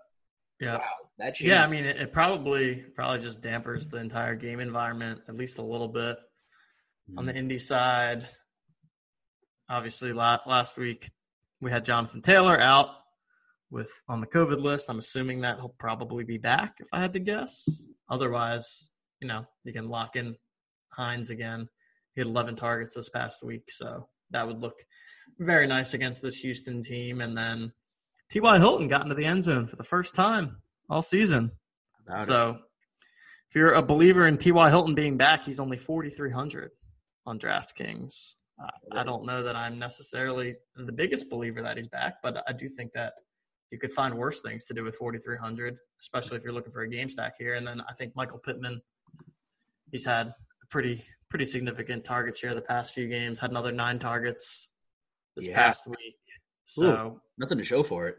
Yeah. 0.59 0.77
wow, 0.77 0.83
that 1.17 1.35
changed. 1.35 1.51
Yeah, 1.51 1.63
I 1.63 1.67
mean, 1.67 1.85
it, 1.85 1.97
it 1.97 2.13
probably 2.13 2.75
probably 2.95 3.19
just 3.19 3.41
dampers 3.41 3.89
the 3.89 3.97
entire 3.97 4.35
game 4.35 4.59
environment 4.59 5.21
at 5.27 5.35
least 5.35 5.57
a 5.57 5.63
little 5.63 5.87
bit. 5.87 6.17
On 7.17 7.25
the 7.25 7.31
mm-hmm. 7.31 7.39
Indy 7.39 7.59
side, 7.59 8.27
obviously, 9.69 10.11
la- 10.11 10.39
last 10.47 10.77
week 10.77 11.11
we 11.61 11.69
had 11.71 11.85
Jonathan 11.85 12.21
Taylor 12.21 12.59
out 12.59 12.89
with 13.69 13.91
on 14.07 14.21
the 14.21 14.27
COVID 14.27 14.59
list. 14.61 14.89
I'm 14.89 14.99
assuming 14.99 15.41
that 15.41 15.57
he'll 15.57 15.75
probably 15.77 16.23
be 16.23 16.37
back 16.37 16.75
if 16.79 16.87
I 16.91 17.01
had 17.01 17.13
to 17.13 17.19
guess. 17.19 17.67
Otherwise, 18.09 18.89
you 19.19 19.27
know, 19.27 19.45
you 19.63 19.73
can 19.73 19.89
lock 19.89 20.15
in 20.15 20.35
Hines 20.89 21.29
again. 21.29 21.67
He 22.15 22.21
had 22.21 22.27
11 22.27 22.55
targets 22.55 22.95
this 22.95 23.09
past 23.09 23.43
week, 23.43 23.69
so 23.69 24.07
that 24.31 24.47
would 24.47 24.61
look 24.61 24.75
very 25.39 25.67
nice 25.67 25.93
against 25.93 26.21
this 26.21 26.37
Houston 26.37 26.81
team. 26.81 27.21
And 27.21 27.37
then 27.37 27.73
T.Y. 28.31 28.57
Hilton 28.57 28.87
got 28.87 29.03
into 29.03 29.15
the 29.15 29.25
end 29.25 29.43
zone 29.43 29.67
for 29.67 29.75
the 29.75 29.83
first 29.83 30.15
time 30.15 30.57
all 30.89 31.01
season. 31.01 31.51
About 32.07 32.21
it. 32.21 32.25
So 32.27 32.57
if 33.49 33.55
you're 33.55 33.73
a 33.73 33.81
believer 33.81 34.27
in 34.27 34.37
T.Y. 34.37 34.69
Hilton 34.69 34.95
being 34.95 35.17
back, 35.17 35.43
he's 35.45 35.59
only 35.59 35.77
4,300 35.77 36.71
on 37.25 37.39
DraftKings. 37.39 38.33
Uh, 38.61 38.67
I 38.93 39.03
don't 39.03 39.25
know 39.25 39.43
that 39.43 39.55
I'm 39.55 39.77
necessarily 39.77 40.55
the 40.75 40.91
biggest 40.91 41.29
believer 41.29 41.61
that 41.61 41.77
he's 41.77 41.87
back, 41.87 42.15
but 42.23 42.43
I 42.47 42.53
do 42.53 42.69
think 42.69 42.93
that 42.93 43.13
you 43.71 43.79
could 43.79 43.91
find 43.91 44.13
worse 44.15 44.41
things 44.41 44.65
to 44.65 44.73
do 44.73 44.83
with 44.83 44.95
4,300, 44.95 45.77
especially 45.99 46.37
if 46.37 46.43
you're 46.43 46.53
looking 46.53 46.71
for 46.71 46.81
a 46.81 46.89
game 46.89 47.09
stack 47.09 47.33
here. 47.37 47.55
And 47.55 47.67
then 47.67 47.81
I 47.89 47.93
think 47.93 48.15
Michael 48.15 48.37
Pittman, 48.39 48.81
he's 49.91 50.05
had 50.05 50.27
a 50.27 50.67
pretty 50.69 51.03
pretty 51.29 51.45
significant 51.45 52.05
target 52.05 52.37
share 52.37 52.53
the 52.53 52.61
past 52.61 52.93
few 52.93 53.07
games. 53.09 53.39
Had 53.39 53.49
another 53.49 53.71
nine 53.71 53.99
targets 53.99 54.69
this 55.35 55.47
Yeah. 55.47 55.55
past 55.55 55.85
week. 55.87 56.15
So 56.65 57.21
nothing 57.37 57.57
to 57.59 57.63
show 57.63 57.83
for 57.83 58.07
it. 58.07 58.17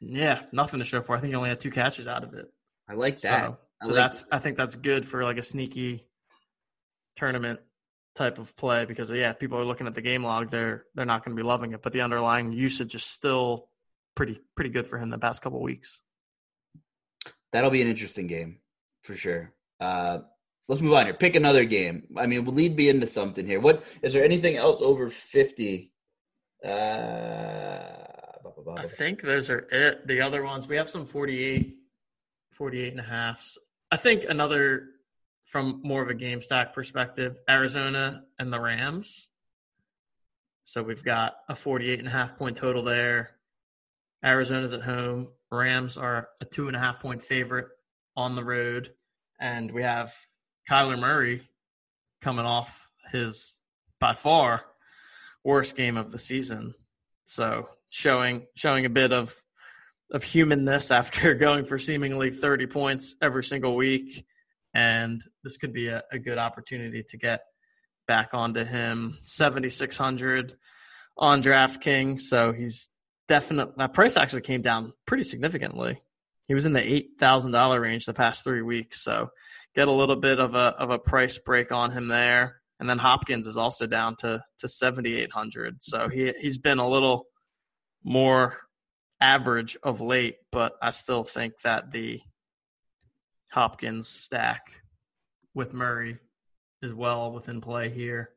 yeah, 0.00 0.42
nothing 0.52 0.78
to 0.78 0.84
show 0.84 1.02
for. 1.02 1.16
I 1.16 1.20
think 1.20 1.32
he 1.32 1.36
only 1.36 1.48
had 1.48 1.60
two 1.60 1.70
catches 1.70 2.06
out 2.06 2.24
of 2.24 2.32
it. 2.34 2.46
I 2.88 2.94
like 2.94 3.20
that. 3.20 3.42
So, 3.44 3.58
I 3.82 3.86
so 3.86 3.92
like 3.92 3.96
that's 3.96 4.24
I 4.32 4.38
think 4.38 4.56
that's 4.56 4.76
good 4.76 5.06
for 5.06 5.22
like 5.24 5.36
a 5.38 5.42
sneaky 5.42 6.06
tournament 7.16 7.60
type 8.14 8.38
of 8.38 8.56
play 8.56 8.84
because 8.84 9.10
yeah, 9.10 9.32
people 9.32 9.58
are 9.58 9.64
looking 9.64 9.86
at 9.86 9.94
the 9.94 10.00
game 10.00 10.24
log. 10.24 10.50
They're 10.50 10.84
they're 10.94 11.06
not 11.06 11.24
going 11.24 11.36
to 11.36 11.42
be 11.42 11.46
loving 11.46 11.72
it, 11.72 11.82
but 11.82 11.92
the 11.92 12.00
underlying 12.02 12.52
usage 12.52 12.94
is 12.94 13.04
still 13.04 13.68
pretty 14.14 14.40
pretty 14.54 14.70
good 14.70 14.86
for 14.86 14.98
him 14.98 15.10
the 15.10 15.18
past 15.18 15.42
couple 15.42 15.60
weeks. 15.60 16.02
That'll 17.52 17.70
be 17.70 17.82
an 17.82 17.88
interesting 17.88 18.26
game 18.26 18.58
for 19.02 19.14
sure. 19.14 19.52
Uh, 19.80 20.18
let's 20.68 20.82
move 20.82 20.92
on 20.92 21.06
here. 21.06 21.14
Pick 21.14 21.34
another 21.34 21.64
game. 21.64 22.04
I 22.16 22.26
mean, 22.26 22.44
we'll 22.44 22.54
lead 22.54 22.76
me 22.76 22.88
into 22.88 23.06
something 23.06 23.46
here. 23.46 23.60
What 23.60 23.84
is 24.02 24.12
there 24.12 24.24
anything 24.24 24.56
else 24.56 24.78
over 24.80 25.10
fifty? 25.10 25.92
Uh, 26.64 27.98
I 28.76 28.86
think 28.86 29.22
those 29.22 29.50
are 29.50 29.68
it. 29.70 30.06
The 30.06 30.20
other 30.20 30.42
ones 30.42 30.68
we 30.68 30.76
have 30.76 30.90
some 30.90 31.06
48, 31.06 31.76
48 32.52 32.90
and 32.92 33.00
a 33.00 33.04
halfs. 33.04 33.58
I 33.90 33.96
think 33.96 34.24
another 34.28 34.88
from 35.44 35.80
more 35.82 36.02
of 36.02 36.08
a 36.08 36.14
game 36.14 36.42
stack 36.42 36.74
perspective, 36.74 37.38
Arizona 37.48 38.24
and 38.38 38.52
the 38.52 38.60
Rams. 38.60 39.28
So 40.64 40.82
we've 40.82 41.04
got 41.04 41.36
a 41.48 41.54
48 41.54 41.98
and 41.98 42.08
a 42.08 42.10
half 42.10 42.36
point 42.36 42.58
total 42.58 42.82
there. 42.82 43.30
Arizona's 44.22 44.74
at 44.74 44.82
home. 44.82 45.28
Rams 45.50 45.96
are 45.96 46.28
a 46.40 46.44
two 46.44 46.66
and 46.66 46.76
a 46.76 46.80
half 46.80 47.00
point 47.00 47.22
favorite 47.22 47.68
on 48.16 48.34
the 48.34 48.44
road. 48.44 48.92
And 49.40 49.72
we 49.72 49.82
have 49.82 50.12
Kyler 50.68 50.98
Murray 50.98 51.48
coming 52.20 52.44
off 52.44 52.90
his 53.10 53.58
by 54.00 54.12
far 54.12 54.64
worst 55.44 55.76
game 55.76 55.96
of 55.96 56.10
the 56.12 56.18
season. 56.18 56.74
So 57.24 57.68
showing 57.90 58.46
showing 58.54 58.84
a 58.84 58.90
bit 58.90 59.12
of 59.12 59.34
of 60.10 60.22
humanness 60.22 60.90
after 61.00 61.34
going 61.34 61.64
for 61.64 61.78
seemingly 61.78 62.30
30 62.30 62.66
points 62.66 63.14
every 63.20 63.44
single 63.44 63.74
week. 63.74 64.24
And 64.74 65.22
this 65.44 65.56
could 65.56 65.72
be 65.72 65.88
a, 65.88 66.02
a 66.12 66.18
good 66.18 66.38
opportunity 66.38 67.02
to 67.08 67.16
get 67.16 67.40
back 68.06 68.30
onto 68.32 68.64
him, 68.64 69.18
seventy 69.22 69.68
six 69.68 69.96
hundred 69.96 70.54
on 71.16 71.42
DraftKings. 71.42 72.20
So 72.20 72.52
he's 72.52 72.88
definitely 73.28 73.74
that 73.76 73.94
price 73.94 74.16
actually 74.16 74.42
came 74.42 74.62
down 74.62 74.92
pretty 75.06 75.24
significantly. 75.24 76.00
He 76.48 76.54
was 76.54 76.66
in 76.66 76.72
the 76.72 76.82
eight 76.82 77.10
thousand 77.20 77.52
dollar 77.52 77.80
range 77.80 78.06
the 78.06 78.14
past 78.14 78.42
three 78.42 78.62
weeks. 78.62 79.02
So 79.02 79.30
get 79.76 79.88
a 79.88 79.92
little 79.92 80.16
bit 80.16 80.40
of 80.40 80.54
a 80.54 80.74
of 80.78 80.90
a 80.90 80.98
price 80.98 81.38
break 81.38 81.70
on 81.70 81.92
him 81.92 82.08
there. 82.08 82.57
And 82.80 82.88
then 82.88 82.98
Hopkins 82.98 83.46
is 83.46 83.56
also 83.56 83.86
down 83.86 84.16
to 84.16 84.42
to 84.60 84.68
seventy 84.68 85.16
eight 85.16 85.32
hundred. 85.32 85.82
So 85.82 86.08
he 86.08 86.32
he's 86.40 86.58
been 86.58 86.78
a 86.78 86.88
little 86.88 87.26
more 88.04 88.56
average 89.20 89.76
of 89.82 90.00
late, 90.00 90.36
but 90.52 90.74
I 90.80 90.90
still 90.90 91.24
think 91.24 91.54
that 91.64 91.90
the 91.90 92.20
Hopkins 93.50 94.08
stack 94.08 94.82
with 95.54 95.72
Murray 95.72 96.18
is 96.82 96.94
well 96.94 97.32
within 97.32 97.60
play 97.60 97.88
here. 97.88 98.30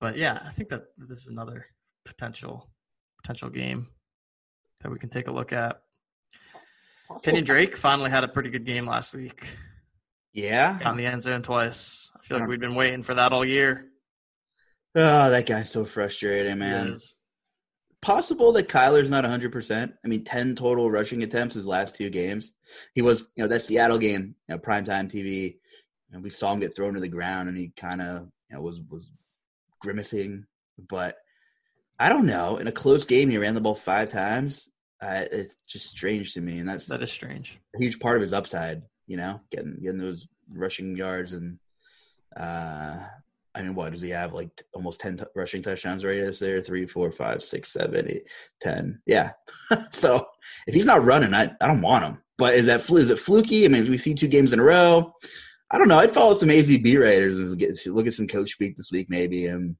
But 0.00 0.16
yeah, 0.16 0.40
I 0.44 0.50
think 0.50 0.70
that 0.70 0.86
this 0.96 1.18
is 1.18 1.28
another 1.28 1.66
potential 2.04 2.68
potential 3.22 3.48
game 3.48 3.88
that 4.80 4.90
we 4.90 4.98
can 4.98 5.08
take 5.08 5.28
a 5.28 5.32
look 5.32 5.52
at. 5.52 5.80
Kenyon 7.22 7.44
Drake 7.44 7.76
finally 7.76 8.10
had 8.10 8.24
a 8.24 8.28
pretty 8.28 8.50
good 8.50 8.64
game 8.64 8.86
last 8.86 9.14
week. 9.14 9.46
Yeah, 10.36 10.78
on 10.84 10.98
the 10.98 11.06
end 11.06 11.22
zone 11.22 11.40
twice. 11.40 12.12
I 12.14 12.22
feel 12.22 12.38
like 12.38 12.48
we've 12.48 12.60
been 12.60 12.74
waiting 12.74 13.02
for 13.02 13.14
that 13.14 13.32
all 13.32 13.42
year. 13.42 13.86
Oh, 14.94 15.30
that 15.30 15.46
guy's 15.46 15.70
so 15.70 15.86
frustrating, 15.86 16.58
man. 16.58 16.98
Possible 18.02 18.52
that 18.52 18.68
Kyler's 18.68 19.08
not 19.08 19.24
100%. 19.24 19.92
I 20.04 20.08
mean, 20.08 20.24
10 20.24 20.54
total 20.54 20.90
rushing 20.90 21.22
attempts 21.22 21.54
his 21.54 21.64
last 21.64 21.96
two 21.96 22.10
games. 22.10 22.52
He 22.94 23.00
was, 23.00 23.20
you 23.34 23.44
know, 23.44 23.48
that 23.48 23.62
Seattle 23.62 23.96
game, 23.96 24.34
you 24.46 24.54
know, 24.54 24.58
primetime 24.58 25.10
TV, 25.10 25.56
and 26.12 26.22
we 26.22 26.28
saw 26.28 26.52
him 26.52 26.60
get 26.60 26.76
thrown 26.76 26.92
to 26.92 27.00
the 27.00 27.08
ground 27.08 27.48
and 27.48 27.56
he 27.56 27.72
kind 27.74 28.02
of, 28.02 28.28
you 28.50 28.56
know, 28.56 28.60
was 28.60 28.78
was 28.90 29.10
grimacing, 29.80 30.44
but 30.90 31.16
I 31.98 32.10
don't 32.10 32.26
know. 32.26 32.58
In 32.58 32.66
a 32.66 32.72
close 32.72 33.06
game, 33.06 33.30
he 33.30 33.38
ran 33.38 33.54
the 33.54 33.62
ball 33.62 33.74
five 33.74 34.10
times. 34.10 34.68
Uh, 35.00 35.24
it's 35.32 35.56
just 35.66 35.88
strange 35.88 36.34
to 36.34 36.42
me, 36.42 36.58
and 36.58 36.68
that's 36.68 36.86
that 36.86 37.02
is 37.02 37.10
strange. 37.10 37.58
A 37.74 37.78
huge 37.78 37.98
part 38.00 38.16
of 38.16 38.22
his 38.22 38.34
upside 38.34 38.82
you 39.06 39.16
know, 39.16 39.40
getting 39.50 39.78
getting 39.82 39.98
those 39.98 40.26
rushing 40.52 40.96
yards 40.96 41.32
and 41.32 41.58
uh 42.36 42.98
I 43.56 43.62
mean, 43.62 43.74
what 43.74 43.92
does 43.92 44.02
he 44.02 44.10
have? 44.10 44.34
Like 44.34 44.50
almost 44.74 45.00
ten 45.00 45.16
t- 45.16 45.24
rushing 45.34 45.62
touchdowns 45.62 46.04
right 46.04 46.20
this 46.20 46.42
year? 46.42 46.60
Three, 46.60 46.86
four, 46.86 47.10
five, 47.10 47.42
six, 47.42 47.72
seven, 47.72 48.06
eight, 48.10 48.24
ten. 48.60 49.00
Yeah. 49.06 49.30
so 49.90 50.26
if 50.66 50.74
he's 50.74 50.84
not 50.84 51.06
running, 51.06 51.32
I, 51.32 51.50
I 51.58 51.66
don't 51.66 51.80
want 51.80 52.04
him. 52.04 52.18
But 52.36 52.54
is 52.54 52.66
that 52.66 52.88
is 52.90 53.08
it 53.08 53.18
fluky? 53.18 53.64
I 53.64 53.68
mean, 53.68 53.88
we 53.88 53.96
see 53.96 54.14
two 54.14 54.28
games 54.28 54.52
in 54.52 54.60
a 54.60 54.62
row. 54.62 55.10
I 55.70 55.78
don't 55.78 55.88
know. 55.88 55.98
I'd 55.98 56.12
follow 56.12 56.34
some 56.34 56.50
AZB 56.50 57.00
Raiders 57.00 57.38
and 57.38 57.58
get 57.58 57.74
look 57.86 58.06
at 58.06 58.12
some 58.12 58.26
coach 58.28 58.52
speak 58.52 58.76
this 58.76 58.92
week 58.92 59.08
maybe 59.08 59.46
and 59.46 59.74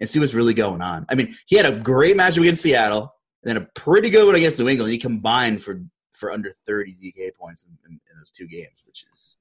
and 0.00 0.08
see 0.08 0.18
what's 0.18 0.34
really 0.34 0.54
going 0.54 0.80
on. 0.80 1.04
I 1.10 1.14
mean, 1.14 1.36
he 1.46 1.56
had 1.56 1.66
a 1.66 1.78
great 1.78 2.16
matchup 2.16 2.40
against 2.40 2.62
Seattle, 2.62 3.14
and 3.42 3.50
then 3.50 3.62
a 3.62 3.68
pretty 3.78 4.10
good 4.10 4.26
one 4.26 4.36
against 4.36 4.58
New 4.58 4.68
England. 4.68 4.92
He 4.92 4.98
combined 4.98 5.62
for 5.62 5.82
for 6.18 6.32
under 6.32 6.50
30 6.66 6.94
DK 6.94 7.34
points 7.34 7.64
in, 7.64 7.70
in, 7.86 7.92
in 7.92 8.18
those 8.18 8.30
two 8.30 8.46
games, 8.46 8.82
which 8.86 9.04
is 9.12 9.36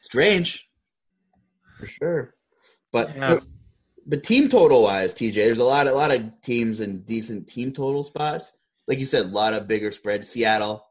strange 0.00 0.68
for 1.78 1.86
sure. 1.86 2.34
But 2.92 3.16
yeah. 3.16 3.38
but 4.06 4.22
team 4.22 4.48
total 4.48 4.82
wise, 4.82 5.14
TJ, 5.14 5.34
there's 5.34 5.58
a 5.58 5.64
lot 5.64 5.86
a 5.86 5.94
lot 5.94 6.12
of 6.12 6.40
teams 6.42 6.80
in 6.80 7.02
decent 7.02 7.48
team 7.48 7.72
total 7.72 8.04
spots. 8.04 8.52
Like 8.86 8.98
you 8.98 9.06
said, 9.06 9.26
a 9.26 9.28
lot 9.28 9.54
of 9.54 9.66
bigger 9.66 9.90
spread. 9.90 10.26
Seattle, 10.26 10.84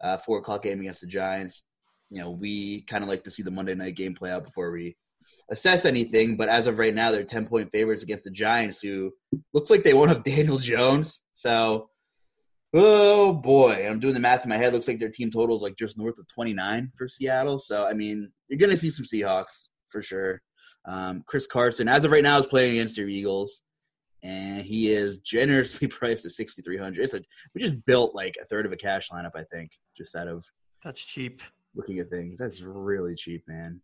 uh, 0.00 0.16
four 0.16 0.38
o'clock 0.38 0.62
game 0.62 0.80
against 0.80 1.00
the 1.00 1.06
Giants. 1.06 1.62
You 2.08 2.22
know, 2.22 2.30
we 2.30 2.82
kind 2.82 3.04
of 3.04 3.08
like 3.08 3.24
to 3.24 3.30
see 3.30 3.42
the 3.42 3.50
Monday 3.50 3.74
night 3.74 3.96
game 3.96 4.14
play 4.14 4.30
out 4.30 4.44
before 4.44 4.70
we 4.70 4.96
assess 5.50 5.84
anything. 5.84 6.36
But 6.36 6.48
as 6.48 6.66
of 6.66 6.78
right 6.78 6.94
now, 6.94 7.10
they're 7.10 7.24
ten 7.24 7.46
point 7.46 7.70
favorites 7.70 8.02
against 8.02 8.24
the 8.24 8.30
Giants, 8.30 8.80
who 8.80 9.12
looks 9.52 9.70
like 9.70 9.84
they 9.84 9.94
won't 9.94 10.10
have 10.10 10.24
Daniel 10.24 10.58
Jones. 10.58 11.20
So 11.34 11.89
Oh 12.72 13.32
boy, 13.32 13.86
I'm 13.88 13.98
doing 13.98 14.14
the 14.14 14.20
math 14.20 14.44
in 14.44 14.48
my 14.48 14.56
head. 14.56 14.72
Looks 14.72 14.86
like 14.86 15.00
their 15.00 15.08
team 15.08 15.30
total 15.30 15.56
is 15.56 15.62
like 15.62 15.76
just 15.76 15.98
north 15.98 16.18
of 16.18 16.28
29 16.28 16.92
for 16.96 17.08
Seattle. 17.08 17.58
So 17.58 17.86
I 17.86 17.94
mean, 17.94 18.30
you're 18.48 18.58
gonna 18.58 18.76
see 18.76 18.90
some 18.90 19.04
Seahawks 19.04 19.68
for 19.88 20.02
sure. 20.02 20.40
Um, 20.86 21.24
Chris 21.26 21.46
Carson, 21.46 21.88
as 21.88 22.04
of 22.04 22.12
right 22.12 22.22
now, 22.22 22.38
is 22.38 22.46
playing 22.46 22.72
against 22.72 22.96
your 22.96 23.08
Eagles, 23.08 23.62
and 24.22 24.64
he 24.64 24.92
is 24.92 25.18
generously 25.18 25.86
priced 25.88 26.24
at 26.24 26.32
6,300. 26.32 27.02
It's 27.02 27.14
a 27.14 27.20
we 27.54 27.62
just 27.62 27.84
built 27.86 28.14
like 28.14 28.36
a 28.40 28.44
third 28.46 28.66
of 28.66 28.72
a 28.72 28.76
cash 28.76 29.08
lineup, 29.10 29.32
I 29.34 29.44
think, 29.44 29.72
just 29.96 30.14
out 30.14 30.28
of 30.28 30.44
that's 30.84 31.04
cheap. 31.04 31.42
Looking 31.74 31.98
at 31.98 32.10
things, 32.10 32.38
that's 32.38 32.60
really 32.60 33.14
cheap, 33.14 33.44
man. 33.46 33.80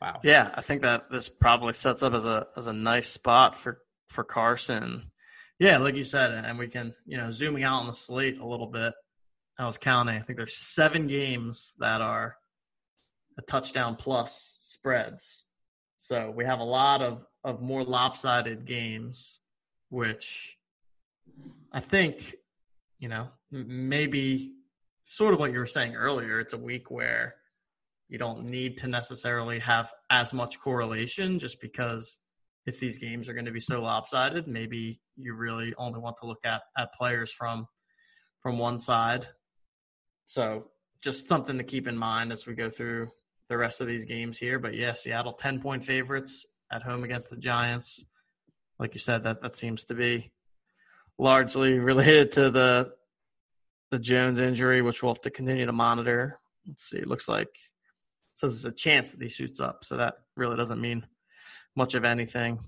Wow. 0.00 0.20
Yeah, 0.24 0.50
I 0.54 0.62
think 0.62 0.82
that 0.82 1.10
this 1.10 1.28
probably 1.28 1.74
sets 1.74 2.02
up 2.02 2.12
as 2.12 2.24
a 2.24 2.46
as 2.56 2.66
a 2.66 2.72
nice 2.72 3.08
spot 3.08 3.54
for 3.54 3.78
for 4.08 4.24
Carson. 4.24 5.11
Yeah, 5.62 5.78
like 5.78 5.94
you 5.94 6.02
said, 6.02 6.32
and 6.32 6.58
we 6.58 6.66
can, 6.66 6.92
you 7.06 7.16
know, 7.16 7.30
zooming 7.30 7.62
out 7.62 7.82
on 7.82 7.86
the 7.86 7.94
slate 7.94 8.40
a 8.40 8.44
little 8.44 8.66
bit. 8.66 8.94
I 9.56 9.64
was 9.64 9.78
counting. 9.78 10.16
I 10.16 10.20
think 10.20 10.36
there's 10.36 10.56
seven 10.56 11.06
games 11.06 11.76
that 11.78 12.00
are 12.00 12.34
a 13.38 13.42
touchdown 13.42 13.94
plus 13.94 14.58
spreads. 14.60 15.44
So 15.98 16.32
we 16.32 16.44
have 16.46 16.58
a 16.58 16.64
lot 16.64 17.00
of 17.00 17.24
of 17.44 17.62
more 17.62 17.84
lopsided 17.84 18.66
games, 18.66 19.38
which 19.88 20.58
I 21.72 21.78
think, 21.78 22.34
you 22.98 23.08
know, 23.08 23.28
maybe 23.52 24.54
sort 25.04 25.32
of 25.32 25.38
what 25.38 25.52
you 25.52 25.60
were 25.60 25.66
saying 25.66 25.94
earlier. 25.94 26.40
It's 26.40 26.54
a 26.54 26.58
week 26.58 26.90
where 26.90 27.36
you 28.08 28.18
don't 28.18 28.46
need 28.46 28.78
to 28.78 28.88
necessarily 28.88 29.60
have 29.60 29.92
as 30.10 30.34
much 30.34 30.58
correlation 30.58 31.38
just 31.38 31.60
because 31.60 32.18
if 32.66 32.78
these 32.78 32.96
games 32.98 33.28
are 33.28 33.34
going 33.34 33.46
to 33.46 33.52
be 33.52 33.60
so 33.60 33.82
lopsided, 33.82 34.46
maybe 34.46 35.00
you 35.16 35.34
really 35.34 35.74
only 35.76 36.00
want 36.00 36.16
to 36.18 36.26
look 36.26 36.44
at 36.44 36.62
at 36.76 36.94
players 36.94 37.32
from 37.32 37.66
from 38.40 38.58
one 38.58 38.80
side. 38.80 39.28
So 40.26 40.68
just 41.02 41.26
something 41.26 41.58
to 41.58 41.64
keep 41.64 41.88
in 41.88 41.96
mind 41.96 42.32
as 42.32 42.46
we 42.46 42.54
go 42.54 42.70
through 42.70 43.10
the 43.48 43.56
rest 43.56 43.80
of 43.80 43.86
these 43.86 44.04
games 44.04 44.38
here. 44.38 44.58
But 44.58 44.74
yeah, 44.74 44.92
Seattle 44.92 45.32
ten 45.32 45.60
point 45.60 45.84
favorites 45.84 46.46
at 46.70 46.82
home 46.82 47.04
against 47.04 47.30
the 47.30 47.36
Giants. 47.36 48.04
Like 48.78 48.94
you 48.94 49.00
said, 49.00 49.24
that 49.24 49.42
that 49.42 49.56
seems 49.56 49.84
to 49.84 49.94
be 49.94 50.32
largely 51.18 51.78
related 51.78 52.32
to 52.32 52.50
the 52.50 52.92
the 53.90 53.98
Jones 53.98 54.38
injury, 54.38 54.82
which 54.82 55.02
we'll 55.02 55.14
have 55.14 55.22
to 55.22 55.30
continue 55.30 55.66
to 55.66 55.72
monitor. 55.72 56.40
Let's 56.66 56.84
see. 56.84 56.98
It 56.98 57.08
looks 57.08 57.28
like 57.28 57.48
says 58.34 58.62
there's 58.62 58.72
a 58.72 58.76
chance 58.76 59.12
that 59.12 59.22
he 59.22 59.28
shoots 59.28 59.60
up. 59.60 59.84
So 59.84 59.96
that 59.96 60.14
really 60.36 60.56
doesn't 60.56 60.80
mean 60.80 61.06
much 61.76 61.94
of 61.94 62.04
anything. 62.04 62.60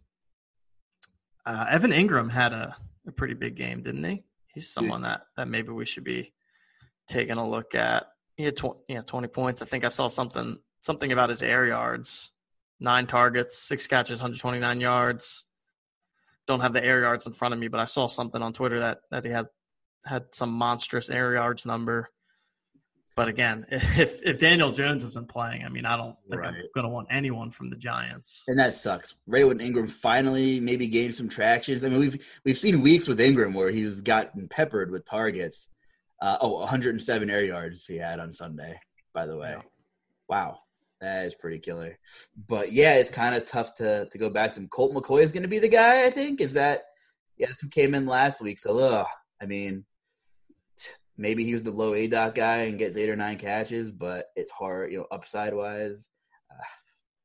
Uh, 1.46 1.66
Evan 1.68 1.90
Engram 1.90 2.30
had 2.30 2.52
a, 2.52 2.76
a 3.06 3.12
pretty 3.12 3.34
big 3.34 3.54
game, 3.54 3.82
didn't 3.82 4.04
he? 4.04 4.24
He's 4.54 4.70
someone 4.70 5.02
that, 5.02 5.22
that 5.36 5.48
maybe 5.48 5.70
we 5.70 5.84
should 5.84 6.04
be 6.04 6.32
taking 7.08 7.36
a 7.36 7.48
look 7.48 7.74
at. 7.74 8.06
He 8.36 8.44
had 8.44 8.56
tw- 8.56 8.78
yeah, 8.88 9.02
20 9.02 9.28
points. 9.28 9.62
I 9.62 9.66
think 9.66 9.84
I 9.84 9.88
saw 9.88 10.08
something 10.08 10.58
something 10.80 11.12
about 11.12 11.30
his 11.30 11.42
air 11.42 11.66
yards. 11.66 12.32
Nine 12.78 13.06
targets, 13.06 13.58
six 13.58 13.86
catches, 13.86 14.18
129 14.18 14.80
yards. 14.80 15.44
Don't 16.46 16.60
have 16.60 16.74
the 16.74 16.84
air 16.84 17.00
yards 17.00 17.26
in 17.26 17.32
front 17.32 17.54
of 17.54 17.60
me, 17.60 17.68
but 17.68 17.80
I 17.80 17.86
saw 17.86 18.06
something 18.06 18.42
on 18.42 18.52
Twitter 18.52 18.80
that, 18.80 18.98
that 19.10 19.24
he 19.24 19.30
had 19.30 19.46
had 20.04 20.34
some 20.34 20.50
monstrous 20.50 21.08
air 21.08 21.34
yards 21.34 21.64
number. 21.64 22.10
But 23.16 23.28
again, 23.28 23.64
if 23.70 24.22
if 24.24 24.38
Daniel 24.38 24.72
Jones 24.72 25.04
isn't 25.04 25.28
playing, 25.28 25.64
I 25.64 25.68
mean, 25.68 25.86
I 25.86 25.96
don't 25.96 26.16
think 26.28 26.40
right. 26.40 26.54
I'm 26.54 26.62
going 26.74 26.84
to 26.84 26.90
want 26.90 27.08
anyone 27.10 27.50
from 27.50 27.70
the 27.70 27.76
Giants. 27.76 28.44
And 28.48 28.58
that 28.58 28.78
sucks. 28.78 29.14
Raywood 29.28 29.60
Engram 29.60 29.90
finally 29.90 30.60
maybe 30.60 30.88
gained 30.88 31.14
some 31.14 31.28
traction. 31.28 31.84
I 31.84 31.88
mean, 31.88 32.00
we've 32.00 32.26
we've 32.44 32.58
seen 32.58 32.82
weeks 32.82 33.06
with 33.06 33.18
Engram 33.18 33.54
where 33.54 33.70
he's 33.70 34.00
gotten 34.00 34.48
peppered 34.48 34.90
with 34.90 35.04
targets. 35.04 35.68
Uh, 36.20 36.38
oh, 36.40 36.60
107 36.60 37.28
air 37.28 37.44
yards 37.44 37.86
he 37.86 37.96
had 37.96 38.18
on 38.18 38.32
Sunday. 38.32 38.80
By 39.12 39.26
the 39.26 39.36
way, 39.36 39.50
yeah. 39.56 39.62
wow, 40.28 40.58
that 41.00 41.26
is 41.26 41.34
pretty 41.34 41.58
killer. 41.58 41.98
But 42.48 42.72
yeah, 42.72 42.94
it's 42.94 43.10
kind 43.10 43.34
of 43.34 43.46
tough 43.46 43.76
to 43.76 44.08
to 44.10 44.18
go 44.18 44.30
back 44.30 44.54
to 44.54 44.60
him. 44.60 44.68
Colt 44.68 44.92
McCoy 44.92 45.22
is 45.22 45.32
going 45.32 45.42
to 45.42 45.48
be 45.48 45.60
the 45.60 45.68
guy. 45.68 46.04
I 46.04 46.10
think 46.10 46.40
is 46.40 46.54
that. 46.54 46.84
Yeah, 47.36 47.48
this 47.48 47.64
one 47.64 47.70
came 47.70 47.96
in 47.96 48.06
last 48.06 48.40
week. 48.40 48.60
So, 48.60 48.78
ugh, 48.78 49.06
I 49.42 49.46
mean, 49.46 49.84
maybe 51.16 51.44
he 51.44 51.54
was 51.54 51.62
the 51.62 51.70
low 51.70 51.92
aDOT 51.92 52.34
guy 52.34 52.56
and 52.62 52.78
gets 52.78 52.96
eight 52.96 53.08
or 53.08 53.16
nine 53.16 53.38
catches, 53.38 53.90
but 53.90 54.26
it's 54.36 54.52
hard, 54.52 54.92
you 54.92 54.98
know, 54.98 55.06
upside 55.10 55.54
wise. 55.54 56.08
Uh, 56.50 56.64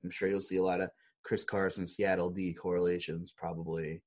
I'm 0.03 0.11
sure 0.11 0.29
you'll 0.29 0.41
see 0.41 0.57
a 0.57 0.63
lot 0.63 0.81
of 0.81 0.89
Chris 1.23 1.43
Carson, 1.43 1.87
Seattle 1.87 2.29
D 2.29 2.53
correlations 2.53 3.33
probably 3.35 4.01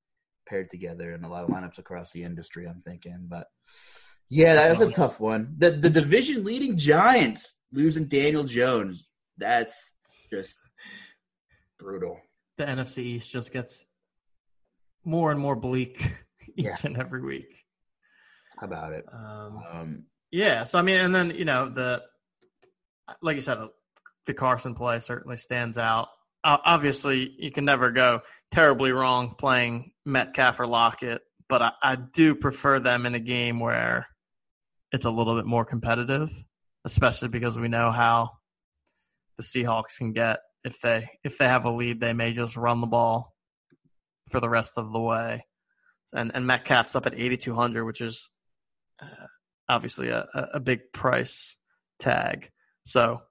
paired 0.49 0.71
together 0.71 1.15
in 1.15 1.25
a 1.25 1.29
lot 1.29 1.45
of 1.45 1.51
lineups 1.51 1.79
across 1.79 2.11
the 2.13 2.23
industry. 2.23 2.67
I'm 2.67 2.81
thinking, 2.81 3.27
but 3.29 3.47
yeah, 4.29 4.55
that's 4.55 4.81
a 4.81 4.91
tough 4.91 5.21
one. 5.21 5.55
The 5.59 5.71
the 5.71 5.91
division 5.91 6.45
leading 6.45 6.77
Giants 6.77 7.55
losing 7.73 8.07
Daniel 8.07 8.45
Jones. 8.45 9.09
That's 9.37 9.95
just 10.31 10.57
brutal. 11.79 12.19
The 12.59 12.65
NFC 12.65 12.99
East 12.99 13.31
just 13.31 13.53
gets 13.53 13.87
more 15.05 15.31
and 15.31 15.41
more 15.41 15.57
bleak 15.57 16.01
each 16.57 16.67
yeah. 16.67 16.77
and 16.85 16.97
every 16.97 17.23
week. 17.23 17.62
How 18.63 18.69
about 18.69 18.93
it? 18.93 19.05
Um, 19.13 19.63
um, 19.73 20.05
yeah. 20.31 20.63
So 20.63 20.79
I 20.79 20.83
mean, 20.83 21.01
and 21.01 21.13
then 21.13 21.33
you 21.33 21.45
know 21.45 21.69
the, 21.69 22.01
like 23.21 23.35
you 23.35 23.43
said, 23.43 23.59
the 24.27 24.35
Carson 24.35 24.77
play 24.77 25.01
certainly 25.01 25.37
stands 25.37 25.79
out. 25.79 26.07
obviously 26.45 27.35
you 27.41 27.51
can 27.51 27.65
never 27.65 27.91
go 27.91 28.21
terribly 28.53 28.93
wrong 28.93 29.35
playing 29.37 29.91
Metcalf 30.07 30.61
or 30.61 30.69
Lockett, 30.69 31.23
but 31.49 31.61
I, 31.61 31.73
I 31.83 31.97
do 31.97 32.37
prefer 32.37 32.79
them 32.79 33.05
in 33.05 33.17
a 33.17 33.19
game 33.19 33.59
where 33.59 34.07
it's 34.93 35.07
a 35.07 35.11
little 35.11 35.35
bit 35.35 35.47
more 35.47 35.65
competitive, 35.65 36.31
especially 36.85 37.31
because 37.31 37.59
we 37.59 37.67
know 37.67 37.91
how 37.91 38.31
the 39.39 39.43
Seahawks 39.43 39.99
can 39.99 40.13
get 40.13 40.39
if 40.63 40.81
they 40.81 41.09
if 41.25 41.37
they 41.37 41.49
have 41.49 41.65
a 41.65 41.71
lead, 41.73 41.99
they 41.99 42.13
may 42.13 42.33
just 42.33 42.57
run 42.57 42.81
the 42.81 42.87
ball 42.87 43.35
for 44.31 44.39
the 44.39 44.49
rest 44.49 44.79
of 44.79 44.93
the 44.93 45.01
way. 45.01 45.47
And 46.15 46.31
and 46.33 46.47
Metcalf's 46.47 46.95
up 46.95 47.07
at 47.07 47.19
8200, 47.19 47.85
which 47.85 48.01
is 48.01 48.31
uh, 48.31 48.42
obviously 49.69 50.09
a, 50.09 50.27
a 50.55 50.61
big 50.61 50.93
price 50.93 51.57
tag. 51.99 52.51
So 52.85 53.23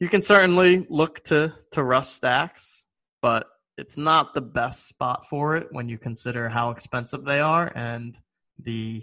you 0.00 0.08
can 0.08 0.22
certainly 0.22 0.86
look 0.88 1.24
to 1.24 1.52
to 1.72 1.82
Russ 1.82 2.10
stacks, 2.10 2.86
but 3.20 3.46
it's 3.76 3.96
not 3.96 4.34
the 4.34 4.40
best 4.40 4.88
spot 4.88 5.26
for 5.28 5.56
it 5.56 5.68
when 5.70 5.88
you 5.88 5.98
consider 5.98 6.48
how 6.48 6.70
expensive 6.70 7.24
they 7.24 7.40
are 7.40 7.70
and 7.74 8.18
the 8.58 9.02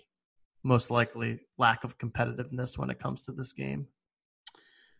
most 0.63 0.91
likely 0.91 1.39
lack 1.57 1.83
of 1.83 1.97
competitiveness 1.97 2.77
when 2.77 2.89
it 2.89 2.99
comes 2.99 3.25
to 3.25 3.31
this 3.31 3.53
game. 3.53 3.87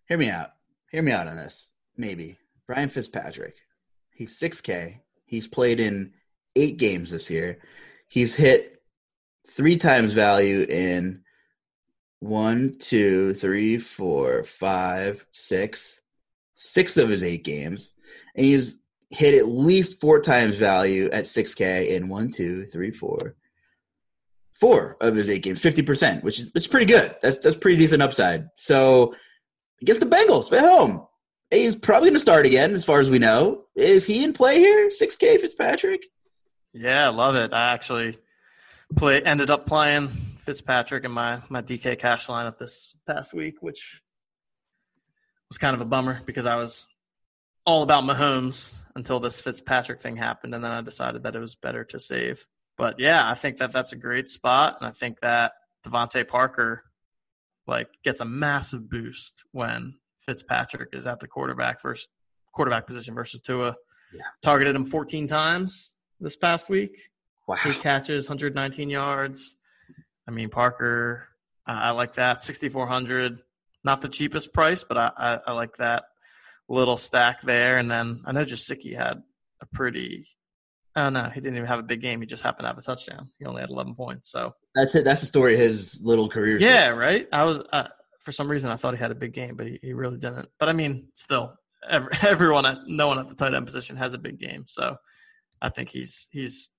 Hear 0.08 0.18
me 0.18 0.30
out. 0.30 0.52
Hear 0.91 1.02
me 1.02 1.12
out 1.12 1.28
on 1.28 1.38
this. 1.38 1.68
Maybe. 1.98 2.38
Ryan 2.68 2.89
Fitzpatrick. 2.89 3.56
He's 4.14 4.39
6K. 4.39 5.00
He's 5.26 5.48
played 5.48 5.80
in 5.80 6.14
eight 6.56 6.78
games 6.78 7.10
this 7.10 7.30
year. 7.30 7.60
He's 8.08 8.36
hit 8.36 8.75
three 9.48 9.78
times 9.78 10.14
value 10.14 10.62
in 10.62 11.22
one, 12.20 12.78
two, 12.80 13.34
three, 13.34 13.78
four, 13.78 14.43
five, 14.43 15.26
six, 15.32 16.00
six 16.56 16.98
of 16.98 17.10
his 17.10 17.24
eight 17.24 17.43
games. 17.43 17.93
And 18.36 18.46
he's 18.46 18.78
hit 19.10 19.36
at 19.36 19.48
least 19.48 20.02
four 20.02 20.22
times 20.22 20.58
value 20.58 21.10
at 21.12 21.26
6K 21.26 21.89
in 21.89 22.10
one, 22.10 22.32
two, 22.32 22.66
three, 22.66 22.91
four, 22.91 23.36
four 24.54 24.98
of 25.00 25.16
his 25.16 25.30
eight 25.30 25.43
games, 25.43 25.62
50%, 25.62 26.24
which 26.24 26.39
is 26.39 26.52
it's 26.56 26.68
pretty 26.68 26.86
good. 26.86 27.16
That's 27.22 27.38
that's 27.38 27.58
pretty 27.58 27.78
decent 27.78 28.02
upside. 28.02 28.50
So 28.56 29.16
guess 29.84 30.00
the 30.00 30.06
Bengals 30.06 30.52
at 30.52 30.62
home. 30.62 31.06
He's 31.52 31.76
probably 31.76 32.10
going 32.10 32.16
to 32.16 32.20
start 32.20 32.46
again, 32.46 32.74
as 32.74 32.84
far 32.84 33.00
as 33.00 33.10
we 33.10 33.20
know. 33.20 33.66
Is 33.76 34.06
he 34.06 34.24
in 34.24 34.34
play 34.34 34.58
here? 34.60 34.89
6K 34.89 35.39
Fitzpatrick? 35.39 36.06
Yeah, 36.74 37.10
love 37.10 37.36
it. 37.36 37.54
I 37.54 37.74
actually 37.74 38.18
play 38.96 39.22
ended 39.22 39.50
up 39.50 39.66
playing 39.66 40.10
Fitzpatrick 40.10 41.04
in 41.04 41.12
my 41.12 41.42
my 41.50 41.62
DK 41.62 41.98
cash 41.98 42.28
lineup 42.28 42.58
this 42.58 42.96
past 43.08 43.34
week, 43.34 43.56
which 43.62 44.02
was 45.50 45.58
kind 45.58 45.76
of 45.76 45.82
a 45.82 45.86
bummer 45.86 46.22
because 46.26 46.46
I 46.46 46.56
was 46.56 46.88
all 47.66 47.84
about 47.84 48.04
Mahomes 48.04 48.76
until 48.96 49.20
this 49.20 49.42
Fitzpatrick 49.42 50.02
thing 50.02 50.16
happened, 50.16 50.54
and 50.54 50.64
then 50.64 50.72
I 50.72 50.82
decided 50.82 51.24
that 51.24 51.36
it 51.36 51.40
was 51.40 51.56
better 51.56 51.84
to 51.86 52.00
save. 52.00 52.46
But 52.78 53.00
yeah, 53.00 53.30
I 53.30 53.34
think 53.34 53.58
that 53.58 53.72
that's 53.72 53.94
a 53.94 53.98
great 53.98 54.30
spot, 54.30 54.78
and 54.80 54.88
I 54.88 54.92
think 54.92 55.20
that 55.22 55.54
DeVante 55.86 56.28
Parker 56.28 56.84
like 57.68 57.90
gets 58.04 58.20
a 58.20 58.26
massive 58.26 58.90
boost 58.90 59.44
when 59.52 59.96
Fitzpatrick 60.20 60.90
is 60.94 61.06
at 61.06 61.20
the 61.20 61.28
quarterback 61.28 61.82
versus 61.82 62.08
quarterback 62.54 62.88
position 62.88 63.16
versus 63.16 63.42
Tua. 63.42 63.76
Yeah. 64.14 64.22
Targeted 64.42 64.76
him 64.76 64.86
14 64.86 65.28
times 65.28 65.96
this 66.20 66.36
past 66.36 66.70
week. 66.70 67.10
Wow. 67.48 67.58
Eight 67.66 67.82
catches, 67.82 68.28
119 68.28 68.89
yards. 68.89 69.56
I 70.28 70.32
mean, 70.32 70.50
Parker, 70.50 71.28
I 71.68 71.91
like 71.91 72.16
that. 72.16 72.41
6,400. 72.41 73.39
Not 73.84 74.02
the 74.02 74.10
cheapest 74.10 74.54
price, 74.54 74.84
but 74.84 74.98
I, 74.98 75.12
I, 75.16 75.39
I, 75.48 75.52
like 75.54 75.78
that 75.78 76.06
little 76.68 76.98
stack 76.98 77.41
there. 77.41 77.78
And 77.78 77.89
then 77.89 78.24
I 78.26 78.32
know 78.32 78.46
Gesicki 78.46 78.96
had 78.96 79.22
a 79.62 79.66
pretty. 79.68 80.28
Oh 80.96 81.10
no, 81.10 81.26
he 81.26 81.41
didn't 81.41 81.58
even 81.58 81.68
have 81.68 81.80
a 81.80 81.84
big 81.84 82.02
game. 82.02 82.22
He 82.22 82.26
just 82.26 82.41
happened 82.41 82.64
to 82.64 82.70
have 82.70 82.78
a 82.78 82.82
touchdown. 82.82 83.30
He 83.38 83.46
only 83.46 83.62
had 83.62 83.70
11 83.70 83.96
points. 83.96 84.32
So 84.32 84.56
that's 84.74 84.96
it. 84.96 85.04
That's 85.04 85.22
the 85.22 85.28
story 85.28 85.54
of 85.54 85.60
his 85.60 86.00
little 86.02 86.30
career. 86.30 86.58
Yeah, 86.60 86.89
right. 86.89 87.28
I 87.32 87.43
was 87.43 87.62
uh, 87.72 87.89
for 88.22 88.32
some 88.32 88.50
reason 88.50 88.72
I 88.72 88.78
thought 88.78 88.96
he 88.96 89.00
had 89.00 89.12
a 89.12 89.16
big 89.16 89.34
game, 89.34 89.56
but 89.56 89.68
he, 89.68 89.80
he 89.82 89.93
really 89.93 90.18
didn't. 90.18 90.48
But 90.58 90.70
I 90.70 90.74
mean, 90.74 91.10
still, 91.14 91.54
every, 91.88 92.10
everyone, 92.22 92.66
at, 92.66 92.78
no 92.88 93.08
one 93.08 93.20
at 93.20 93.28
the 93.28 93.36
tight 93.36 93.54
end 93.54 93.66
position 93.66 93.98
has 93.98 94.14
a 94.14 94.18
big 94.18 94.39
game. 94.39 94.64
So 94.68 94.98
I 95.62 95.70
think 95.70 95.89
he's 95.89 96.28
he's 96.32 96.72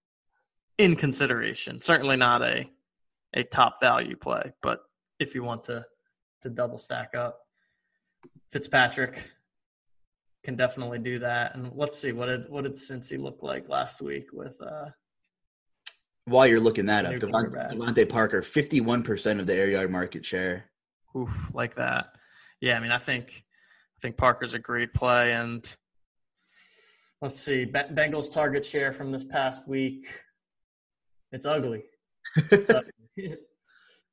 in 0.78 0.96
consideration. 0.96 1.80
Certainly 1.80 2.16
not 2.16 2.42
a 2.42 2.70
a 3.34 3.42
top 3.42 3.80
value 3.80 4.16
play, 4.16 4.52
but 4.62 4.80
if 5.18 5.34
you 5.34 5.42
want 5.42 5.64
to 5.64 5.84
to 6.42 6.50
double 6.50 6.78
stack 6.78 7.14
up, 7.14 7.40
Fitzpatrick 8.52 9.30
can 10.44 10.56
definitely 10.56 10.98
do 10.98 11.18
that. 11.18 11.54
And 11.54 11.72
let's 11.74 11.98
see 11.98 12.12
what 12.12 12.26
did 12.26 12.48
what 12.48 12.64
did 12.64 12.74
Cincy 12.74 13.18
look 13.18 13.42
like 13.42 13.68
last 13.68 14.00
week 14.00 14.28
with 14.32 14.60
uh 14.62 14.90
while 16.26 16.46
you're 16.46 16.60
looking 16.60 16.86
that 16.86 17.06
up, 17.06 17.12
Devontae, 17.12 17.72
DeVante 17.72 18.08
Parker, 18.08 18.42
51% 18.42 19.38
of 19.38 19.46
the 19.46 19.54
air 19.54 19.68
yard 19.68 19.92
market 19.92 20.26
share. 20.26 20.64
Oof, 21.16 21.32
like 21.54 21.76
that. 21.76 22.16
Yeah, 22.60 22.76
I 22.76 22.80
mean, 22.80 22.90
I 22.90 22.98
think 22.98 23.44
I 23.96 24.00
think 24.00 24.16
Parker's 24.16 24.54
a 24.54 24.58
great 24.58 24.92
play, 24.92 25.32
and 25.32 25.66
let's 27.22 27.40
see, 27.40 27.64
Bengals 27.64 28.30
target 28.30 28.66
share 28.66 28.92
from 28.92 29.12
this 29.12 29.24
past 29.24 29.68
week. 29.68 30.08
It's 31.36 31.44
ugly. 31.44 31.84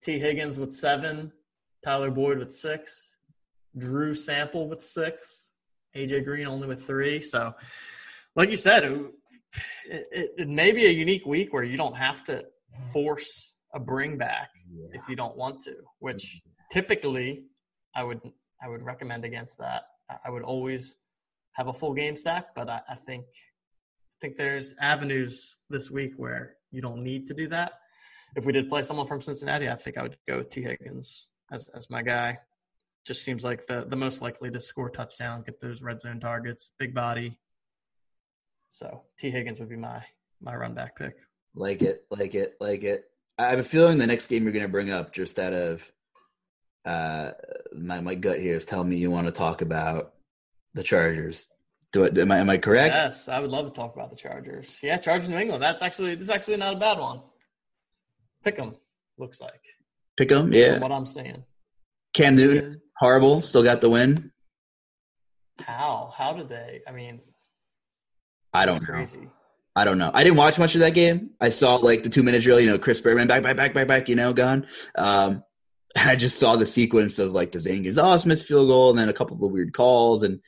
Tee 0.04 0.20
Higgins 0.20 0.60
with 0.60 0.74
seven, 0.74 1.32
Tyler 1.86 2.12
Boyd 2.12 2.38
with 2.38 2.54
six, 2.54 3.16
Drew 3.78 4.14
Sample 4.14 4.68
with 4.68 4.84
six, 4.84 5.52
AJ 5.96 6.26
Green 6.26 6.48
only 6.48 6.68
with 6.68 6.86
three. 6.86 7.22
So, 7.22 7.54
like 8.36 8.52
you 8.52 8.58
said, 8.58 8.84
it, 8.84 9.14
it, 9.86 10.32
it 10.38 10.50
may 10.50 10.74
be 10.74 10.86
a 10.86 10.90
unique 10.90 11.26
week 11.26 11.54
where 11.54 11.64
you 11.64 11.78
don't 11.78 11.96
have 11.96 12.26
to 12.26 12.44
force 12.92 13.60
a 13.74 13.80
bring 13.80 14.18
back 14.18 14.50
yeah. 14.70 14.88
if 14.92 15.08
you 15.08 15.16
don't 15.16 15.38
want 15.38 15.62
to, 15.62 15.76
which 16.00 16.26
mm-hmm. 16.26 16.50
typically 16.74 17.46
I 17.96 18.04
would 18.04 18.20
I 18.62 18.68
would 18.68 18.84
recommend 18.84 19.24
against 19.24 19.58
that. 19.60 19.84
I 20.26 20.30
would 20.30 20.44
always 20.44 20.98
have 21.54 21.68
a 21.68 21.74
full 21.74 21.94
game 21.94 22.18
stack, 22.18 22.48
but 22.54 22.70
I, 22.70 22.82
I 22.90 22.96
think 22.96 23.24
I 23.30 24.18
think 24.20 24.36
there's 24.36 24.76
avenues 24.82 25.56
this 25.70 25.90
week 25.90 26.14
where 26.18 26.58
you 26.74 26.82
don't 26.82 27.04
need 27.04 27.28
to 27.28 27.34
do 27.34 27.48
that. 27.50 27.74
If 28.36 28.46
we 28.46 28.52
did 28.52 28.68
play 28.68 28.82
someone 28.82 29.08
from 29.08 29.22
Cincinnati, 29.22 29.70
I 29.70 29.76
think 29.76 29.98
I 29.98 30.02
would 30.02 30.18
go 30.28 30.42
Tee 30.42 30.64
Higgins 30.64 31.28
as 31.52 31.70
as 31.70 31.90
my 31.90 32.02
guy. 32.02 32.40
Just 33.06 33.24
seems 33.24 33.44
like 33.44 33.68
the 33.68 33.86
the 33.88 33.96
most 33.96 34.22
likely 34.22 34.50
to 34.52 34.60
score 34.60 34.90
touchdown, 34.90 35.44
get 35.46 35.62
those 35.62 35.82
red 35.82 36.02
zone 36.02 36.20
targets, 36.20 36.72
big 36.80 36.94
body. 36.94 37.38
So 38.70 39.04
Tee 39.20 39.30
Higgins 39.30 39.60
would 39.60 39.70
be 39.70 39.76
my 39.76 40.04
my 40.42 40.56
run 40.56 40.74
back 40.74 40.98
pick. 40.98 41.16
Like 41.56 41.84
it, 41.84 42.06
like 42.10 42.34
it, 42.34 42.56
like 42.60 42.84
it. 42.84 43.06
I 43.38 43.50
have 43.50 43.60
a 43.60 43.64
feeling 43.64 43.98
the 43.98 44.08
next 44.08 44.28
game 44.28 44.44
you're 44.44 44.52
going 44.52 44.66
to 44.66 44.72
bring 44.72 44.90
up, 44.90 45.14
just 45.14 45.38
out 45.38 45.54
of 45.54 45.92
uh, 46.86 47.32
my 47.76 48.02
my 48.02 48.16
gut 48.16 48.40
here, 48.40 48.58
is 48.58 48.66
telling 48.66 48.90
me 48.90 48.98
you 48.98 49.12
want 49.12 49.28
to 49.28 49.32
talk 49.32 49.62
about 49.62 50.14
the 50.74 50.84
Chargers. 50.84 51.48
Do 51.94 52.04
it? 52.04 52.18
Am 52.18 52.32
I 52.32 52.40
am 52.40 52.50
I 52.50 52.58
correct? 52.58 52.94
Yes, 52.94 53.30
I 53.30 53.40
would 53.40 53.52
love 53.52 53.66
to 53.66 53.72
talk 53.72 53.96
about 53.96 54.10
the 54.10 54.16
Chargers. 54.16 54.80
Yeah, 54.82 54.98
Chargers 54.98 55.30
New 55.30 55.38
England. 55.38 55.62
That's 55.62 55.84
actually 55.84 56.16
this 56.16 56.24
is 56.24 56.30
actually 56.32 56.58
not 56.58 56.74
a 56.74 56.80
bad 56.80 56.98
one. 56.98 57.22
Pick 58.44 58.58
them. 58.58 58.76
Looks 59.18 59.40
like. 59.40 59.62
Pick 60.18 60.30
them. 60.30 60.52
Yeah. 60.52 60.80
what 60.80 60.92
I'm 60.92 61.06
saying. 61.06 61.44
Cam 62.14 62.36
Newton, 62.36 62.82
horrible. 62.98 63.42
Still 63.42 63.64
got 63.64 63.82
the 63.82 63.90
win. 63.90 64.32
How? 65.62 66.12
How 66.16 66.34
did 66.34 66.50
they? 66.50 66.82
I 66.88 66.92
mean, 66.92 67.22
I 68.54 68.66
don't 68.66 68.82
know. 68.82 68.88
Crazy. 68.88 69.30
I 69.76 69.86
don't 69.86 69.98
know. 69.98 70.12
I 70.14 70.24
didn't 70.24 70.38
watch 70.38 70.60
much 70.60 70.76
of 70.76 70.82
that 70.82 70.94
game. 70.94 71.32
I 71.40 71.50
saw 71.50 71.76
like 71.76 72.04
the 72.04 72.10
two 72.10 72.24
minute 72.24 72.42
drill. 72.42 72.60
You 72.60 72.70
know, 72.70 72.80
Chris 72.80 73.02
Berman 73.02 73.28
back, 73.28 73.44
back, 73.44 73.56
back, 73.56 73.74
back, 73.74 73.88
back. 73.88 74.10
You 74.10 74.16
know, 74.16 74.34
gone. 74.34 74.68
Um, 74.96 75.44
I 75.96 76.16
just 76.16 76.40
saw 76.40 76.56
the 76.56 76.66
sequence 76.66 77.20
of 77.20 77.34
like 77.34 77.52
the 77.52 77.60
Zane 77.60 77.84
Gonzalez 77.84 78.24
field 78.44 78.68
goal 78.68 78.90
and 78.90 78.98
then 78.98 79.10
a 79.10 79.14
couple 79.14 79.36
of 79.36 79.42
the 79.42 79.48
weird 79.48 79.74
calls. 79.74 80.24
And 80.24 80.40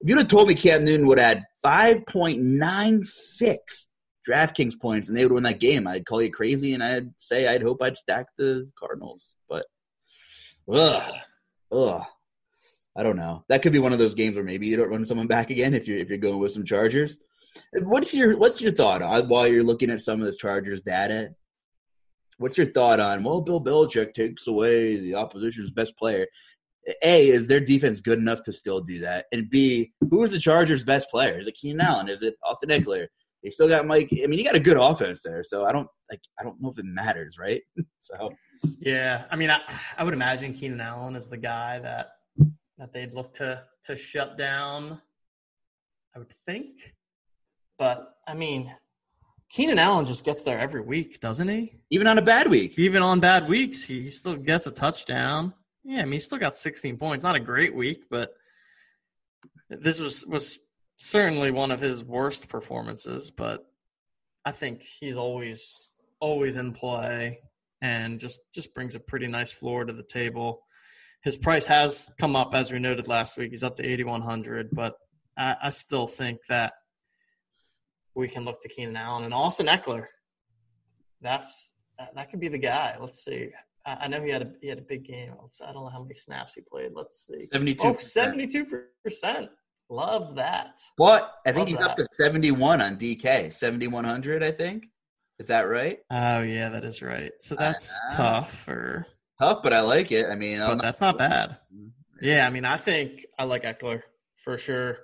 if 0.00 0.08
you'd 0.08 0.18
have 0.18 0.28
told 0.28 0.48
me 0.48 0.54
Cam 0.54 0.84
Newton 0.84 1.06
would 1.06 1.18
add 1.18 1.44
5.96 1.64 3.56
DraftKings 4.28 4.78
points 4.80 5.08
and 5.08 5.16
they 5.16 5.24
would 5.24 5.32
win 5.32 5.42
that 5.44 5.60
game, 5.60 5.86
I'd 5.86 6.06
call 6.06 6.22
you 6.22 6.30
crazy 6.30 6.74
and 6.74 6.82
I'd 6.82 7.10
say 7.16 7.46
I'd 7.48 7.62
hope 7.62 7.82
I'd 7.82 7.98
stack 7.98 8.26
the 8.36 8.70
Cardinals. 8.78 9.34
But 9.48 9.66
ugh, 10.72 11.14
ugh. 11.72 12.04
I 12.96 13.02
don't 13.04 13.16
know. 13.16 13.44
That 13.48 13.62
could 13.62 13.72
be 13.72 13.78
one 13.78 13.92
of 13.92 14.00
those 14.00 14.14
games 14.14 14.34
where 14.34 14.44
maybe 14.44 14.66
you 14.66 14.76
don't 14.76 14.90
run 14.90 15.06
someone 15.06 15.28
back 15.28 15.50
again 15.50 15.72
if 15.72 15.86
you're 15.86 15.98
if 15.98 16.08
you're 16.08 16.18
going 16.18 16.40
with 16.40 16.50
some 16.52 16.64
Chargers. 16.64 17.18
What's 17.72 18.12
your 18.12 18.36
what's 18.36 18.60
your 18.60 18.72
thought 18.72 19.02
on 19.02 19.28
while 19.28 19.46
you're 19.46 19.62
looking 19.62 19.90
at 19.90 20.02
some 20.02 20.20
of 20.20 20.26
this 20.26 20.36
Chargers 20.36 20.82
data? 20.82 21.30
What's 22.38 22.56
your 22.56 22.66
thought 22.66 23.00
on, 23.00 23.24
well, 23.24 23.40
Bill 23.40 23.60
Belichick 23.60 24.14
takes 24.14 24.46
away 24.46 24.96
the 24.96 25.16
opposition's 25.16 25.70
best 25.70 25.96
player? 25.96 26.26
A, 27.02 27.28
is 27.28 27.46
their 27.46 27.60
defense 27.60 28.00
good 28.00 28.18
enough 28.18 28.42
to 28.44 28.52
still 28.52 28.80
do 28.80 29.00
that? 29.00 29.26
And 29.32 29.50
B, 29.50 29.92
who 30.10 30.22
is 30.22 30.30
the 30.30 30.38
Chargers' 30.38 30.84
best 30.84 31.10
player? 31.10 31.38
Is 31.38 31.46
it 31.46 31.54
Keenan 31.54 31.80
Allen? 31.80 32.08
Is 32.08 32.22
it 32.22 32.34
Austin 32.44 32.70
Ekeler? 32.70 33.06
They 33.42 33.50
still 33.50 33.68
got 33.68 33.86
Mike. 33.86 34.08
I 34.12 34.26
mean, 34.26 34.38
you 34.38 34.44
got 34.44 34.56
a 34.56 34.60
good 34.60 34.76
offense 34.76 35.22
there, 35.22 35.44
so 35.44 35.64
I 35.64 35.72
don't 35.72 35.86
like. 36.10 36.20
I 36.40 36.42
don't 36.42 36.60
know 36.60 36.70
if 36.70 36.78
it 36.78 36.84
matters, 36.84 37.36
right? 37.38 37.62
so, 38.00 38.30
yeah, 38.80 39.26
I 39.30 39.36
mean, 39.36 39.50
I, 39.50 39.60
I 39.96 40.04
would 40.04 40.14
imagine 40.14 40.54
Keenan 40.54 40.80
Allen 40.80 41.14
is 41.14 41.28
the 41.28 41.36
guy 41.36 41.78
that 41.78 42.08
that 42.78 42.92
they'd 42.92 43.14
look 43.14 43.34
to 43.34 43.62
to 43.84 43.96
shut 43.96 44.36
down. 44.36 45.00
I 46.16 46.18
would 46.18 46.34
think. 46.46 46.94
But 47.78 48.14
I 48.26 48.34
mean, 48.34 48.74
Keenan 49.50 49.78
Allen 49.78 50.04
just 50.04 50.24
gets 50.24 50.42
there 50.42 50.58
every 50.58 50.80
week, 50.80 51.20
doesn't 51.20 51.48
he? 51.48 51.80
Even 51.90 52.06
on 52.06 52.18
a 52.18 52.22
bad 52.22 52.48
week. 52.48 52.78
Even 52.78 53.02
on 53.02 53.20
bad 53.20 53.48
weeks, 53.48 53.84
he, 53.84 54.02
he 54.02 54.10
still 54.10 54.36
gets 54.36 54.66
a 54.66 54.70
touchdown. 54.70 55.54
Yeah, 55.88 56.02
I 56.02 56.04
mean, 56.04 56.12
he 56.12 56.20
still 56.20 56.36
got 56.36 56.54
16 56.54 56.98
points. 56.98 57.24
Not 57.24 57.34
a 57.34 57.40
great 57.40 57.74
week, 57.74 58.04
but 58.10 58.34
this 59.70 59.98
was 59.98 60.26
was 60.26 60.58
certainly 60.96 61.50
one 61.50 61.70
of 61.70 61.80
his 61.80 62.04
worst 62.04 62.50
performances. 62.50 63.30
But 63.30 63.64
I 64.44 64.52
think 64.52 64.82
he's 64.82 65.16
always 65.16 65.94
always 66.20 66.56
in 66.56 66.74
play 66.74 67.38
and 67.80 68.20
just 68.20 68.42
just 68.52 68.74
brings 68.74 68.96
a 68.96 69.00
pretty 69.00 69.28
nice 69.28 69.50
floor 69.50 69.86
to 69.86 69.94
the 69.94 70.02
table. 70.02 70.60
His 71.22 71.38
price 71.38 71.66
has 71.68 72.12
come 72.20 72.36
up 72.36 72.54
as 72.54 72.70
we 72.70 72.78
noted 72.78 73.08
last 73.08 73.38
week. 73.38 73.52
He's 73.52 73.64
up 73.64 73.78
to 73.78 73.90
8100, 73.90 74.68
but 74.70 74.94
I, 75.38 75.56
I 75.62 75.70
still 75.70 76.06
think 76.06 76.40
that 76.50 76.74
we 78.14 78.28
can 78.28 78.44
look 78.44 78.60
to 78.60 78.68
Keenan 78.68 78.96
Allen 78.96 79.24
and 79.24 79.32
Austin 79.32 79.68
Ekeler. 79.68 80.04
That's 81.22 81.72
that, 81.98 82.14
that 82.14 82.30
could 82.30 82.40
be 82.40 82.48
the 82.48 82.58
guy. 82.58 82.98
Let's 83.00 83.24
see. 83.24 83.52
I, 84.00 84.06
know 84.08 84.22
he 84.22 84.30
had 84.30 84.42
a 84.42 84.50
he 84.60 84.68
had 84.68 84.78
a 84.78 84.82
big 84.82 85.04
game. 85.04 85.32
I 85.66 85.72
don't 85.72 85.84
know 85.84 85.88
how 85.90 86.02
many 86.02 86.14
snaps 86.14 86.54
he 86.54 86.60
played. 86.60 86.92
Let's 86.94 87.26
see. 87.26 87.48
72 87.52 87.86
Oh, 87.86 87.94
72%. 87.94 89.48
Love 89.90 90.34
that. 90.36 90.78
What? 90.96 91.34
I 91.46 91.52
think 91.52 91.60
Love 91.60 91.68
he's 91.68 91.78
that. 91.78 91.90
up 91.90 91.96
to 91.96 92.06
71 92.12 92.82
on 92.82 92.96
DK. 92.98 93.52
7100, 93.52 94.42
I 94.42 94.50
think. 94.52 94.86
Is 95.38 95.46
that 95.46 95.62
right? 95.62 95.98
Oh 96.10 96.40
yeah, 96.40 96.68
that 96.70 96.84
is 96.84 97.00
right. 97.00 97.30
So 97.40 97.54
that's 97.54 97.96
Uh, 98.10 98.16
tough 98.16 98.66
or 98.68 99.06
Tough, 99.38 99.62
but 99.62 99.72
I 99.72 99.80
like 99.80 100.10
it. 100.10 100.26
I 100.26 100.34
mean, 100.34 100.58
but 100.58 100.82
that's 100.82 101.00
not 101.00 101.16
bad. 101.16 101.58
Mm-hmm. 101.74 101.88
Yeah, 102.20 102.44
I 102.46 102.50
mean, 102.50 102.64
I 102.64 102.76
think 102.76 103.24
I 103.38 103.44
like 103.44 103.62
Ekeler 103.62 104.02
for 104.36 104.58
sure, 104.58 104.98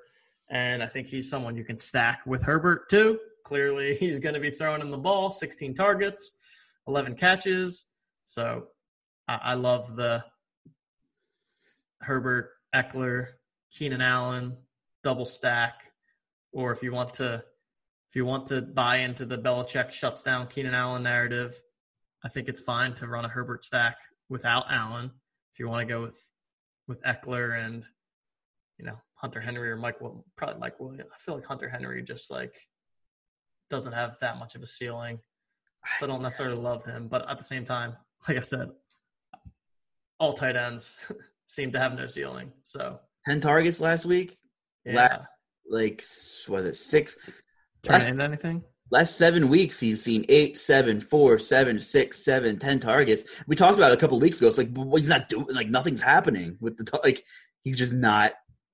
and 0.50 0.82
I 0.82 0.86
think 0.86 1.06
he's 1.06 1.30
someone 1.30 1.56
you 1.56 1.64
can 1.64 1.78
stack 1.78 2.22
with 2.26 2.42
Herbert 2.42 2.90
too. 2.90 3.20
Clearly, 3.44 3.94
he's 4.00 4.18
going 4.18 4.34
to 4.34 4.40
be 4.40 4.50
throwing 4.50 4.80
in 4.80 4.90
the 4.90 4.98
ball, 4.98 5.30
16 5.30 5.74
targets, 5.74 6.32
11 6.88 7.14
catches. 7.14 7.86
So 8.24 8.66
I, 9.28 9.40
I 9.42 9.54
love 9.54 9.96
the 9.96 10.24
Herbert, 12.00 12.50
Ekeler, 12.74 13.28
Keenan 13.72 14.02
Allen 14.02 14.56
double 15.04 15.26
stack. 15.26 15.92
Or 16.52 16.72
if 16.72 16.82
you 16.82 16.92
want 16.92 17.14
to, 17.14 17.34
if 17.34 18.16
you 18.16 18.24
want 18.24 18.48
to 18.48 18.62
buy 18.62 18.96
into 18.96 19.26
the 19.26 19.38
Belichick 19.38 19.92
shuts 19.92 20.22
down 20.22 20.46
Keenan 20.48 20.74
Allen 20.74 21.02
narrative, 21.02 21.60
I 22.24 22.28
think 22.28 22.48
it's 22.48 22.60
fine 22.60 22.94
to 22.94 23.06
run 23.06 23.24
a 23.24 23.28
Herbert 23.28 23.64
stack 23.64 23.98
without 24.28 24.66
Allen. 24.70 25.10
If 25.52 25.58
you 25.58 25.68
want 25.68 25.86
to 25.86 25.92
go 25.92 26.02
with 26.02 26.20
with 26.86 27.02
Ekeler 27.02 27.64
and 27.64 27.84
you 28.78 28.84
know 28.84 28.96
Hunter 29.14 29.40
Henry 29.40 29.70
or 29.70 29.76
Mike, 29.76 30.00
Will- 30.00 30.24
probably 30.36 30.60
Mike 30.60 30.80
Williams. 30.80 31.10
I 31.14 31.18
feel 31.18 31.34
like 31.34 31.46
Hunter 31.46 31.68
Henry 31.68 32.02
just 32.02 32.30
like 32.30 32.54
doesn't 33.70 33.92
have 33.92 34.16
that 34.20 34.38
much 34.38 34.54
of 34.54 34.62
a 34.62 34.66
ceiling, 34.66 35.18
so 35.98 36.06
I 36.06 36.08
don't 36.08 36.22
necessarily 36.22 36.56
love 36.56 36.84
him. 36.84 37.08
But 37.08 37.28
at 37.28 37.38
the 37.38 37.44
same 37.44 37.64
time, 37.64 37.96
like 38.28 38.38
I 38.38 38.42
said, 38.42 38.70
all 40.18 40.32
tight 40.32 40.56
ends 40.56 40.98
seem 41.46 41.72
to 41.72 41.78
have 41.78 41.94
no 41.94 42.06
ceiling. 42.06 42.52
So 42.62 42.98
10 43.26 43.40
targets 43.40 43.80
last 43.80 44.04
week. 44.06 44.36
yeah, 44.84 45.22
Like, 45.68 46.04
was 46.48 46.64
it 46.64 46.76
six? 46.76 47.16
turn 47.82 47.96
it 47.96 47.98
Last, 48.00 48.08
into 48.08 48.24
anything. 48.24 48.62
last 48.90 49.16
seven 49.16 49.48
weeks, 49.48 49.78
he's 49.80 50.02
seen 50.02 50.24
eight, 50.28 50.58
seven, 50.58 51.00
four, 51.00 51.38
seven, 51.38 51.78
six, 51.80 52.24
seven, 52.24 52.58
ten 52.58 52.80
targets. 52.80 53.24
We 53.46 53.56
talked 53.56 53.76
about 53.76 53.90
it 53.90 53.94
a 53.98 54.00
couple 54.00 54.18
weeks 54.20 54.38
ago. 54.38 54.48
It's 54.48 54.58
like, 54.58 54.70
well, 54.72 54.96
he's 54.96 55.08
not 55.08 55.28
doing, 55.28 55.46
like, 55.52 55.68
nothing's 55.68 56.02
happening 56.02 56.56
with 56.60 56.76
the, 56.78 57.00
like, 57.04 57.22
he's 57.62 57.76
just 57.78 57.92
not, 57.92 58.32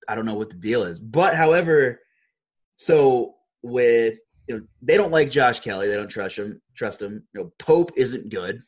I 0.09 0.15
don't 0.15 0.27
know 0.27 0.35
what 0.35 0.51
the 0.51 0.57
deal 0.57 0.83
is. 0.85 0.99
But, 0.99 1.35
however, 1.37 2.01
so 2.77 3.35
with, 3.63 4.19
you 4.49 4.57
know, 4.59 4.63
they 4.83 4.97
don't 4.97 5.13
like 5.13 5.31
Josh 5.31 5.61
Kelley. 5.61 5.87
They 5.89 5.95
don't 5.97 6.09
trust 6.09 6.39
him. 6.39 6.61
Trust 6.77 7.01
him. 7.03 7.23
You 7.35 7.41
know, 7.43 7.53
Pope 7.59 7.93
isn't 7.97 8.31
good. 8.31 8.63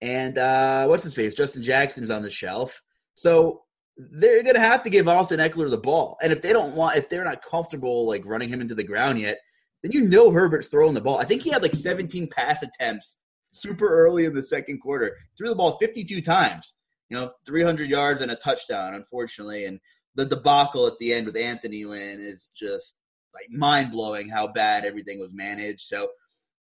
And 0.00 0.38
uh, 0.38 0.86
what's 0.86 1.02
his 1.02 1.14
face? 1.14 1.34
Justin 1.34 1.62
Jackson's 1.62 2.10
on 2.10 2.22
the 2.22 2.30
shelf. 2.30 2.80
So 3.14 3.62
they're 3.96 4.44
gonna 4.44 4.60
have 4.60 4.82
to 4.84 4.90
give 4.90 5.08
Austin 5.08 5.40
Ekeler 5.40 5.70
the 5.70 5.78
ball. 5.78 6.16
And 6.22 6.32
if 6.32 6.40
they 6.40 6.52
don't 6.52 6.76
want, 6.76 6.96
if 6.96 7.08
they're 7.08 7.24
not 7.24 7.42
comfortable 7.42 8.06
like 8.06 8.24
running 8.24 8.48
him 8.48 8.60
into 8.60 8.74
the 8.74 8.84
ground 8.84 9.20
yet, 9.20 9.38
then 9.82 9.92
you 9.92 10.02
know 10.02 10.30
Herbert's 10.30 10.68
throwing 10.68 10.94
the 10.94 11.00
ball. 11.00 11.18
I 11.18 11.24
think 11.24 11.42
he 11.42 11.50
had 11.50 11.62
like 11.62 11.74
17 11.74 12.28
pass 12.28 12.62
attempts 12.62 13.16
super 13.52 13.88
early 13.88 14.24
in 14.24 14.34
the 14.34 14.42
second 14.42 14.78
quarter. 14.80 15.16
Threw 15.36 15.48
the 15.48 15.54
ball 15.54 15.78
52 15.78 16.22
times. 16.22 16.74
You 17.10 17.16
know, 17.16 17.30
300 17.46 17.88
yards 17.88 18.22
and 18.22 18.30
a 18.30 18.36
touchdown. 18.36 18.94
Unfortunately, 18.94 19.64
and 19.64 19.80
the 20.14 20.26
debacle 20.26 20.86
at 20.86 20.98
the 20.98 21.12
end 21.12 21.26
with 21.26 21.36
Anthony 21.36 21.84
Lynn 21.84 22.20
is 22.20 22.50
just 22.56 22.96
like 23.34 23.48
mind 23.50 23.92
blowing 23.92 24.28
how 24.28 24.46
bad 24.48 24.84
everything 24.84 25.18
was 25.18 25.32
managed. 25.32 25.82
So 25.82 26.08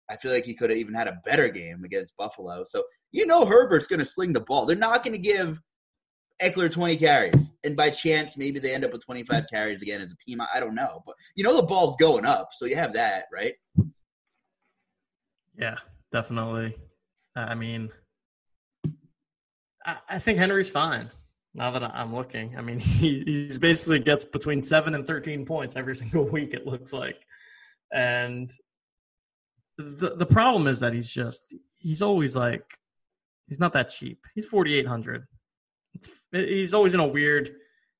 I 0.10 0.18
feel 0.18 0.32
like 0.32 0.46
he 0.46 0.54
could 0.54 0.70
have 0.70 0.80
even 0.80 0.94
had 0.94 1.08
a 1.08 1.20
better 1.26 1.50
game 1.50 1.84
against 1.84 2.16
Buffalo. 2.18 2.64
So 2.66 2.84
you 3.12 3.26
know 3.26 3.46
Herbert's 3.46 3.88
going 3.88 4.00
to 4.00 4.06
sling 4.06 4.34
the 4.34 4.42
ball. 4.42 4.66
They're 4.66 4.76
not 4.76 5.04
going 5.04 5.14
to 5.14 5.18
give 5.18 5.62
Ekeler 6.42 6.72
20 6.72 6.98
carries. 6.98 7.52
And 7.64 7.76
by 7.76 7.90
chance, 7.90 8.38
maybe 8.38 8.60
they 8.60 8.74
end 8.74 8.86
up 8.86 8.94
with 8.94 9.06
25 9.06 9.46
carries 9.50 9.82
again 9.82 10.02
as 10.02 10.12
a 10.12 10.18
team. 10.18 10.40
I 10.54 10.60
don't 10.60 10.76
know. 10.76 11.02
But 11.06 11.16
you 11.36 11.44
know 11.44 11.56
the 11.56 11.64
ball's 11.64 11.96
going 11.98 12.26
up. 12.26 12.50
So 12.54 12.66
you 12.66 12.76
have 12.76 12.94
that, 12.94 13.26
right? 13.34 13.54
Yeah, 15.58 15.78
definitely. 16.12 16.76
I 17.36 17.56
mean, 17.56 17.90
I, 19.86 20.20
think 20.20 20.38
Henry's 20.38 20.70
fine. 20.70 21.10
Now 21.54 21.72
that 21.72 21.84
I'm 21.84 22.14
looking, 22.14 22.58
I 22.58 22.62
mean, 22.62 22.80
he 22.80 23.24
he's 23.26 23.58
basically 23.58 24.00
gets 24.00 24.24
between 24.24 24.62
seven 24.62 24.94
and 24.94 25.08
thirteen 25.08 25.46
points 25.46 25.76
every 25.76 25.96
single 25.96 26.26
week. 26.30 26.54
It 26.54 26.68
looks 26.68 26.94
like, 26.94 27.18
and 27.92 28.52
the 29.78 30.16
the 30.16 30.26
problem 30.26 30.68
is 30.68 30.80
that 30.80 30.94
he's 30.94 31.12
just 31.12 31.54
he's 31.78 32.02
always 32.02 32.36
like 32.36 32.66
he's 33.48 33.60
not 33.60 33.74
that 33.74 33.90
cheap. 33.90 34.26
He's 34.36 34.46
forty 34.46 34.76
eight 34.78 34.88
hundred. 34.88 35.26
He's 36.32 36.74
always 36.74 36.94
in 36.94 37.00
a 37.00 37.08
weird 37.08 37.52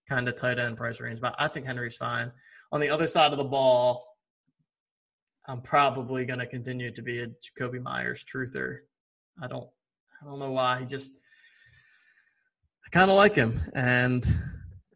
kind 0.10 0.28
of 0.28 0.38
tight 0.38 0.60
end 0.60 0.78
price 0.78 1.00
range, 1.00 1.22
but 1.22 1.36
I 1.38 1.48
think 1.48 1.66
Henry's 1.66 1.98
fine. 1.98 2.32
On 2.72 2.80
the 2.80 2.90
other 2.90 3.08
side 3.08 3.32
of 3.32 3.38
the 3.38 3.44
ball, 3.44 4.06
I'm 5.48 5.62
probably 5.62 6.26
going 6.26 6.40
to 6.40 6.46
continue 6.46 6.92
to 6.92 7.02
be 7.02 7.22
a 7.22 7.28
Jakobi 7.28 7.82
Meyers 7.82 8.24
truther. 8.24 8.80
I 9.42 9.48
don't, 9.48 9.68
I 10.22 10.26
don't 10.26 10.40
know 10.40 10.52
why. 10.52 10.80
He 10.80 10.86
just, 10.86 11.12
I 12.86 12.90
kind 12.90 13.10
of 13.10 13.16
like 13.18 13.36
him, 13.36 13.62
and 13.74 14.26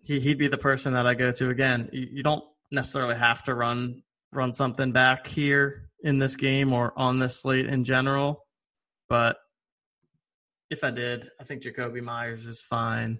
he 0.01 0.19
he'd 0.19 0.37
be 0.37 0.47
the 0.47 0.57
person 0.57 0.93
that 0.93 1.07
I 1.07 1.13
go 1.13 1.31
to 1.31 1.49
again. 1.49 1.89
You, 1.93 2.07
you 2.11 2.23
don't 2.23 2.43
necessarily 2.71 3.15
have 3.15 3.43
to 3.43 3.55
run 3.55 4.03
run 4.33 4.53
something 4.53 4.91
back 4.91 5.27
here 5.27 5.90
in 6.03 6.17
this 6.17 6.35
game 6.35 6.73
or 6.73 6.93
on 6.97 7.19
this 7.19 7.39
slate 7.39 7.67
in 7.67 7.83
general, 7.83 8.45
but 9.07 9.37
if 10.69 10.83
I 10.83 10.91
did, 10.91 11.27
I 11.39 11.43
think 11.43 11.63
Jakobi 11.63 12.01
Meyers 12.01 12.45
is 12.45 12.61
fine. 12.61 13.19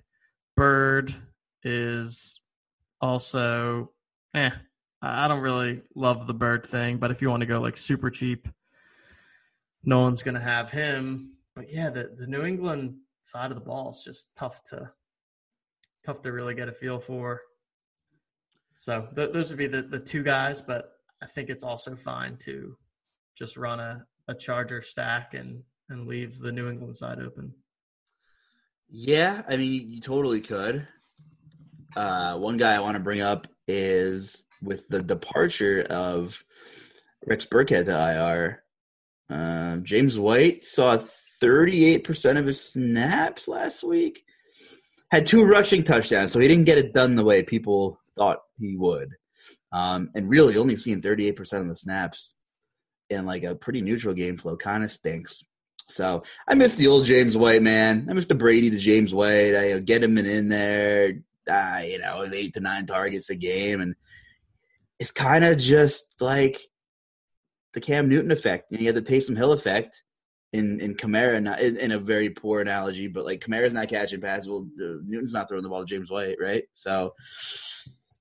Byrd 0.55 1.13
is 1.63 2.39
also, 2.99 3.91
eh. 4.34 4.51
I 5.01 5.27
don't 5.27 5.41
really 5.41 5.82
love 5.95 6.27
the 6.27 6.34
Byrd 6.34 6.65
thing, 6.65 6.97
but 6.97 7.11
if 7.11 7.21
you 7.21 7.29
want 7.29 7.41
to 7.41 7.47
go 7.47 7.59
like 7.59 7.75
super 7.75 8.09
cheap, 8.09 8.47
no 9.84 10.01
one's 10.01 10.21
going 10.21 10.36
to 10.36 10.41
have 10.41 10.69
him. 10.69 11.34
But 11.55 11.71
yeah, 11.71 11.89
the, 11.89 12.11
the 12.17 12.27
New 12.27 12.43
England 12.43 12.97
side 13.23 13.51
of 13.51 13.55
the 13.55 13.63
ball 13.63 13.91
is 13.91 14.03
just 14.05 14.36
tough 14.36 14.63
to 14.65 14.89
tough 16.05 16.21
to 16.21 16.32
really 16.32 16.55
get 16.55 16.69
a 16.69 16.71
feel 16.71 16.99
for. 16.99 17.41
So 18.77 19.07
th- 19.15 19.32
those 19.32 19.49
would 19.49 19.57
be 19.57 19.67
the, 19.67 19.82
the 19.82 19.99
two 19.99 20.23
guys, 20.23 20.61
but 20.61 20.91
I 21.22 21.28
think 21.28 21.49
it's 21.49 21.63
also 21.63 21.95
fine 21.95 22.38
to 22.38 22.76
just 23.38 23.57
run 23.57 23.80
a, 23.80 24.05
a 24.28 24.36
Charger 24.36 24.82
stack 24.82 25.34
and, 25.34 25.63
and 25.89 26.07
leave 26.07 26.39
the 26.39 26.51
New 26.51 26.69
England 26.69 26.97
side 26.97 27.19
open. 27.19 27.53
Yeah, 28.89 29.43
I 29.47 29.57
mean, 29.57 29.91
you 29.91 30.01
totally 30.01 30.41
could. 30.41 30.88
Uh, 31.95 32.38
one 32.38 32.57
guy 32.57 32.76
I 32.76 32.80
want 32.80 32.95
to 32.95 33.03
bring 33.03 33.22
up 33.22 33.47
is 33.67 34.43
with 34.61 34.88
the 34.89 35.01
departure 35.01 35.82
of 35.89 36.43
Rex 37.26 37.45
Burkhead 37.45 37.86
to 37.86 37.91
IR. 37.91 38.63
Uh, 39.30 39.78
James 39.78 40.17
White 40.17 40.65
saw 40.65 40.97
38% 41.41 42.38
of 42.38 42.45
his 42.45 42.61
snaps 42.61 43.47
last 43.47 43.84
week. 43.84 44.24
Had 45.09 45.26
two 45.26 45.43
rushing 45.43 45.84
touchdowns, 45.84 46.32
so 46.32 46.39
he 46.39 46.47
didn't 46.47 46.65
get 46.65 46.78
it 46.78 46.93
done 46.93 47.15
the 47.15 47.24
way 47.24 47.43
people 47.43 47.99
thought 48.15 48.39
he 48.59 48.78
would. 48.78 49.09
Um, 49.72 50.09
and 50.15 50.30
really, 50.30 50.57
only 50.57 50.76
seeing 50.76 51.01
38% 51.01 51.53
of 51.61 51.67
the 51.67 51.76
snaps 51.76 52.34
in 53.09 53.26
like 53.26 53.43
a 53.43 53.55
pretty 53.55 53.82
neutral 53.82 54.13
game 54.13 54.38
flow 54.38 54.57
kind 54.57 54.84
of 54.84 54.91
stinks. 54.91 55.43
So 55.89 56.24
I 56.47 56.55
miss 56.55 56.76
the 56.76 56.88
old 56.88 57.05
James 57.05 57.36
White 57.36 57.61
man. 57.61 58.07
I 58.09 58.13
miss 58.13 58.26
the 58.26 58.36
Brady 58.36 58.69
to 58.69 58.78
James 58.78 59.13
White. 59.13 59.55
I 59.55 59.67
you 59.67 59.74
know, 59.76 59.82
get 59.82 60.03
him 60.03 60.17
in, 60.17 60.47
there, 60.47 61.19
uh, 61.49 61.82
you 61.84 61.99
know, 61.99 62.26
eight 62.34 62.53
to 62.53 62.59
nine 62.61 62.86
targets 62.86 63.30
a 63.30 63.36
game, 63.36 63.82
and 63.82 63.95
it's 64.99 65.11
kind 65.11 65.43
of 65.43 65.57
just 65.57 66.15
like 66.22 66.59
the 67.74 67.82
Cam 67.82 68.07
Newton 68.07 68.32
effect. 68.32 68.72
You, 68.72 68.80
you 68.80 68.86
had 68.88 68.95
the 68.95 69.01
Taysom 69.01 69.36
Hill 69.36 69.51
effect 69.51 70.01
in 70.53 70.80
in 70.80 70.95
Kamara, 70.95 71.41
not 71.41 71.59
in, 71.61 71.78
in, 71.78 71.91
a 71.91 71.99
very 71.99 72.30
poor 72.30 72.61
analogy, 72.61 73.07
but 73.07 73.26
like 73.26 73.41
Kamara's 73.41 73.74
not 73.74 73.89
catching 73.89 74.22
passes. 74.22 74.47
Well, 74.47 74.67
uh, 74.82 75.01
Newton's 75.05 75.34
not 75.34 75.49
throwing 75.49 75.63
the 75.63 75.69
ball 75.69 75.82
to 75.82 75.86
James 75.86 76.09
White, 76.09 76.38
right? 76.39 76.63
So 76.74 77.13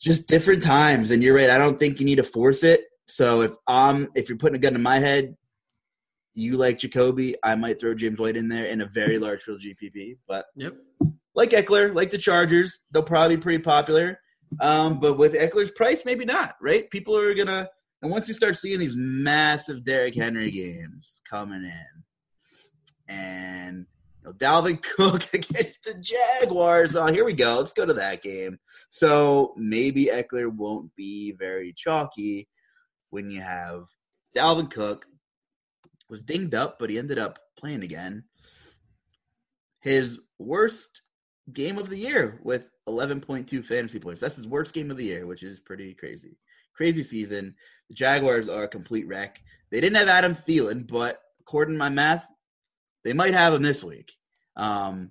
just 0.00 0.26
different 0.26 0.62
times. 0.62 1.10
And 1.10 1.22
you're 1.22 1.34
right. 1.34 1.50
I 1.50 1.58
don't 1.58 1.78
think 1.78 2.00
you 2.00 2.06
need 2.06 2.16
to 2.16 2.22
force 2.22 2.62
it. 2.64 2.84
So 3.08 3.42
if 3.42 3.52
um 3.66 4.08
if 4.14 4.28
you're 4.28 4.38
putting 4.38 4.56
a 4.56 4.58
gun 4.58 4.72
to 4.72 4.78
my 4.78 4.98
head, 4.98 5.36
you 6.34 6.56
like 6.56 6.78
Jakobi, 6.78 7.34
I 7.42 7.54
might 7.56 7.80
throw 7.80 7.94
James 7.94 8.18
White 8.18 8.36
in 8.36 8.48
there 8.48 8.66
in 8.66 8.80
a 8.80 8.86
very 8.86 9.18
large 9.24 9.42
field 9.42 9.60
GPP. 9.60 10.16
But 10.26 10.46
yep, 10.56 10.74
like 11.34 11.50
Ekeler, 11.50 11.94
like 11.94 12.10
the 12.10 12.18
Chargers, 12.18 12.80
they'll 12.90 13.02
probably 13.02 13.36
be 13.36 13.42
pretty 13.42 13.62
popular. 13.62 14.20
Um, 14.60 14.98
but 14.98 15.16
with 15.16 15.34
Ekeler's 15.34 15.70
price, 15.72 16.04
maybe 16.04 16.24
not. 16.24 16.56
Right? 16.60 16.90
People 16.90 17.16
are 17.16 17.34
gonna. 17.34 17.68
And 18.02 18.10
once 18.10 18.26
you 18.28 18.34
start 18.34 18.56
seeing 18.56 18.78
these 18.78 18.94
massive 18.96 19.84
Derrick 19.84 20.14
Henry 20.14 20.50
games 20.50 21.20
coming 21.28 21.62
in, 21.62 23.14
and 23.14 23.86
you 24.22 24.28
know, 24.28 24.32
Dalvin 24.32 24.82
Cook 24.96 25.32
against 25.32 25.84
the 25.84 25.94
Jaguars. 25.94 26.96
Oh, 26.96 27.06
here 27.06 27.24
we 27.24 27.32
go. 27.32 27.56
Let's 27.56 27.72
go 27.72 27.86
to 27.86 27.94
that 27.94 28.22
game. 28.22 28.58
So 28.90 29.54
maybe 29.56 30.06
Ekeler 30.06 30.52
won't 30.52 30.94
be 30.96 31.32
very 31.32 31.72
chalky 31.72 32.48
when 33.10 33.30
you 33.30 33.40
have 33.40 33.84
Dalvin 34.36 34.70
Cook 34.70 35.06
was 36.08 36.22
dinged 36.22 36.54
up, 36.54 36.78
but 36.78 36.90
he 36.90 36.98
ended 36.98 37.18
up 37.18 37.38
playing 37.56 37.82
again. 37.82 38.24
His 39.80 40.20
worst 40.38 41.02
game 41.52 41.78
of 41.78 41.88
the 41.88 41.96
year 41.96 42.40
with 42.42 42.70
11.2 42.88 43.64
fantasy 43.64 43.98
points. 43.98 44.20
That's 44.20 44.36
his 44.36 44.46
worst 44.46 44.74
game 44.74 44.90
of 44.90 44.96
the 44.96 45.06
year, 45.06 45.26
which 45.26 45.42
is 45.42 45.60
pretty 45.60 45.94
crazy. 45.94 46.36
Crazy 46.74 47.02
season. 47.02 47.54
The 47.88 47.94
Jaguars 47.94 48.48
are 48.48 48.64
a 48.64 48.68
complete 48.68 49.06
wreck. 49.06 49.40
They 49.70 49.80
didn't 49.80 49.96
have 49.96 50.08
Adam 50.08 50.34
Thielen, 50.34 50.86
but 50.86 51.20
according 51.40 51.74
to 51.74 51.78
my 51.78 51.88
math, 51.88 52.26
they 53.04 53.12
might 53.12 53.34
have 53.34 53.54
him 53.54 53.62
this 53.62 53.82
week. 53.82 54.12
Um, 54.56 55.10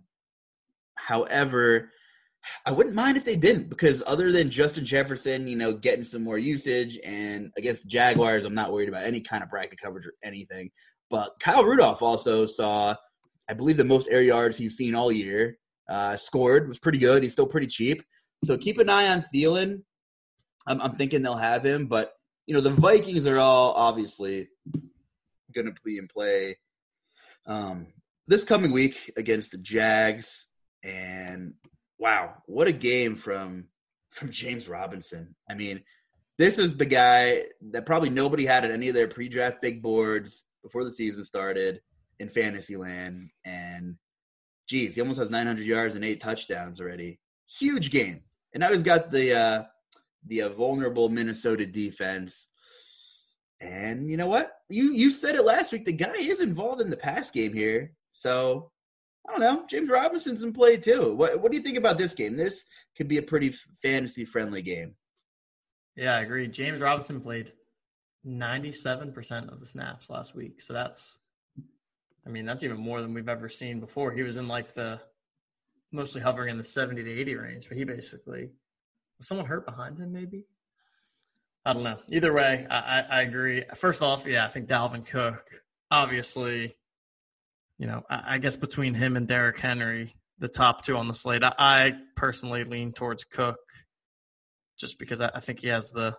however, 0.96 1.92
I 2.66 2.72
wouldn't 2.72 2.96
mind 2.96 3.18
if 3.18 3.26
they 3.26 3.36
didn't 3.36 3.70
because 3.70 4.04
other 4.06 4.32
than 4.32 4.50
Justin 4.50 4.86
Jefferson, 4.86 5.48
you 5.48 5.56
know, 5.56 5.74
getting 5.74 6.04
some 6.04 6.24
more 6.24 6.38
usage 6.38 6.98
and 7.04 7.52
against 7.58 7.84
the 7.84 7.90
Jaguars, 7.90 8.46
I'm 8.46 8.56
not 8.56 8.72
worried 8.72 8.90
about 8.90 9.06
any 9.06 9.22
kind 9.22 9.44
of 9.44 9.50
bracket 9.50 9.80
coverage 9.82 10.06
or 10.06 10.14
anything. 10.24 10.72
But 11.10 11.34
Kyle 11.40 11.64
Rudolph 11.64 12.02
also 12.02 12.46
saw, 12.46 12.96
I 13.50 13.54
believe, 13.54 13.78
the 13.78 13.84
most 13.84 14.08
air 14.10 14.22
yards 14.22 14.58
he's 14.58 14.78
seen 14.78 14.96
all 14.96 15.12
year. 15.12 15.58
Uh, 15.90 16.16
scored 16.16 16.70
was 16.70 16.80
pretty 16.80 17.00
good. 17.00 17.24
He's 17.24 17.32
still 17.32 17.48
pretty 17.48 17.68
cheap. 17.68 18.04
So 18.46 18.58
keep 18.58 18.78
an 18.78 18.90
eye 18.90 19.08
on 19.08 19.26
Thielen. 19.34 19.82
I'm, 20.68 20.80
I'm 20.82 20.94
thinking 20.94 21.22
they'll 21.22 21.36
have 21.36 21.66
him, 21.66 21.88
but 21.88 22.14
you 22.46 22.54
know 22.54 22.62
the 22.62 22.70
Vikings 22.70 23.28
are 23.28 23.40
all 23.40 23.74
obviously 23.74 24.48
going 25.54 25.66
to 25.66 25.74
be 25.84 25.98
in 25.98 26.08
play 26.08 26.56
um, 27.46 27.88
this 28.28 28.44
coming 28.44 28.72
week 28.72 29.12
against 29.18 29.52
the 29.52 29.58
Jags. 29.58 30.46
And 30.84 31.54
wow, 31.98 32.36
what 32.46 32.68
a 32.68 32.72
game 32.72 33.16
from 33.16 33.66
from 34.12 34.32
James 34.32 34.68
Robinson. 34.68 35.36
I 35.50 35.54
mean, 35.56 35.82
this 36.38 36.58
is 36.58 36.78
the 36.78 36.86
guy 36.86 37.44
that 37.72 37.86
probably 37.86 38.10
nobody 38.10 38.46
had 38.46 38.66
at 38.66 38.72
any 38.72 38.88
of 38.88 38.96
their 38.96 39.08
pre-draft 39.08 39.62
big 39.62 39.82
boards 39.82 40.46
before 40.64 40.84
the 40.84 40.92
season 40.92 41.24
started 41.24 41.82
in 42.20 42.30
fantasy 42.30 42.76
land. 42.76 43.30
And 43.46 43.96
geez, 44.68 44.96
he 44.96 45.02
almost 45.02 45.20
has 45.20 45.30
900 45.30 45.66
yards 45.66 45.96
and 45.96 46.06
eight 46.06 46.22
touchdowns 46.22 46.80
already. 46.80 47.20
Huge 47.60 47.92
game. 47.92 48.22
And 48.54 48.62
now 48.62 48.72
he's 48.72 48.84
got 48.84 49.12
the 49.12 49.38
uh, 49.38 49.64
the 50.26 50.44
uh, 50.44 50.50
vulnerable 50.50 51.10
Minnesota 51.10 51.66
defense. 51.66 52.48
And 53.62 54.10
you 54.10 54.18
know 54.18 54.28
what? 54.28 54.52
You 54.70 54.94
you 54.94 55.12
said 55.12 55.36
it 55.36 55.44
last 55.44 55.72
week. 55.72 55.86
The 55.86 55.92
guy 55.92 56.14
is 56.18 56.40
involved 56.40 56.82
in 56.82 56.90
the 56.90 56.98
pass 56.98 57.30
game 57.30 57.54
here. 57.54 57.94
So 58.14 58.72
I 59.28 59.32
don't 59.32 59.42
know. 59.42 59.66
James 59.68 59.90
Robinson's 59.90 60.44
in 60.44 60.54
play 60.54 60.78
too. 60.78 61.14
What 61.14 61.42
what 61.42 61.52
do 61.52 61.58
you 61.58 61.64
think 61.64 61.78
about 61.78 61.98
this 61.98 62.14
game? 62.14 62.38
This 62.38 62.66
could 62.96 63.08
be 63.08 63.18
a 63.18 63.22
pretty 63.22 63.54
fantasy 63.82 64.26
friendly 64.26 64.62
game. 64.62 64.96
Yeah, 65.96 66.16
I 66.16 66.22
agree. 66.22 66.48
James 66.48 66.80
Robinson 66.80 67.20
played 67.20 67.52
97% 68.26 69.52
of 69.52 69.60
the 69.60 69.66
snaps 69.66 70.10
last 70.10 70.36
week. 70.36 70.62
So 70.62 70.74
that's 70.74 71.20
I 72.26 72.30
mean, 72.30 72.46
that's 72.46 72.64
even 72.64 72.78
more 72.78 73.02
than 73.02 73.14
we've 73.14 73.30
ever 73.30 73.50
seen 73.50 73.80
before. 73.80 74.12
He 74.12 74.24
was 74.24 74.38
in 74.38 74.48
like 74.48 74.74
the 74.74 75.02
mostly 75.92 76.22
hovering 76.22 76.50
in 76.50 76.58
the 76.58 76.64
70 76.64 77.04
to 77.04 77.12
80 77.12 77.36
range, 77.36 77.68
but 77.68 77.78
he 77.78 77.84
basically 77.84 78.50
was 79.18 79.28
someone 79.28 79.48
hurt 79.48 79.66
behind 79.66 79.98
him 79.98 80.12
maybe? 80.12 80.46
I 81.70 81.74
don't 81.74 81.84
know. 81.84 82.00
Either 82.10 82.34
way, 82.34 82.66
I, 82.68 82.78
I, 82.78 83.06
I 83.12 83.22
agree. 83.22 83.64
First 83.76 84.02
off, 84.02 84.26
yeah, 84.26 84.44
I 84.44 84.48
think 84.48 84.68
Dalvin 84.68 85.06
Cook, 85.06 85.44
obviously, 85.92 86.76
you 87.78 87.86
know, 87.86 88.02
I, 88.10 88.36
I, 88.36 88.38
guess 88.40 88.56
between 88.56 88.96
him 88.96 89.16
and 89.16 89.28
Derrick 89.28 89.60
Henry, 89.60 90.16
the 90.40 90.48
top 90.48 90.84
two 90.84 90.98
on 90.98 91.08
the 91.08 91.14
slate, 91.14 91.44
I, 91.44 91.54
I 91.60 91.94
personally 92.16 92.64
lean 92.64 92.92
towards 92.92 93.24
Cook 93.24 93.60
just 94.80 94.98
because 94.98 95.22
I, 95.22 95.40
think 95.42 95.60
he 95.60 95.68
has 95.68 95.92
the 95.92 96.16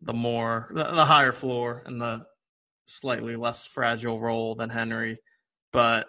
the 0.00 0.12
more 0.12 0.68
the, 0.74 0.82
the 0.82 1.04
higher 1.04 1.32
floor 1.32 1.84
and 1.86 2.00
the 2.00 2.24
slightly 2.86 3.36
less 3.36 3.68
fragile 3.68 4.18
role 4.18 4.56
than 4.56 4.70
Henry, 4.70 5.20
but 5.72 6.08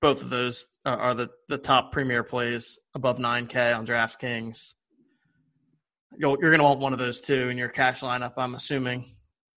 both 0.00 0.22
of 0.22 0.30
those 0.30 0.66
are 0.86 1.12
the, 1.12 1.28
the 1.48 1.58
top 1.58 1.92
premier 1.92 2.22
plays 2.22 2.78
above 2.94 3.18
9K 3.18 3.76
on 3.76 3.86
DraftKings. 3.86 4.72
You 6.16 6.30
are 6.30 6.36
going 6.36 6.58
to 6.58 6.64
want 6.64 6.80
one 6.80 6.92
of 6.92 6.98
those 6.98 7.20
two 7.20 7.48
in 7.48 7.58
your 7.58 7.68
cash 7.68 8.00
lineup, 8.00 8.34
I'm 8.36 8.54
assuming, 8.54 9.16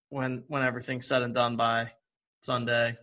when 0.10 0.43
when 0.47 0.64
everything's 0.64 1.08
said 1.08 1.24
and 1.24 1.34
done 1.34 1.56
by 1.56 1.91
Sunday. 2.41 2.97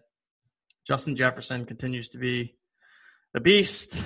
Justin 0.86 1.16
Jefferson 1.16 1.64
continues 1.66 2.10
to 2.10 2.18
be 2.18 2.56
a 3.34 3.40
beast. 3.40 4.04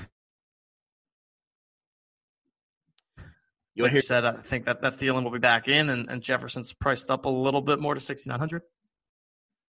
You 3.74 3.84
like 3.84 3.92
hear- 3.92 4.02
said, 4.02 4.24
I 4.24 4.32
think 4.42 4.66
that 4.66 4.82
that 4.82 4.94
Thielen 4.94 5.24
will 5.24 5.30
be 5.30 5.38
back 5.38 5.68
in, 5.68 5.88
and, 5.88 6.10
and 6.10 6.22
Jefferson's 6.22 6.72
priced 6.72 7.10
up 7.10 7.24
a 7.24 7.30
little 7.30 7.62
bit 7.62 7.80
more 7.80 7.94
to 7.94 8.00
sixty 8.00 8.28
nine 8.30 8.38
hundred. 8.38 8.62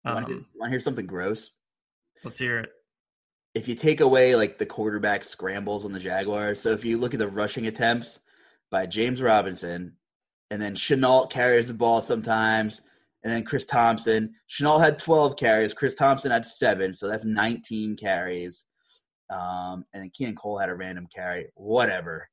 Um, 0.05 0.15
want 0.15 0.27
to 0.65 0.69
hear 0.69 0.81
something 0.81 1.07
gross? 1.07 1.51
Let's 2.25 2.39
hear 2.39 2.59
it. 2.59 2.71
If 3.55 3.69
you 3.69 3.75
take 3.75 4.01
away 4.01 4.35
like 4.35 4.59
the 4.59 4.67
quarterback 4.67 5.25
scrambles 5.25 5.85
on 5.85 5.93
the 5.93 6.01
Jaguars, 6.01 6.61
so 6.61 6.71
if 6.71 6.85
you 6.85 6.99
look 6.99 7.15
at 7.15 7.21
the 7.21 7.29
rushing 7.29 7.67
attempts 7.67 8.19
by 8.73 8.87
James 8.87 9.23
Robinson, 9.23 9.93
and 10.51 10.61
then 10.61 10.75
Shenault 10.75 11.31
carries 11.31 11.69
the 11.69 11.75
ball 11.75 12.03
sometimes, 12.03 12.81
and 13.23 13.33
then 13.33 13.45
Chris 13.45 13.65
Thompson. 13.65 14.35
Shenault 14.51 14.81
had 14.81 14.99
12 14.99 15.37
carries. 15.37 15.75
Chris 15.75 15.95
Thompson 15.95 16.33
had 16.33 16.47
seven, 16.47 16.95
so 16.95 17.07
that's 17.07 17.25
19 17.25 17.97
carries. 17.97 18.65
Um, 19.31 19.85
and 19.93 20.03
then 20.03 20.11
Keelan 20.11 20.37
Cole 20.37 20.59
had 20.59 20.71
a 20.71 20.75
random 20.75 21.07
carry. 21.15 21.47
Whatever. 21.55 22.29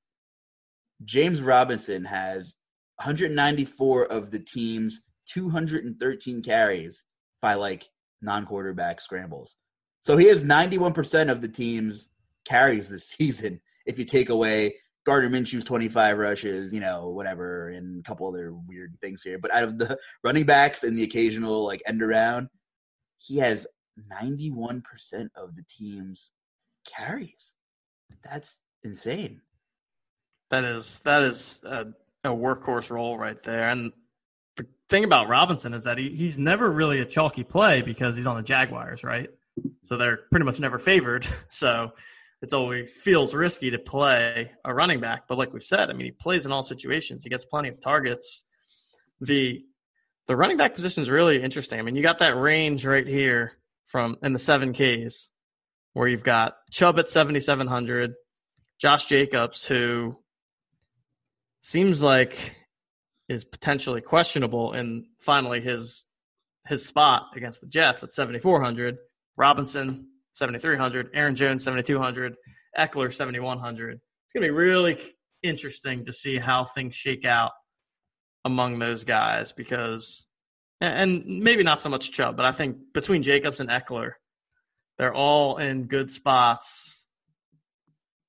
James 1.06 1.42
Robinson 1.42 2.06
has 2.06 2.56
194 2.96 4.06
of 4.06 4.32
the 4.32 4.40
team's 4.40 5.02
213 5.32 6.42
carries 6.42 7.06
by 7.42 7.54
like 7.54 7.88
non-quarterback 8.22 9.00
scrambles. 9.00 9.56
So 10.02 10.18
he 10.18 10.26
has 10.28 10.44
91% 10.44 11.30
of 11.30 11.42
the 11.42 11.48
team's 11.48 12.10
carries 12.46 12.90
this 12.90 13.08
season 13.18 13.62
if 13.86 14.00
you 14.00 14.06
take 14.06 14.30
away 14.30 14.76
Gardner 15.10 15.32
Minshew's 15.32 15.66
25 15.66 16.20
rushes, 16.20 16.72
you 16.72 16.80
know, 16.80 17.10
whatever, 17.10 17.70
and 17.70 18.00
a 18.00 18.04
couple 18.04 18.28
other 18.28 18.54
weird 18.54 18.96
things 19.02 19.24
here. 19.24 19.40
But 19.40 19.52
out 19.52 19.64
of 19.64 19.80
the 19.80 19.98
running 20.24 20.46
backs 20.46 20.84
and 20.84 20.96
the 20.96 21.02
occasional 21.02 21.66
like 21.66 21.82
end 21.88 22.04
around, 22.04 22.50
he 23.18 23.38
has 23.38 23.66
91% 24.14 24.84
of 25.36 25.56
the 25.56 25.64
team's 25.68 26.30
carries. 26.88 27.54
That's 28.24 28.60
insane. 28.84 29.42
That 30.52 30.64
is 30.64 31.00
that 31.00 31.24
is 31.24 31.60
a, 31.64 31.88
a 32.24 32.30
workhorse 32.30 32.92
role 32.92 33.18
right 33.18 33.42
there. 33.42 33.68
And 33.68 33.92
the 34.58 34.68
thing 34.90 35.06
about 35.06 35.28
Robinson 35.28 35.74
is 35.74 35.86
that 35.86 35.98
he, 35.98 36.10
he's 36.10 36.38
never 36.38 36.70
really 36.70 37.00
a 37.00 37.06
chalky 37.06 37.44
play 37.44 37.82
because 37.82 38.16
he's 38.16 38.28
on 38.28 38.38
the 38.38 38.44
Jaguars, 38.44 39.04
right? 39.04 39.32
So 39.82 39.98
they're 39.98 40.20
pretty 40.30 40.46
much 40.46 40.60
never 40.60 40.78
favored. 40.78 41.26
So 41.50 41.94
it's 42.42 42.54
always 42.54 42.92
feels 42.92 43.34
risky 43.34 43.72
to 43.72 43.80
play 43.80 44.52
a 44.64 44.74
running 44.74 45.00
back. 45.00 45.28
But 45.28 45.38
like 45.38 45.54
we've 45.54 45.64
said, 45.64 45.90
I 45.90 45.94
mean, 45.94 46.06
he 46.06 46.12
plays 46.12 46.46
in 46.46 46.52
all 46.52 46.64
situations. 46.64 47.24
He 47.24 47.30
gets 47.30 47.46
plenty 47.46 47.70
of 47.70 47.82
targets. 47.82 48.46
The 49.22 49.64
the 50.28 50.38
running 50.38 50.58
back 50.58 50.76
position 50.76 51.04
is 51.04 51.10
really 51.10 51.42
interesting. 51.42 51.80
I 51.80 51.82
mean, 51.82 51.96
you 51.96 52.04
got 52.04 52.20
that 52.20 52.38
range 52.38 52.86
right 52.86 53.08
here 53.08 53.54
from 53.88 54.18
in 54.22 54.34
the 54.34 54.40
seven 54.40 54.74
Ks 54.74 55.32
where 55.94 56.08
you've 56.08 56.24
got 56.24 56.56
Chubb 56.72 57.00
at 57.00 57.10
seventy 57.10 57.40
seven 57.40 57.68
hundred, 57.68 58.14
Josh 58.80 59.06
Jacobs 59.06 59.66
who 59.66 60.18
seems 61.62 62.02
like 62.02 62.56
is 63.28 63.44
potentially 63.44 64.02
questionable 64.02 64.72
and 64.72 65.06
finally 65.20 65.60
his 65.60 66.06
his 66.68 66.86
spot 66.86 67.32
against 67.36 67.62
the 67.62 67.68
Jets 67.68 68.04
at 68.04 68.14
7400, 68.14 68.98
Robinson 69.36 70.08
7300, 70.32 71.10
Aaron 71.14 71.36
Jones 71.36 71.64
7200, 71.64 72.36
Ekeler, 72.78 73.14
7100. 73.14 73.94
It's 73.94 74.34
going 74.34 74.44
to 74.44 74.48
be 74.48 74.52
really 74.52 75.00
interesting 75.42 76.06
to 76.06 76.14
see 76.14 76.38
how 76.38 76.66
things 76.66 76.96
shake 76.96 77.26
out 77.26 77.52
among 78.46 78.80
those 78.80 79.04
guys 79.04 79.52
because 79.52 80.28
and 80.82 81.26
maybe 81.26 81.64
not 81.64 81.82
so 81.82 81.90
much 81.90 82.12
Chubb, 82.12 82.38
but 82.38 82.46
I 82.46 82.52
think 82.52 82.78
between 82.94 83.24
Jacobs 83.24 83.60
and 83.60 83.70
Ekeler, 83.70 84.14
they're 84.98 85.14
all 85.14 85.58
in 85.58 85.88
good 85.88 86.10
spots 86.10 87.06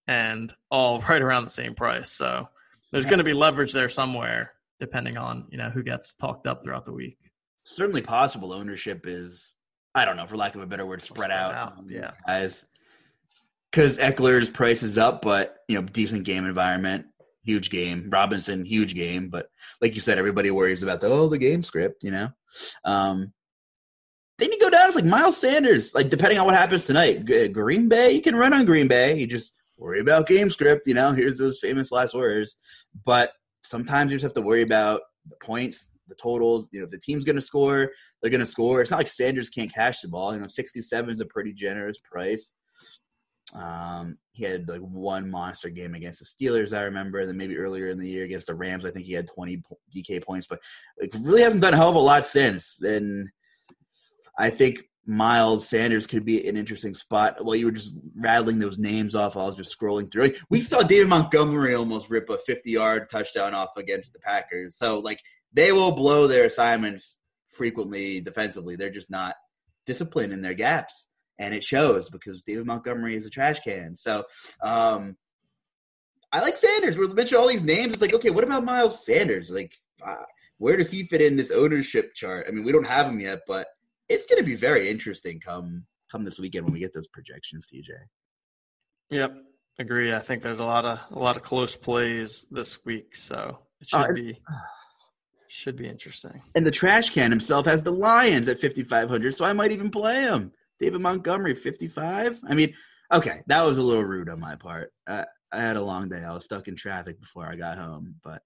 and 0.07 0.53
all 0.71 1.01
right 1.09 1.23
around 1.23 1.45
the 1.45 1.51
same 1.51 1.75
price. 1.75 2.11
So 2.11 2.49
there's 2.93 3.05
going 3.05 3.19
to 3.19 3.25
be 3.25 3.35
leverage 3.35 3.73
there 3.73 3.89
somewhere, 3.89 4.53
depending 4.81 5.17
on 5.17 5.47
you 5.51 5.59
know 5.59 5.71
who 5.71 5.83
gets 5.83 6.15
talked 6.15 6.47
up 6.47 6.65
throughout 6.65 6.85
the 6.85 6.93
week. 6.93 7.19
Certainly 7.65 8.03
possible. 8.03 8.53
Ownership 8.53 9.05
is, 9.07 9.53
I 9.95 10.05
don't 10.05 10.17
know, 10.17 10.27
for 10.27 10.37
lack 10.37 10.55
of 10.55 10.63
a 10.63 10.67
better 10.67 10.87
word, 10.87 11.03
spread, 11.03 11.17
spread 11.17 11.31
out, 11.31 11.55
out. 11.55 11.75
Yeah, 11.89 12.13
guys. 12.27 12.65
Because 13.71 13.99
Ekeler's 13.99 14.51
price 14.51 14.83
is 14.83 14.99
up, 14.99 15.23
but 15.23 15.57
you 15.69 15.81
know, 15.81 15.87
decent 15.87 16.25
game 16.25 16.45
environment, 16.45 17.07
huge 17.45 17.71
game. 17.71 18.09
Robinson, 18.11 18.65
huge 18.65 18.95
game, 18.95 19.29
but 19.29 19.49
like 19.81 19.95
you 19.95 20.01
said, 20.01 20.19
everybody 20.19 20.51
worries 20.51 20.83
about 20.83 21.01
the 21.01 21.09
oh 21.09 21.29
the 21.29 21.39
game 21.39 21.63
script. 21.63 22.03
You 22.03 22.11
know, 22.11 22.29
um, 22.85 23.33
then 24.39 24.51
you 24.51 24.59
go 24.59 24.71
down. 24.71 24.87
It's 24.87 24.97
like 24.97 25.05
Miles 25.05 25.37
Sanders. 25.37 25.95
Like 25.95 26.11
depending 26.11 26.39
on 26.39 26.47
what 26.47 26.55
happens 26.55 26.85
tonight, 26.85 27.25
Green 27.53 27.89
Bay, 27.89 28.13
you 28.13 28.23
can 28.23 28.35
run 28.35 28.53
on 28.53 28.65
Green 28.65 28.89
Bay. 28.89 29.19
You 29.19 29.27
just 29.27 29.55
worry 29.77 30.01
about 30.01 30.27
game 30.27 30.51
script. 30.51 30.87
You 30.87 30.95
know, 30.95 31.13
here's 31.13 31.39
those 31.39 31.61
famous 31.61 31.93
last 31.93 32.15
words. 32.15 32.57
But 33.05 33.33
sometimes 33.65 34.11
you 34.11 34.17
just 34.17 34.25
have 34.25 34.35
to 34.35 34.43
worry 34.43 34.63
about 34.63 35.03
the 35.29 35.37
points, 35.43 35.91
the 36.11 36.17
totals. 36.17 36.69
You 36.73 36.81
know, 36.81 36.85
if 36.85 36.91
the 36.91 36.99
team's 36.99 37.25
going 37.25 37.37
to 37.37 37.43
score, 37.43 37.91
they're 38.21 38.31
going 38.31 38.41
to 38.41 38.47
score. 38.47 38.83
It's 38.83 38.91
not 38.91 38.99
like 38.99 39.09
Sanders 39.09 39.49
can't 39.49 39.73
catch 39.73 40.03
the 40.03 40.09
ball. 40.09 40.35
You 40.35 40.41
know, 40.41 40.47
67 40.47 41.11
is 41.11 41.21
a 41.21 41.27
pretty 41.27 41.55
generous 41.55 41.97
price. 42.05 42.53
Um, 43.55 44.19
he 44.33 44.45
had 44.45 44.69
like 44.69 44.81
one 44.81 45.31
monster 45.31 45.71
game 45.71 45.95
against 45.95 46.21
the 46.21 46.27
Steelers, 46.27 46.73
I 46.73 46.83
remember. 46.83 47.21
And 47.21 47.29
then 47.29 47.37
maybe 47.37 47.57
earlier 47.57 47.89
in 47.89 47.99
the 47.99 48.09
year 48.09 48.25
against 48.25 48.47
the 48.47 48.55
Rams, 48.55 48.85
I 48.85 48.91
think 48.91 49.07
he 49.07 49.13
had 49.13 49.27
20 49.27 49.63
DK 49.95 50.23
points, 50.23 50.47
but 50.47 50.61
like 51.01 51.15
really 51.19 51.43
hasn't 51.43 51.63
done 51.63 51.75
a 51.75 51.77
hell 51.77 51.89
of 51.89 51.97
a 51.97 51.99
lot 51.99 52.27
since. 52.27 52.81
And 52.83 53.29
I 54.39 54.51
think 54.51 54.83
Miles 55.07 55.69
Sanders 55.69 56.07
could 56.07 56.25
be 56.25 56.47
an 56.47 56.57
interesting 56.57 56.95
spot. 56.95 57.45
While 57.45 57.57
you 57.57 57.67
were 57.67 57.73
just 57.73 57.95
rattling 58.15 58.59
those 58.59 58.79
names 58.79 59.15
off, 59.15 59.37
I 59.37 59.47
was 59.47 59.57
just 59.57 59.77
scrolling 59.77 60.11
through. 60.11 60.35
We 60.51 60.61
saw 60.61 60.83
David 60.83 61.09
Montgomery 61.09 61.75
almost 61.75 62.11
rip 62.11 62.31
a 62.31 62.39
50 62.39 62.71
yard 62.71 63.11
touchdown 63.11 63.55
off 63.55 63.71
against 63.77 64.13
the 64.13 64.21
Packers. 64.21 64.77
So, 64.77 65.01
like, 65.01 65.21
they 65.53 65.73
will 65.73 65.93
blow 65.93 66.27
their 66.27 66.45
assignments 66.45 67.17
frequently 67.49 68.21
defensively. 68.21 68.77
They're 68.77 68.91
just 68.91 69.11
not 69.11 69.37
disciplined 69.87 70.33
in 70.33 70.43
their 70.43 70.55
gaps. 70.55 71.09
And 71.39 71.55
it 71.55 71.65
shows 71.65 72.11
because 72.11 72.45
David 72.45 72.67
Montgomery 72.67 73.17
is 73.17 73.25
a 73.25 73.31
trash 73.31 73.61
can. 73.61 73.97
So, 73.97 74.25
um, 74.63 75.17
I 76.33 76.41
like 76.41 76.57
Sanders. 76.57 76.97
We're 76.97 77.09
mentioning 77.09 77.43
all 77.43 77.49
these 77.49 77.65
names. 77.65 77.93
It's 77.93 78.03
like, 78.03 78.15
okay, 78.15 78.31
what 78.31 78.45
about 78.45 78.65
Miles 78.65 79.05
Sanders? 79.05 79.51
Like, 79.51 79.75
uh, 80.05 80.25
where 80.59 80.77
does 80.77 80.91
he 80.91 81.07
fit 81.07 81.23
in 81.23 81.37
this 81.37 81.51
ownership 81.51 82.15
chart? 82.15 82.47
I 82.47 82.53
mean, 82.53 82.63
we 82.63 82.73
don't 82.73 82.87
have 82.87 83.07
him 83.07 83.21
yet, 83.21 83.41
but– 83.47 83.67
it's 84.11 84.27
going 84.27 84.39
to 84.39 84.45
be 84.45 84.57
very 84.57 84.91
interesting 84.91 85.41
come 85.41 85.87
come 86.11 86.25
this 86.25 86.39
weekend 86.39 86.65
when 86.65 86.75
we 86.75 86.81
get 86.81 86.93
those 86.93 87.07
projections, 87.07 87.67
TJ. 87.73 87.91
Yep, 89.11 89.33
agree. 89.79 90.13
I 90.13 90.19
think 90.19 90.43
there's 90.43 90.59
a 90.59 90.65
lot 90.65 90.85
of 90.85 90.99
a 91.11 91.19
lot 91.19 91.37
of 91.37 91.43
close 91.43 91.77
plays 91.77 92.47
this 92.51 92.85
week, 92.85 93.17
so 93.17 93.61
it 93.81 93.89
should 93.89 94.11
uh, 94.11 94.13
be 94.13 94.39
should 95.51 95.77
be 95.77 95.89
interesting. 95.89 96.43
And 96.55 96.65
the 96.65 96.71
trash 96.71 97.11
can 97.11 97.31
himself 97.31 97.67
has 97.67 97.83
the 97.83 97.91
Lions 97.91 98.49
at 98.49 98.61
5500, 98.61 99.35
so 99.35 99.45
I 99.45 99.53
might 99.53 99.73
even 99.73 99.91
play 99.91 100.23
him. 100.23 100.53
David 100.79 101.01
Montgomery 101.01 101.55
55. 101.55 102.39
I 102.49 102.55
mean, 102.55 102.75
okay, 103.13 103.43
that 103.49 103.63
was 103.63 103.77
a 103.77 103.83
little 103.83 104.05
rude 104.05 104.29
on 104.29 104.41
my 104.41 104.55
part. 104.55 104.93
Uh, 105.07 105.25
I 105.53 105.61
had 105.61 105.77
a 105.77 105.83
long 105.83 106.09
day. 106.09 106.23
I 106.23 106.33
was 106.33 106.45
stuck 106.45 106.69
in 106.69 106.77
traffic 106.77 107.21
before 107.21 107.47
I 107.47 107.57
got 107.57 107.77
home, 107.77 108.15
but 108.23 108.43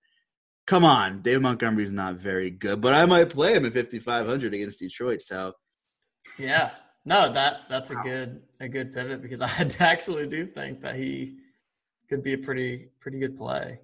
come 0.66 0.84
on, 0.84 1.20
David 1.20 1.42
Montgomery's 1.42 1.92
not 1.92 2.16
very 2.16 2.50
good, 2.50 2.80
but 2.80 2.94
I 2.94 3.04
might 3.04 3.28
play 3.28 3.54
him 3.54 3.66
at 3.66 3.74
5500 3.74 4.54
against 4.54 4.78
Detroit. 4.80 5.22
So, 5.22 5.52
yeah, 6.38 6.70
no, 7.04 7.30
that 7.32 7.62
that's 7.68 7.90
a 7.90 7.96
good 7.96 8.42
a 8.60 8.68
good 8.68 8.94
pivot 8.94 9.20
because 9.20 9.40
I 9.42 9.70
actually 9.78 10.26
do 10.26 10.46
think 10.46 10.80
that 10.80 10.96
he 10.96 11.36
could 12.08 12.22
be 12.22 12.32
a 12.32 12.38
pretty 12.38 12.88
pretty 12.98 13.18
good 13.18 13.36
play. 13.36 13.80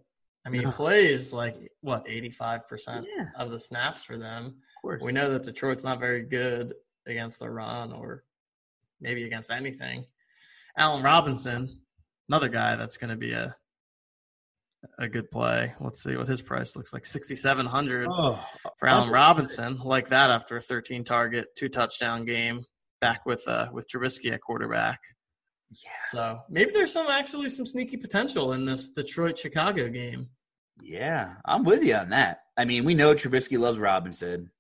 I 0.50 0.52
mean, 0.52 0.66
he 0.66 0.72
plays 0.72 1.32
like 1.32 1.56
what 1.80 2.04
85 2.08 2.68
percent 2.68 3.06
of 3.36 3.50
the 3.50 3.60
snaps 3.60 4.02
for 4.02 4.18
them. 4.18 4.46
Of 4.46 4.82
course, 4.82 5.02
we 5.02 5.12
know 5.12 5.30
that 5.32 5.44
Detroit's 5.44 5.84
not 5.84 6.00
very 6.00 6.22
good 6.22 6.74
against 7.06 7.38
the 7.38 7.48
run 7.48 7.92
or 7.92 8.24
maybe 9.00 9.24
against 9.24 9.50
anything. 9.50 10.06
Allen 10.76 11.02
Robinson, 11.02 11.80
another 12.28 12.48
guy 12.48 12.76
that's 12.76 12.96
going 12.96 13.10
to 13.10 13.16
be 13.16 13.32
a 13.32 13.54
a 14.98 15.08
good 15.08 15.30
play. 15.30 15.74
Let's 15.78 16.02
see 16.02 16.16
what 16.16 16.26
his 16.26 16.42
price 16.42 16.74
looks 16.74 16.92
like. 16.92 17.06
Sixty 17.06 17.36
seven 17.36 17.66
hundred 17.66 18.08
oh, 18.10 18.44
for 18.78 18.88
Allen 18.88 19.10
Robinson. 19.10 19.78
Like 19.78 20.08
that 20.08 20.30
after 20.30 20.56
a 20.56 20.60
thirteen 20.60 21.04
target, 21.04 21.48
two 21.56 21.68
touchdown 21.68 22.24
game, 22.24 22.64
back 23.00 23.24
with 23.24 23.46
uh 23.46 23.68
with 23.72 23.86
Trubisky 23.88 24.32
at 24.32 24.40
quarterback. 24.40 24.98
Yeah. 25.70 25.90
So 26.10 26.40
maybe 26.48 26.72
there's 26.72 26.92
some 26.92 27.06
actually 27.06 27.48
some 27.50 27.66
sneaky 27.66 27.96
potential 27.96 28.52
in 28.52 28.64
this 28.64 28.90
Detroit 28.90 29.38
Chicago 29.38 29.88
game. 29.88 30.28
Yeah, 30.82 31.34
I'm 31.44 31.64
with 31.64 31.82
you 31.84 31.94
on 31.94 32.10
that. 32.10 32.40
I 32.56 32.64
mean, 32.64 32.84
we 32.84 32.94
know 32.94 33.14
Trubisky 33.14 33.58
loves 33.58 33.78
Robinson. 33.78 34.50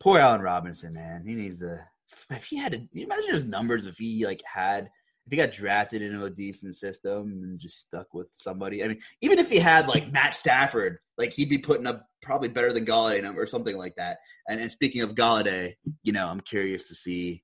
Poor 0.00 0.18
Allen 0.18 0.40
Robinson, 0.40 0.92
man. 0.94 1.24
He 1.26 1.34
needs 1.34 1.58
to. 1.58 1.84
If 2.30 2.44
he 2.46 2.56
had, 2.56 2.72
to, 2.72 2.88
you 2.92 3.04
imagine 3.04 3.34
his 3.34 3.44
numbers 3.44 3.86
if 3.86 3.98
he 3.98 4.26
like 4.26 4.42
had 4.44 4.90
if 5.26 5.32
he 5.32 5.36
got 5.36 5.52
drafted 5.52 6.02
into 6.02 6.24
a 6.24 6.30
decent 6.30 6.76
system 6.76 7.40
and 7.42 7.58
just 7.58 7.80
stuck 7.80 8.14
with 8.14 8.28
somebody, 8.36 8.84
I 8.84 8.88
mean, 8.88 9.00
even 9.20 9.40
if 9.40 9.50
he 9.50 9.58
had 9.58 9.88
like 9.88 10.12
Matt 10.12 10.36
Stafford, 10.36 10.98
like 11.18 11.32
he'd 11.32 11.48
be 11.48 11.58
putting 11.58 11.86
up 11.86 12.06
probably 12.22 12.48
better 12.48 12.72
than 12.72 12.86
Golladay 12.86 13.34
or 13.36 13.46
something 13.46 13.76
like 13.76 13.96
that. 13.96 14.18
And, 14.48 14.60
and 14.60 14.70
speaking 14.70 15.02
of 15.02 15.16
Golladay, 15.16 15.74
you 16.04 16.12
know, 16.12 16.28
I'm 16.28 16.40
curious 16.40 16.86
to 16.88 16.94
see 16.94 17.42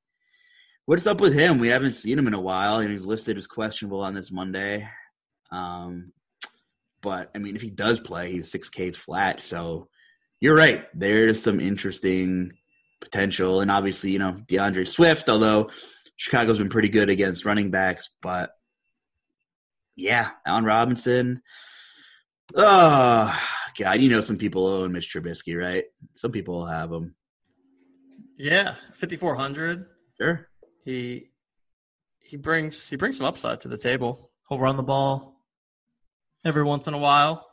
what's 0.87 1.09
up 1.09 1.20
with 1.20 1.35
him. 1.35 1.59
We 1.59 1.68
haven't 1.68 1.93
seen 1.93 2.18
him 2.18 2.28
in 2.28 2.35
a 2.35 2.41
while, 2.41 2.78
and 2.78 2.91
he's 2.91 3.05
listed 3.05 3.37
as 3.37 3.49
questionable 3.49 4.01
on 4.01 4.14
this 4.14 4.30
Monday. 4.30 4.89
Um, 5.51 6.12
but 7.03 7.30
I 7.34 7.38
mean, 7.38 7.57
if 7.57 7.62
he 7.62 7.70
does 7.70 8.00
play, 8.00 8.32
he's 8.32 8.50
six 8.50 8.70
K 8.70 8.92
flat. 8.92 9.40
So 9.42 9.88
you're 10.40 10.57
right. 10.57 10.86
There's 10.94 11.42
some 11.42 11.61
interesting 11.61 12.53
potential, 13.00 13.61
and 13.61 13.70
obviously, 13.70 14.12
you 14.12 14.18
know, 14.18 14.36
D'Andre 14.48 14.84
Swift, 14.84 15.28
although 15.28 15.70
Chicago's 16.16 16.59
been 16.59 16.68
pretty 16.68 16.88
good 16.88 17.11
against 17.11 17.44
running 17.44 17.70
backs, 17.70 18.11
but 18.22 18.50
yeah, 19.96 20.30
Allen 20.46 20.64
Robinson. 20.64 21.42
Oh 22.55 23.38
God, 23.78 24.00
you 24.00 24.09
know 24.09 24.20
some 24.20 24.38
people 24.38 24.66
own 24.66 24.92
Mitch 24.92 25.12
Trubisky, 25.12 25.59
right? 25.59 25.84
Some 26.14 26.32
people 26.32 26.66
have 26.66 26.92
him. 26.92 27.14
Yeah, 28.38 28.76
fifty 28.92 29.16
four 29.16 29.34
hundred. 29.34 29.86
Sure. 30.20 30.48
He 30.84 31.30
he 32.18 32.36
brings 32.36 32.88
he 32.88 32.96
brings 32.96 33.18
some 33.18 33.26
upside 33.26 33.61
to 33.62 33.68
the 33.68 33.78
table. 33.78 34.30
He'll 34.48 34.59
run 34.59 34.76
the 34.76 34.82
ball 34.82 35.32
every 36.45 36.62
once 36.62 36.86
in 36.86 36.95
a 36.95 36.99
while, 36.99 37.47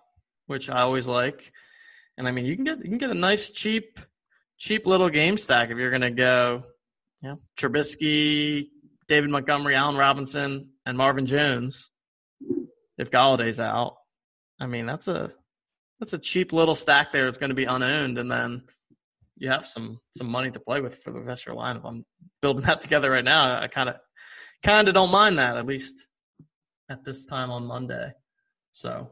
which 0.48 0.70
I 0.70 0.82
always 0.82 1.08
like. 1.08 1.52
And 2.18 2.28
I 2.28 2.32
mean, 2.32 2.46
you 2.46 2.56
can 2.56 2.66
get 2.66 2.78
you 2.78 2.90
can 2.90 2.98
get 2.98 3.12
a 3.12 3.16
nice 3.16 3.50
cheap 3.50 4.00
cheap 4.58 4.86
little 4.86 5.10
game 5.10 5.38
stack 5.38 5.70
if 5.70 5.78
you're 5.78 5.90
going 5.90 6.02
to 6.02 6.12
go 6.12 6.64
yeah, 7.22 7.36
Trubisky, 7.58 8.70
David 9.08 9.30
Montgomery, 9.30 9.76
Allen 9.76 9.98
Robinson, 9.98 10.70
and 10.86 10.98
Marvin 10.98 11.26
Jones. 11.26 11.90
If 12.98 13.12
Golladay's 13.12 13.60
out, 13.60 13.96
I 14.60 14.68
mean 14.68 14.86
that's 14.86 15.08
a 15.08 15.32
that's 16.00 16.14
a 16.14 16.20
cheap 16.20 16.54
little 16.54 16.76
stack 16.76 17.12
there. 17.12 17.28
It's 17.28 17.38
going 17.38 17.50
to 17.50 17.56
be 17.56 17.66
unowned, 17.66 18.18
and 18.18 18.32
then 18.32 18.64
you 19.38 19.50
have 19.50 19.68
some 19.68 20.00
some 20.18 20.28
money 20.28 20.52
to 20.52 20.60
play 20.60 20.82
with 20.82 20.98
for 21.02 21.12
the 21.12 21.20
rest 21.20 21.44
of 21.44 21.54
your 21.54 21.62
lineup. 21.62 21.86
I'm 21.86 22.06
building 22.42 22.64
that 22.66 22.82
together 22.82 23.12
right 23.12 23.24
now. 23.24 23.62
I 23.62 23.68
kind 23.68 23.90
of 23.90 23.96
kind 24.64 24.88
of 24.88 24.94
don't 24.94 25.12
mind 25.12 25.40
that 25.40 25.58
at 25.58 25.66
least 25.66 26.06
at 26.90 27.04
this 27.04 27.26
time 27.26 27.52
on 27.52 27.66
Monday. 27.66 28.12
So 28.72 29.10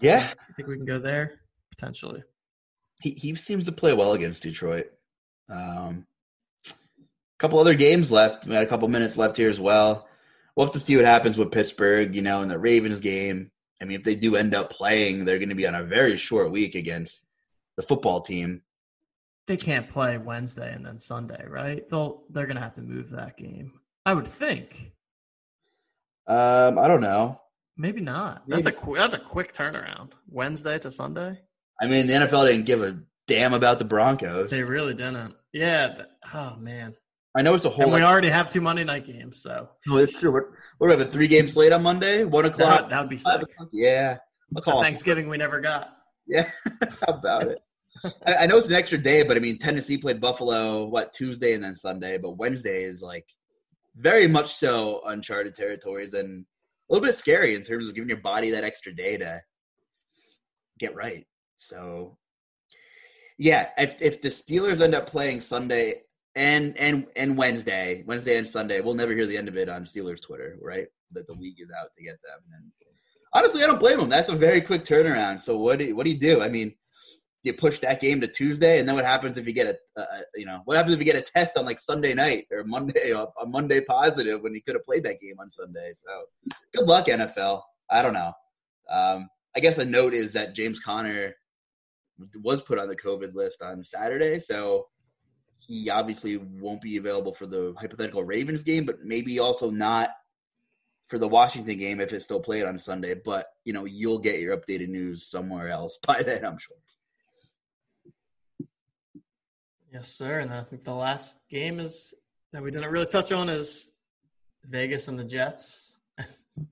yeah, 0.00 0.32
I 0.48 0.52
think 0.54 0.68
we 0.68 0.76
can 0.76 0.86
go 0.86 0.98
there 0.98 1.40
potentially. 1.70 2.22
He 3.02 3.10
he 3.10 3.34
seems 3.34 3.64
to 3.66 3.72
play 3.72 3.92
well 3.92 4.12
against 4.12 4.42
Detroit. 4.42 4.90
Um, 5.48 6.06
couple 7.38 7.58
other 7.58 7.74
games 7.74 8.10
left. 8.10 8.46
We 8.46 8.52
got 8.52 8.64
a 8.64 8.66
couple 8.66 8.88
minutes 8.88 9.16
left 9.16 9.36
here 9.36 9.50
as 9.50 9.60
well. 9.60 10.08
We'll 10.54 10.66
have 10.66 10.74
to 10.74 10.80
see 10.80 10.96
what 10.96 11.04
happens 11.04 11.38
with 11.38 11.52
Pittsburgh, 11.52 12.14
you 12.14 12.22
know, 12.22 12.42
in 12.42 12.48
the 12.48 12.58
Ravens 12.58 13.00
game. 13.00 13.50
I 13.80 13.84
mean, 13.84 13.98
if 13.98 14.04
they 14.04 14.16
do 14.16 14.34
end 14.34 14.54
up 14.54 14.70
playing, 14.70 15.24
they're 15.24 15.38
going 15.38 15.50
to 15.50 15.54
be 15.54 15.68
on 15.68 15.76
a 15.76 15.84
very 15.84 16.16
short 16.16 16.50
week 16.50 16.74
against 16.74 17.24
the 17.76 17.82
football 17.82 18.22
team. 18.22 18.62
They 19.46 19.56
can't 19.56 19.88
play 19.88 20.18
Wednesday 20.18 20.74
and 20.74 20.84
then 20.84 20.98
Sunday, 20.98 21.44
right? 21.46 21.88
They'll 21.88 22.24
they're 22.28 22.46
going 22.46 22.56
to 22.56 22.62
have 22.62 22.74
to 22.74 22.82
move 22.82 23.10
that 23.10 23.36
game. 23.36 23.80
I 24.04 24.14
would 24.14 24.26
think. 24.26 24.92
Um, 26.26 26.78
I 26.78 26.88
don't 26.88 27.00
know. 27.00 27.40
Maybe 27.78 28.00
not. 28.00 28.46
Maybe. 28.48 28.62
That's 28.62 28.76
a 28.76 28.92
that's 28.94 29.14
a 29.14 29.18
quick 29.18 29.54
turnaround. 29.54 30.10
Wednesday 30.28 30.78
to 30.80 30.90
Sunday. 30.90 31.40
I 31.80 31.86
mean, 31.86 32.08
the 32.08 32.14
NFL 32.14 32.46
didn't 32.46 32.66
give 32.66 32.82
a 32.82 32.98
damn 33.28 33.54
about 33.54 33.78
the 33.78 33.84
Broncos. 33.84 34.50
They 34.50 34.64
really 34.64 34.94
didn't. 34.94 35.34
Yeah. 35.52 36.02
Oh 36.34 36.56
man. 36.56 36.96
I 37.36 37.42
know 37.42 37.54
it's 37.54 37.64
a 37.64 37.70
whole. 37.70 37.84
And 37.84 37.94
we 37.94 38.00
like, 38.00 38.10
already 38.10 38.30
have 38.30 38.50
two 38.50 38.60
Monday 38.60 38.82
night 38.82 39.06
games, 39.06 39.40
so. 39.40 39.68
Oh, 39.88 39.98
it's 39.98 40.18
true. 40.18 40.32
What, 40.32 40.44
what 40.78 40.88
do 40.88 40.96
we 40.96 40.98
have? 40.98 41.08
A 41.08 41.10
three 41.10 41.28
game 41.28 41.48
slate 41.48 41.72
on 41.72 41.84
Monday, 41.84 42.24
one 42.24 42.44
o'clock. 42.44 42.90
That, 42.90 43.00
would 43.00 43.10
be 43.10 43.16
sick. 43.16 43.48
Yeah, 43.72 44.18
I'll 44.56 44.62
call 44.62 44.82
Thanksgiving 44.82 45.28
we 45.28 45.36
never 45.36 45.60
got. 45.60 45.90
Yeah, 46.26 46.50
how 47.06 47.14
about 47.14 47.44
it? 47.44 47.58
I, 48.26 48.36
I, 48.36 48.46
know 48.46 48.58
it's 48.58 48.66
an 48.66 48.74
extra 48.74 48.98
day, 48.98 49.22
but 49.22 49.36
I 49.36 49.40
mean 49.40 49.58
Tennessee 49.58 49.98
played 49.98 50.20
Buffalo 50.20 50.86
what 50.86 51.12
Tuesday 51.12 51.54
and 51.54 51.62
then 51.62 51.76
Sunday, 51.76 52.18
but 52.18 52.32
Wednesday 52.32 52.82
is 52.82 53.02
like 53.02 53.26
very 53.96 54.26
much 54.26 54.54
so 54.54 55.02
uncharted 55.06 55.54
territories 55.54 56.14
and 56.14 56.44
a 56.88 56.94
little 56.94 57.06
bit 57.06 57.16
scary 57.16 57.54
in 57.54 57.62
terms 57.62 57.88
of 57.88 57.94
giving 57.94 58.08
your 58.08 58.18
body 58.18 58.50
that 58.50 58.64
extra 58.64 58.94
day 58.94 59.16
to 59.16 59.42
get 60.78 60.94
right. 60.94 61.26
So 61.56 62.16
yeah, 63.38 63.68
if 63.78 64.00
if 64.02 64.20
the 64.20 64.28
Steelers 64.28 64.80
end 64.80 64.94
up 64.94 65.08
playing 65.08 65.40
Sunday 65.40 66.02
and 66.34 66.76
and 66.76 67.06
and 67.16 67.36
Wednesday, 67.36 68.02
Wednesday 68.06 68.36
and 68.36 68.48
Sunday, 68.48 68.80
we'll 68.80 68.94
never 68.94 69.12
hear 69.12 69.26
the 69.26 69.36
end 69.36 69.48
of 69.48 69.56
it 69.56 69.68
on 69.68 69.84
Steelers 69.84 70.22
Twitter, 70.22 70.58
right? 70.60 70.86
That 71.12 71.26
the 71.26 71.34
week 71.34 71.56
is 71.58 71.70
out 71.80 71.90
to 71.96 72.02
get 72.02 72.20
them. 72.22 72.40
And 72.54 72.70
honestly, 73.32 73.62
I 73.62 73.66
don't 73.66 73.80
blame 73.80 73.98
them. 73.98 74.08
That's 74.08 74.28
a 74.28 74.34
very 74.34 74.60
quick 74.60 74.84
turnaround. 74.84 75.40
So 75.40 75.56
what 75.56 75.78
do 75.78 75.86
you, 75.86 75.96
what 75.96 76.04
do 76.04 76.10
you 76.10 76.18
do? 76.18 76.42
I 76.42 76.48
mean, 76.48 76.74
you 77.44 77.54
push 77.54 77.78
that 77.80 78.00
game 78.00 78.20
to 78.20 78.26
Tuesday, 78.26 78.78
and 78.78 78.88
then 78.88 78.96
what 78.96 79.04
happens 79.04 79.38
if 79.38 79.46
you 79.46 79.52
get 79.52 79.78
a, 79.96 80.00
a, 80.00 80.04
you 80.34 80.44
know 80.44 80.60
what 80.64 80.76
happens 80.76 80.94
if 80.94 80.98
you 80.98 81.04
get 81.04 81.16
a 81.16 81.20
test 81.20 81.56
on 81.56 81.64
like 81.64 81.78
Sunday 81.78 82.14
night 82.14 82.46
or 82.50 82.64
Monday 82.64 83.12
a 83.12 83.46
Monday 83.46 83.80
positive 83.80 84.42
when 84.42 84.54
you 84.54 84.62
could 84.62 84.74
have 84.74 84.84
played 84.84 85.04
that 85.04 85.20
game 85.20 85.36
on 85.40 85.50
Sunday? 85.50 85.92
So 85.94 86.54
good 86.74 86.86
luck 86.86 87.06
NFL. 87.06 87.62
I 87.90 88.02
don't 88.02 88.12
know. 88.12 88.32
Um, 88.90 89.28
I 89.56 89.60
guess 89.60 89.78
a 89.78 89.84
note 89.84 90.14
is 90.14 90.32
that 90.32 90.54
James 90.54 90.80
Conner 90.80 91.34
was 92.42 92.62
put 92.62 92.78
on 92.78 92.88
the 92.88 92.96
COVID 92.96 93.34
list 93.34 93.62
on 93.62 93.84
Saturday, 93.84 94.38
so 94.40 94.88
he 95.58 95.90
obviously 95.90 96.36
won't 96.36 96.80
be 96.80 96.96
available 96.96 97.34
for 97.34 97.46
the 97.46 97.74
hypothetical 97.78 98.24
Ravens 98.24 98.62
game, 98.62 98.84
but 98.84 99.04
maybe 99.04 99.38
also 99.38 99.70
not 99.70 100.10
for 101.08 101.18
the 101.18 101.28
Washington 101.28 101.78
game 101.78 102.00
if 102.00 102.12
it's 102.12 102.24
still 102.24 102.40
played 102.40 102.64
on 102.64 102.78
Sunday. 102.78 103.14
But 103.14 103.46
you 103.64 103.72
know, 103.72 103.84
you'll 103.84 104.18
get 104.18 104.40
your 104.40 104.56
updated 104.56 104.88
news 104.88 105.26
somewhere 105.26 105.68
else 105.68 105.98
by 106.06 106.22
then, 106.22 106.44
I'm 106.44 106.58
sure. 106.58 106.76
Yes, 109.92 110.10
sir. 110.10 110.40
And 110.40 110.52
I 110.52 110.62
think 110.64 110.84
the 110.84 110.94
last 110.94 111.38
game 111.50 111.80
is 111.80 112.12
that 112.52 112.62
we 112.62 112.70
didn't 112.70 112.90
really 112.90 113.06
touch 113.06 113.32
on 113.32 113.48
is 113.48 113.90
Vegas 114.64 115.08
and 115.08 115.18
the 115.18 115.24
Jets. 115.24 115.96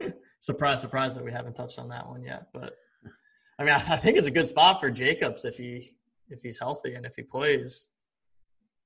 surprise, 0.39 0.81
surprise 0.81 1.15
that 1.15 1.25
we 1.25 1.33
haven't 1.33 1.55
touched 1.55 1.79
on 1.79 1.89
that 1.89 2.09
one 2.09 2.23
yet. 2.23 2.49
But 2.53 2.75
I 3.59 3.65
mean, 3.65 3.75
I 3.89 3.97
think 3.97 4.19
it's 4.19 4.29
a 4.29 4.33
good 4.33 4.49
spot 4.49 4.81
for 4.81 4.91
Jacobs 4.91 5.45
if 5.45 5.57
he 5.57 5.91
if 6.29 6.43
he's 6.43 6.59
healthy 6.59 6.95
and 6.95 7.07
if 7.07 7.15
he 7.15 7.23
plays. 7.23 7.89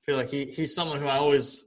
I 0.03 0.05
feel 0.07 0.17
like 0.17 0.31
he 0.31 0.47
he's 0.47 0.75
someone 0.75 1.01
who 1.01 1.07
I 1.07 1.19
always 1.19 1.65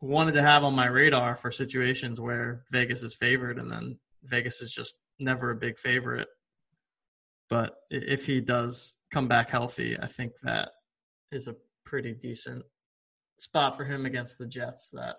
wanted 0.00 0.34
to 0.34 0.42
have 0.42 0.64
on 0.64 0.74
my 0.74 0.86
radar 0.86 1.36
for 1.36 1.50
situations 1.50 2.20
where 2.20 2.64
Vegas 2.70 3.02
is 3.02 3.14
favored 3.14 3.58
and 3.58 3.70
then 3.70 3.98
Vegas 4.22 4.60
is 4.60 4.72
just 4.72 4.98
never 5.18 5.50
a 5.50 5.56
big 5.56 5.78
favorite. 5.78 6.28
But 7.48 7.74
if 7.90 8.26
he 8.26 8.40
does 8.40 8.96
come 9.12 9.28
back 9.28 9.50
healthy, 9.50 9.96
I 9.98 10.06
think 10.06 10.32
that 10.42 10.70
is 11.32 11.48
a 11.48 11.56
pretty 11.84 12.12
decent 12.12 12.64
spot 13.38 13.76
for 13.76 13.84
him 13.84 14.06
against 14.06 14.38
the 14.38 14.46
Jets. 14.46 14.90
That 14.90 15.16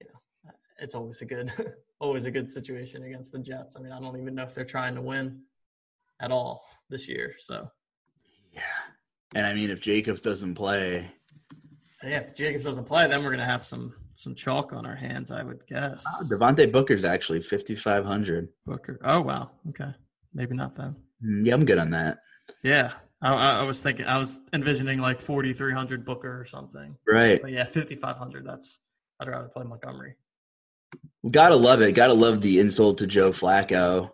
you 0.00 0.06
know, 0.08 0.50
it's 0.78 0.94
always 0.94 1.20
a 1.20 1.24
good, 1.24 1.52
always 2.00 2.24
a 2.24 2.30
good 2.30 2.50
situation 2.50 3.02
against 3.04 3.32
the 3.32 3.38
Jets. 3.38 3.76
I 3.76 3.80
mean, 3.80 3.92
I 3.92 4.00
don't 4.00 4.18
even 4.20 4.34
know 4.34 4.44
if 4.44 4.54
they're 4.54 4.64
trying 4.64 4.94
to 4.94 5.02
win 5.02 5.42
at 6.20 6.30
all 6.30 6.64
this 6.90 7.08
year. 7.08 7.34
So, 7.38 7.70
yeah, 8.52 8.60
and 9.34 9.46
I 9.46 9.54
mean, 9.54 9.70
if 9.70 9.80
Jacobs 9.80 10.20
doesn't 10.20 10.54
play, 10.54 11.10
yeah, 12.02 12.18
if 12.18 12.36
Jacobs 12.36 12.64
doesn't 12.64 12.84
play, 12.84 13.06
then 13.08 13.22
we're 13.22 13.30
gonna 13.30 13.44
have 13.44 13.64
some 13.64 13.94
some 14.16 14.34
chalk 14.34 14.72
on 14.72 14.86
our 14.86 14.94
hands, 14.94 15.30
I 15.30 15.42
would 15.42 15.66
guess. 15.66 16.04
Oh, 16.06 16.24
Devontae 16.30 16.70
Booker's 16.70 17.04
actually 17.04 17.42
fifty 17.42 17.74
five 17.74 18.04
hundred. 18.04 18.48
Booker. 18.66 19.00
Oh 19.04 19.20
wow. 19.20 19.50
Okay. 19.70 19.92
Maybe 20.32 20.54
not 20.54 20.74
then. 20.74 20.96
Mm, 21.24 21.46
yeah, 21.46 21.54
I'm 21.54 21.64
good 21.64 21.78
on 21.78 21.90
that. 21.90 22.18
Yeah, 22.62 22.92
I, 23.24 23.60
I, 23.60 23.62
was 23.62 23.82
thinking, 23.82 24.04
I 24.04 24.18
was 24.18 24.40
envisioning 24.52 24.98
like 24.98 25.18
4,300 25.18 26.04
Booker 26.04 26.40
or 26.40 26.44
something. 26.44 26.96
Right. 27.06 27.40
But 27.40 27.52
yeah, 27.52 27.64
5,500. 27.64 28.46
That's, 28.46 28.80
I'd 29.18 29.28
rather 29.28 29.48
play 29.48 29.64
Montgomery. 29.64 30.16
Gotta 31.30 31.56
love 31.56 31.80
it. 31.80 31.92
Gotta 31.92 32.12
love 32.12 32.42
the 32.42 32.60
insult 32.60 32.98
to 32.98 33.06
Joe 33.06 33.30
Flacco. 33.30 34.10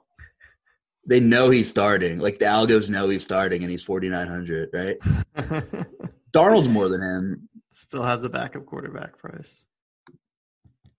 They 1.06 1.18
know 1.18 1.50
he's 1.50 1.68
starting. 1.68 2.20
Like 2.20 2.38
the 2.38 2.44
Algos 2.44 2.88
know 2.88 3.08
he's 3.08 3.24
starting 3.24 3.62
and 3.62 3.70
he's 3.70 3.82
4,900, 3.82 4.70
right? 4.72 4.98
Darnold's 6.32 6.68
more 6.68 6.88
than 6.88 7.02
him. 7.02 7.48
Still 7.70 8.04
has 8.04 8.20
the 8.20 8.28
backup 8.28 8.66
quarterback 8.66 9.18
price. 9.18 9.66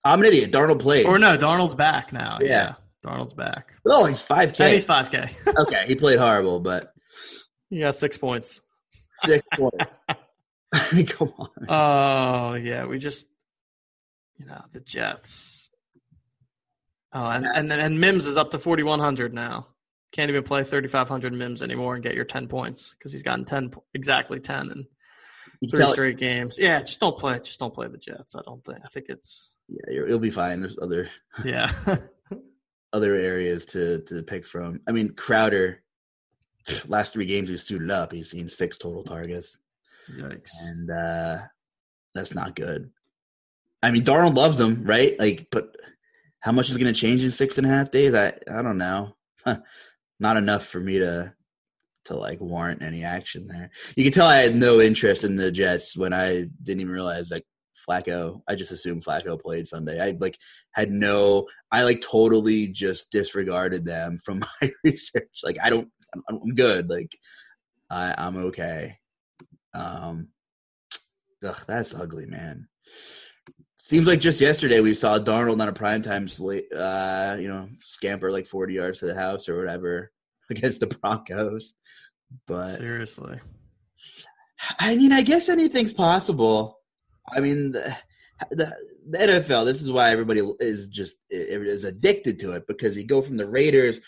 I'm 0.03 0.19
an 0.19 0.25
idiot. 0.25 0.51
Darnold 0.51 0.79
played. 0.79 1.05
Or 1.05 1.17
no, 1.17 1.37
Darnold's 1.37 1.75
back 1.75 2.11
now. 2.11 2.39
Yeah. 2.41 2.47
yeah. 2.47 2.73
Darnold's 3.05 3.33
back. 3.33 3.73
Oh, 3.85 4.05
he's 4.05 4.21
5K. 4.21 4.59
And 4.59 4.73
he's 4.73 4.85
5K. 4.85 5.55
okay, 5.57 5.85
he 5.87 5.95
played 5.95 6.19
horrible, 6.19 6.59
but 6.59 6.93
yeah, 7.71 7.89
six 7.91 8.17
points. 8.17 8.61
Six 9.25 9.43
points. 9.53 9.99
I 10.07 10.87
mean, 10.93 11.07
come 11.07 11.33
on. 11.39 11.49
Oh 11.67 12.53
yeah, 12.55 12.85
we 12.85 12.99
just 12.99 13.27
you 14.37 14.45
know 14.45 14.61
the 14.71 14.81
Jets. 14.81 15.69
Oh, 17.13 17.25
and 17.25 17.45
and 17.45 17.71
and 17.71 17.99
Mims 17.99 18.27
is 18.27 18.37
up 18.37 18.51
to 18.51 18.59
forty 18.59 18.83
one 18.83 18.99
hundred 18.99 19.33
now. 19.33 19.67
Can't 20.11 20.29
even 20.29 20.43
play 20.43 20.63
thirty 20.63 20.87
five 20.87 21.09
hundred 21.09 21.33
Mims 21.33 21.61
anymore 21.61 21.95
and 21.95 22.03
get 22.03 22.15
your 22.15 22.25
ten 22.25 22.47
points 22.47 22.93
because 22.93 23.11
he's 23.11 23.23
gotten 23.23 23.45
ten 23.45 23.71
exactly 23.93 24.39
ten 24.39 24.69
in 24.69 25.69
three 25.69 25.89
straight 25.91 26.15
it. 26.15 26.19
games. 26.19 26.57
Yeah, 26.59 26.81
just 26.81 26.99
don't 26.99 27.17
play. 27.17 27.39
Just 27.39 27.59
don't 27.59 27.73
play 27.73 27.87
the 27.87 27.97
Jets. 27.97 28.35
I 28.35 28.41
don't 28.45 28.63
think. 28.63 28.79
I 28.83 28.87
think 28.89 29.07
it's. 29.09 29.53
Yeah, 29.67 30.03
you'll 30.07 30.19
be 30.19 30.31
fine. 30.31 30.61
There's 30.61 30.77
other. 30.81 31.09
Yeah. 31.43 31.71
other 32.93 33.15
areas 33.15 33.65
to 33.67 33.99
to 34.07 34.23
pick 34.23 34.45
from. 34.45 34.81
I 34.87 34.91
mean, 34.91 35.13
Crowder 35.13 35.81
last 36.87 37.13
three 37.13 37.25
games 37.25 37.49
he's 37.49 37.63
suited 37.63 37.91
up. 37.91 38.11
He's 38.11 38.31
seen 38.31 38.49
six 38.49 38.77
total 38.77 39.03
targets. 39.03 39.57
Yikes. 40.09 40.51
And 40.67 40.89
uh, 40.89 41.39
that's 42.13 42.33
not 42.33 42.55
good. 42.55 42.91
I 43.83 43.91
mean, 43.91 44.03
Darnold 44.03 44.35
loves 44.35 44.59
him, 44.59 44.83
right? 44.83 45.17
Like, 45.19 45.47
but 45.51 45.75
how 46.39 46.51
much 46.51 46.69
is 46.69 46.77
going 46.77 46.93
to 46.93 46.99
change 46.99 47.23
in 47.23 47.31
six 47.31 47.57
and 47.57 47.65
a 47.65 47.69
half 47.69 47.91
days? 47.91 48.13
I 48.13 48.33
I 48.49 48.61
don't 48.61 48.77
know. 48.77 49.15
not 50.19 50.37
enough 50.37 50.65
for 50.65 50.79
me 50.79 50.99
to 50.99 51.33
to 52.05 52.15
like 52.15 52.41
warrant 52.41 52.81
any 52.81 53.03
action 53.03 53.47
there. 53.47 53.69
You 53.95 54.03
can 54.03 54.13
tell 54.13 54.27
I 54.27 54.37
had 54.37 54.55
no 54.55 54.81
interest 54.81 55.23
in 55.23 55.35
the 55.35 55.51
Jets 55.51 55.95
when 55.95 56.13
I 56.13 56.45
didn't 56.63 56.81
even 56.81 56.91
realize 56.91 57.29
like 57.29 57.45
Flacco. 57.87 58.41
I 58.47 58.55
just 58.55 58.71
assumed 58.71 59.03
Flacco 59.03 59.39
played 59.39 59.67
Sunday. 59.67 59.99
I 59.99 60.15
like 60.19 60.37
had 60.73 60.91
no. 60.91 61.47
I 61.71 61.83
like 61.83 62.01
totally 62.01 62.67
just 62.67 63.11
disregarded 63.11 63.85
them 63.85 64.19
from 64.23 64.39
my 64.61 64.71
research. 64.83 65.41
Like 65.43 65.57
I 65.63 65.69
don't 65.69 65.89
I'm, 66.13 66.23
I'm 66.29 66.55
good. 66.55 66.89
Like 66.89 67.17
I, 67.89 68.15
I'm 68.17 68.37
okay. 68.45 68.97
Um, 69.73 70.29
ugh, 71.45 71.63
that's 71.67 71.93
ugly, 71.93 72.25
man. 72.25 72.67
Seems 73.79 74.07
like 74.07 74.21
just 74.21 74.39
yesterday 74.39 74.79
we 74.79 74.93
saw 74.93 75.19
Darnold 75.19 75.61
on 75.61 75.67
a 75.67 75.73
primetime 75.73 76.29
slate, 76.29 76.71
uh, 76.71 77.35
you 77.39 77.49
know, 77.49 77.67
scamper 77.81 78.31
like 78.31 78.47
40 78.47 78.73
yards 78.73 78.99
to 78.99 79.07
the 79.07 79.15
house 79.15 79.49
or 79.49 79.57
whatever 79.57 80.11
against 80.49 80.79
the 80.79 80.87
Broncos. 80.87 81.73
But 82.47 82.67
seriously, 82.67 83.39
I 84.79 84.95
mean, 84.95 85.11
I 85.11 85.21
guess 85.21 85.49
anything's 85.49 85.93
possible. 85.93 86.79
I 87.29 87.41
mean, 87.41 87.71
the, 87.71 87.97
the, 88.51 88.73
the 89.09 89.17
NFL. 89.17 89.65
This 89.65 89.81
is 89.81 89.91
why 89.91 90.11
everybody 90.11 90.41
is 90.59 90.87
just 90.87 91.17
is 91.29 91.83
addicted 91.83 92.39
to 92.39 92.53
it 92.53 92.67
because 92.67 92.95
you 92.95 93.03
go 93.03 93.21
from 93.21 93.37
the 93.37 93.47
Raiders 93.47 93.99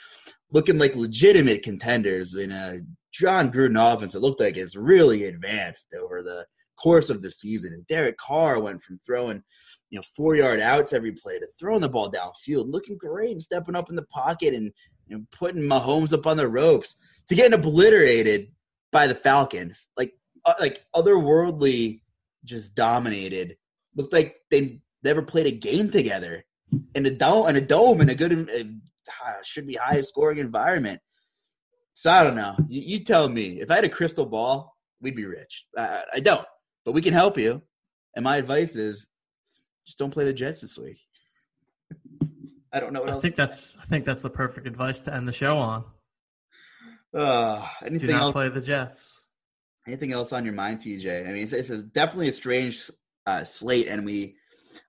looking 0.54 0.78
like 0.78 0.96
legitimate 0.96 1.64
contenders 1.64 2.36
in 2.36 2.52
a 2.52 2.80
Jon 3.12 3.52
Gruden 3.52 3.94
offense 3.94 4.14
that 4.14 4.22
looked 4.22 4.40
like 4.40 4.56
it's 4.56 4.76
really 4.76 5.26
advanced 5.26 5.88
over 6.00 6.22
the 6.22 6.46
course 6.82 7.10
of 7.10 7.22
the 7.22 7.32
season. 7.32 7.74
And 7.74 7.86
Derek 7.88 8.18
Carr 8.18 8.60
went 8.60 8.82
from 8.82 9.00
throwing, 9.06 9.44
you 9.90 10.00
know, 10.00 10.04
four 10.16 10.36
yard 10.36 10.60
outs 10.60 10.94
every 10.94 11.12
play 11.12 11.40
to 11.40 11.48
throwing 11.60 11.82
the 11.82 11.90
ball 11.90 12.12
downfield, 12.12 12.72
looking 12.72 12.98
great 12.98 13.32
and 13.32 13.44
stepping 13.44 13.76
up 13.76 13.90
in 13.90 13.96
the 13.96 14.04
pocket 14.04 14.54
and 14.54 14.72
you 15.08 15.18
know, 15.18 15.26
putting 15.32 15.64
Mahomes 15.64 16.14
up 16.14 16.28
on 16.28 16.38
the 16.38 16.48
ropes 16.48 16.96
to 17.28 17.36
getting 17.36 17.54
obliterated 17.54 18.52
by 18.92 19.08
the 19.08 19.16
Falcons. 19.16 19.88
Like, 19.98 20.14
uh, 20.46 20.54
like 20.60 20.84
otherworldly, 20.96 22.02
just 22.46 22.76
dominated. 22.76 23.58
Looked 23.96 24.14
like 24.14 24.38
they 24.52 24.82
never 25.04 25.22
played 25.22 25.48
a 25.48 25.52
game 25.52 25.90
together 25.90 26.46
in 26.96 27.06
a 27.06 27.12
dome, 27.12 27.50
in 27.50 27.56
a 27.56 27.62
dome, 27.62 28.02
in 28.02 28.10
a 28.10 28.16
good 28.16 28.82
should 29.44 29.68
be 29.68 29.76
highest 29.76 30.10
scoring 30.10 30.38
environment. 30.40 31.00
So 31.94 32.10
I 32.10 32.24
don't 32.24 32.36
know. 32.36 32.56
You, 32.70 32.82
you, 32.82 33.04
tell 33.04 33.30
me. 33.30 33.62
If 33.62 33.70
I 33.70 33.76
had 33.76 33.84
a 33.84 33.90
crystal 33.90 34.26
ball, 34.26 34.76
we'd 35.02 35.16
be 35.16 35.26
rich. 35.26 35.66
I, 35.78 36.04
I 36.16 36.20
don't, 36.20 36.46
but 36.86 36.94
we 36.94 37.02
can 37.02 37.14
help 37.14 37.38
you. 37.38 37.62
And 38.16 38.24
my 38.24 38.38
advice 38.38 38.76
is, 38.76 39.06
just 39.86 39.98
don't 39.98 40.12
play 40.12 40.26
the 40.26 40.34
Jets 40.34 40.62
this 40.62 40.78
week. 40.78 40.98
I 42.74 42.80
don't 42.80 42.94
know. 42.94 43.06
I 43.06 43.20
think 43.20 43.36
that's 43.36 43.78
I 43.80 43.86
think 43.86 44.04
that's 44.06 44.24
the 44.24 44.32
perfect 44.32 44.66
advice 44.66 45.02
to 45.02 45.14
end 45.14 45.28
the 45.28 45.34
show 45.34 45.60
on. 45.60 45.86
Uh, 47.16 47.68
anything 47.86 48.08
Do 48.08 48.14
not 48.14 48.22
else? 48.24 48.34
play 48.34 48.50
the 48.50 48.62
Jets. 48.62 49.22
Anything 49.86 50.12
else 50.14 50.34
on 50.34 50.46
your 50.46 50.54
mind, 50.54 50.80
TJ? 50.80 51.28
I 51.28 51.34
mean, 51.34 51.44
it's, 51.44 51.54
it's 51.54 51.70
definitely 51.70 52.30
a 52.30 52.34
strange 52.34 52.90
uh, 53.28 53.44
slate, 53.44 53.88
and 53.88 54.06
we 54.06 54.38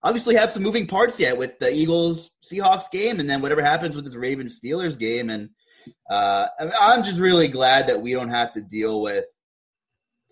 obviously 0.03 0.35
have 0.37 0.51
some 0.51 0.62
moving 0.62 0.87
parts 0.87 1.18
yet 1.18 1.37
with 1.37 1.59
the 1.59 1.72
Eagles 1.72 2.30
Seahawks 2.43 2.91
game, 2.91 3.20
and 3.20 3.28
then 3.28 3.41
whatever 3.41 3.62
happens 3.62 3.97
with 3.97 4.05
this 4.05 4.16
Ravens 4.16 4.61
Steelers 4.61 4.99
game. 4.99 5.30
And 5.30 5.51
uh, 6.11 6.47
I'm 6.80 7.03
just 7.03 7.20
really 7.20 7.49
glad 7.49 7.87
that 7.89 8.01
we 8.01 8.12
don't 8.12 8.30
have 8.30 8.53
to 8.55 8.61
deal 8.61 9.03
with 9.03 9.24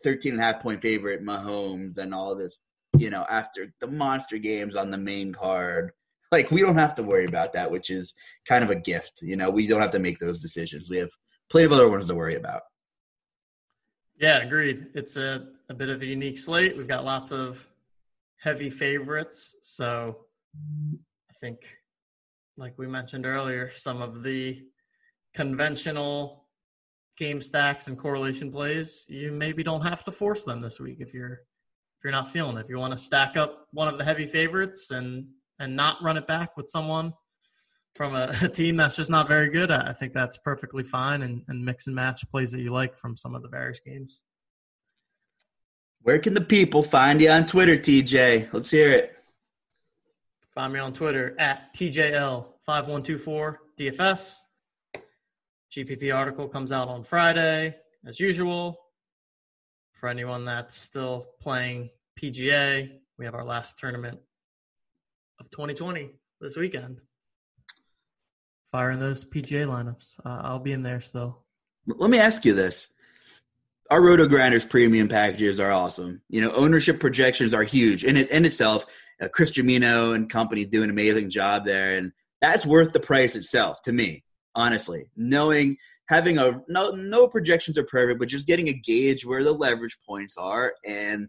13 0.03 0.33
and 0.33 0.41
a 0.41 0.45
half 0.45 0.63
point 0.63 0.83
favorite 0.83 1.25
Mahomes 1.25 1.99
and 1.99 2.15
all 2.15 2.35
this, 2.35 2.59
you 2.97 3.11
know, 3.11 3.25
after 3.29 3.73
the 3.81 3.87
monster 3.87 4.39
games 4.39 4.77
on 4.77 4.91
the 4.91 4.99
main 4.99 5.33
card. 5.33 5.93
Like 6.31 6.51
we 6.51 6.63
don't 6.63 6.79
have 6.79 6.95
to 6.95 7.03
worry 7.03 7.27
about 7.27 7.53
that, 7.53 7.71
which 7.71 7.91
is 7.91 8.15
kind 8.49 8.65
of 8.65 8.71
a 8.71 8.75
gift. 8.75 9.21
You 9.21 9.37
know, 9.37 9.51
we 9.51 9.67
don't 9.67 9.83
have 9.83 9.91
to 9.91 9.99
make 9.99 10.19
those 10.19 10.41
decisions. 10.41 10.89
We 10.89 10.99
have 10.99 11.11
plenty 11.51 11.67
of 11.67 11.73
other 11.73 11.89
ones 11.89 12.09
to 12.09 12.15
worry 12.15 12.37
about. 12.37 12.63
Yeah, 14.19 14.39
agreed. 14.39 14.91
It's 14.95 15.17
a, 15.17 15.49
a 15.69 15.75
bit 15.75 15.89
of 15.89 16.01
a 16.01 16.07
unique 16.07 16.39
slate. 16.39 16.77
We've 16.77 16.89
got 16.89 17.05
lots 17.05 17.33
of 17.33 17.67
heavy 18.43 18.71
favorites. 18.71 19.55
So 19.63 20.27
I 21.31 21.35
think, 21.41 21.59
like 22.57 22.75
we 22.77 22.87
mentioned 22.87 23.25
earlier, 23.25 23.71
some 23.71 24.03
of 24.03 24.23
the 24.23 24.61
conventional 25.35 26.47
game 27.17 27.41
stacks 27.41 27.87
and 27.87 27.97
correlation 27.97 28.51
plays, 28.51 29.05
you 29.09 29.33
maybe 29.33 29.63
don't 29.63 29.83
have 29.83 30.05
to 30.05 30.13
force 30.13 30.45
them 30.45 30.61
this 30.61 30.81
week 30.81 30.99
if 31.01 31.15
you're 31.15 31.33
if 31.35 32.05
you're 32.05 32.13
not 32.13 32.33
feeling 32.33 32.57
it. 32.57 32.63
If 32.63 32.69
you 32.69 32.79
want 32.79 32.93
to 32.93 32.99
stack 32.99 33.37
up 33.37 33.69
one 33.73 33.87
of 33.87 33.97
the 33.97 34.05
heavy 34.05 34.27
favorites 34.27 34.91
and 34.91 35.27
and 35.59 35.77
not 35.77 36.03
run 36.03 36.17
it 36.17 36.27
back 36.27 36.57
with 36.57 36.69
someone 36.69 37.13
from 37.95 38.17
a, 38.17 38.35
a 38.43 38.49
team 38.49 38.77
that's 38.77 38.97
just 38.97 39.11
not 39.11 39.29
very 39.29 39.51
good, 39.51 39.71
I 39.71 39.93
think 39.93 40.13
that's 40.13 40.39
perfectly 40.39 40.83
fine 40.83 41.23
and, 41.23 41.43
and 41.47 41.65
mix 41.65 41.87
and 41.87 41.95
match 41.95 42.29
plays 42.31 42.51
that 42.53 42.61
you 42.61 42.73
like 42.73 42.99
from 42.99 43.17
some 43.17 43.37
of 43.37 43.43
the 43.43 43.49
various 43.49 43.81
games. 43.81 44.25
Where 46.03 46.19
can 46.19 46.35
the 46.35 46.41
people 46.41 46.83
find 46.83 47.23
you 47.23 47.31
on 47.31 47.47
Twitter, 47.47 47.77
TJ? 47.77 48.53
Let's 48.53 48.71
hear 48.71 48.91
it. 48.91 49.17
Find 50.53 50.73
me 50.73 50.81
on 50.81 50.93
Twitter 50.93 51.37
at 51.39 51.73
TJL5124DFS. 51.75 54.39
GPP 55.71 56.13
article 56.15 56.49
comes 56.49 56.73
out 56.73 56.89
on 56.89 57.05
Friday, 57.05 57.77
as 58.05 58.19
usual. 58.19 58.81
For 59.93 60.09
anyone 60.09 60.45
that's 60.45 60.77
still 60.77 61.29
playing 61.41 61.91
PGA, 62.21 62.99
we 63.17 63.25
have 63.25 63.37
our 63.37 63.45
last 63.45 63.79
tournament 63.79 64.19
of 65.39 65.53
2020 65.53 66.11
this 66.41 66.57
weekend. 66.57 67.01
Firing 68.73 68.99
those 68.99 69.25
PGA 69.25 69.69
lineups. 69.69 70.19
Uh, 70.27 70.41
I'll 70.43 70.59
be 70.59 70.73
in 70.73 70.83
there 70.83 71.01
still. 71.01 71.45
Let 71.87 72.11
me 72.11 72.19
ask 72.19 72.45
you 72.45 72.55
this. 72.55 72.89
Our 73.93 74.01
RotoGrinders 74.01 74.71
premium 74.71 75.07
packages 75.07 75.61
are 75.61 75.71
awesome. 75.71 76.23
You 76.31 76.41
know, 76.41 76.51
ownership 76.53 76.99
projections 76.99 77.53
are 77.53 77.63
huge. 77.63 78.07
In, 78.07 78.17
it, 78.17 78.31
in 78.31 78.47
itself, 78.47 78.87
uh, 79.21 79.29
Chris 79.29 79.51
Gimino 79.51 80.15
and 80.15 80.31
company 80.31 80.65
do 80.65 80.83
an 80.83 80.89
amazing 80.89 81.29
job 81.29 81.67
there. 81.67 81.99
And 81.99 82.11
that's 82.41 82.65
worth 82.65 82.95
the 82.95 83.01
price 83.01 83.37
itself 83.37 83.83
to 83.83 83.93
me, 83.93 84.25
honestly. 84.55 85.11
Knowing, 85.15 85.77
having 86.07 86.39
a, 86.39 86.63
no, 86.69 86.93
no 86.93 87.29
projections 87.29 87.77
are 87.77 87.85
perfect, 87.85 88.19
but 88.19 88.29
just 88.29 88.47
getting 88.47 88.69
a 88.69 88.73
gauge 88.73 89.27
where 89.27 89.45
the 89.45 89.53
leverage 89.53 89.99
points 90.09 90.39
are. 90.39 90.73
And 90.87 91.29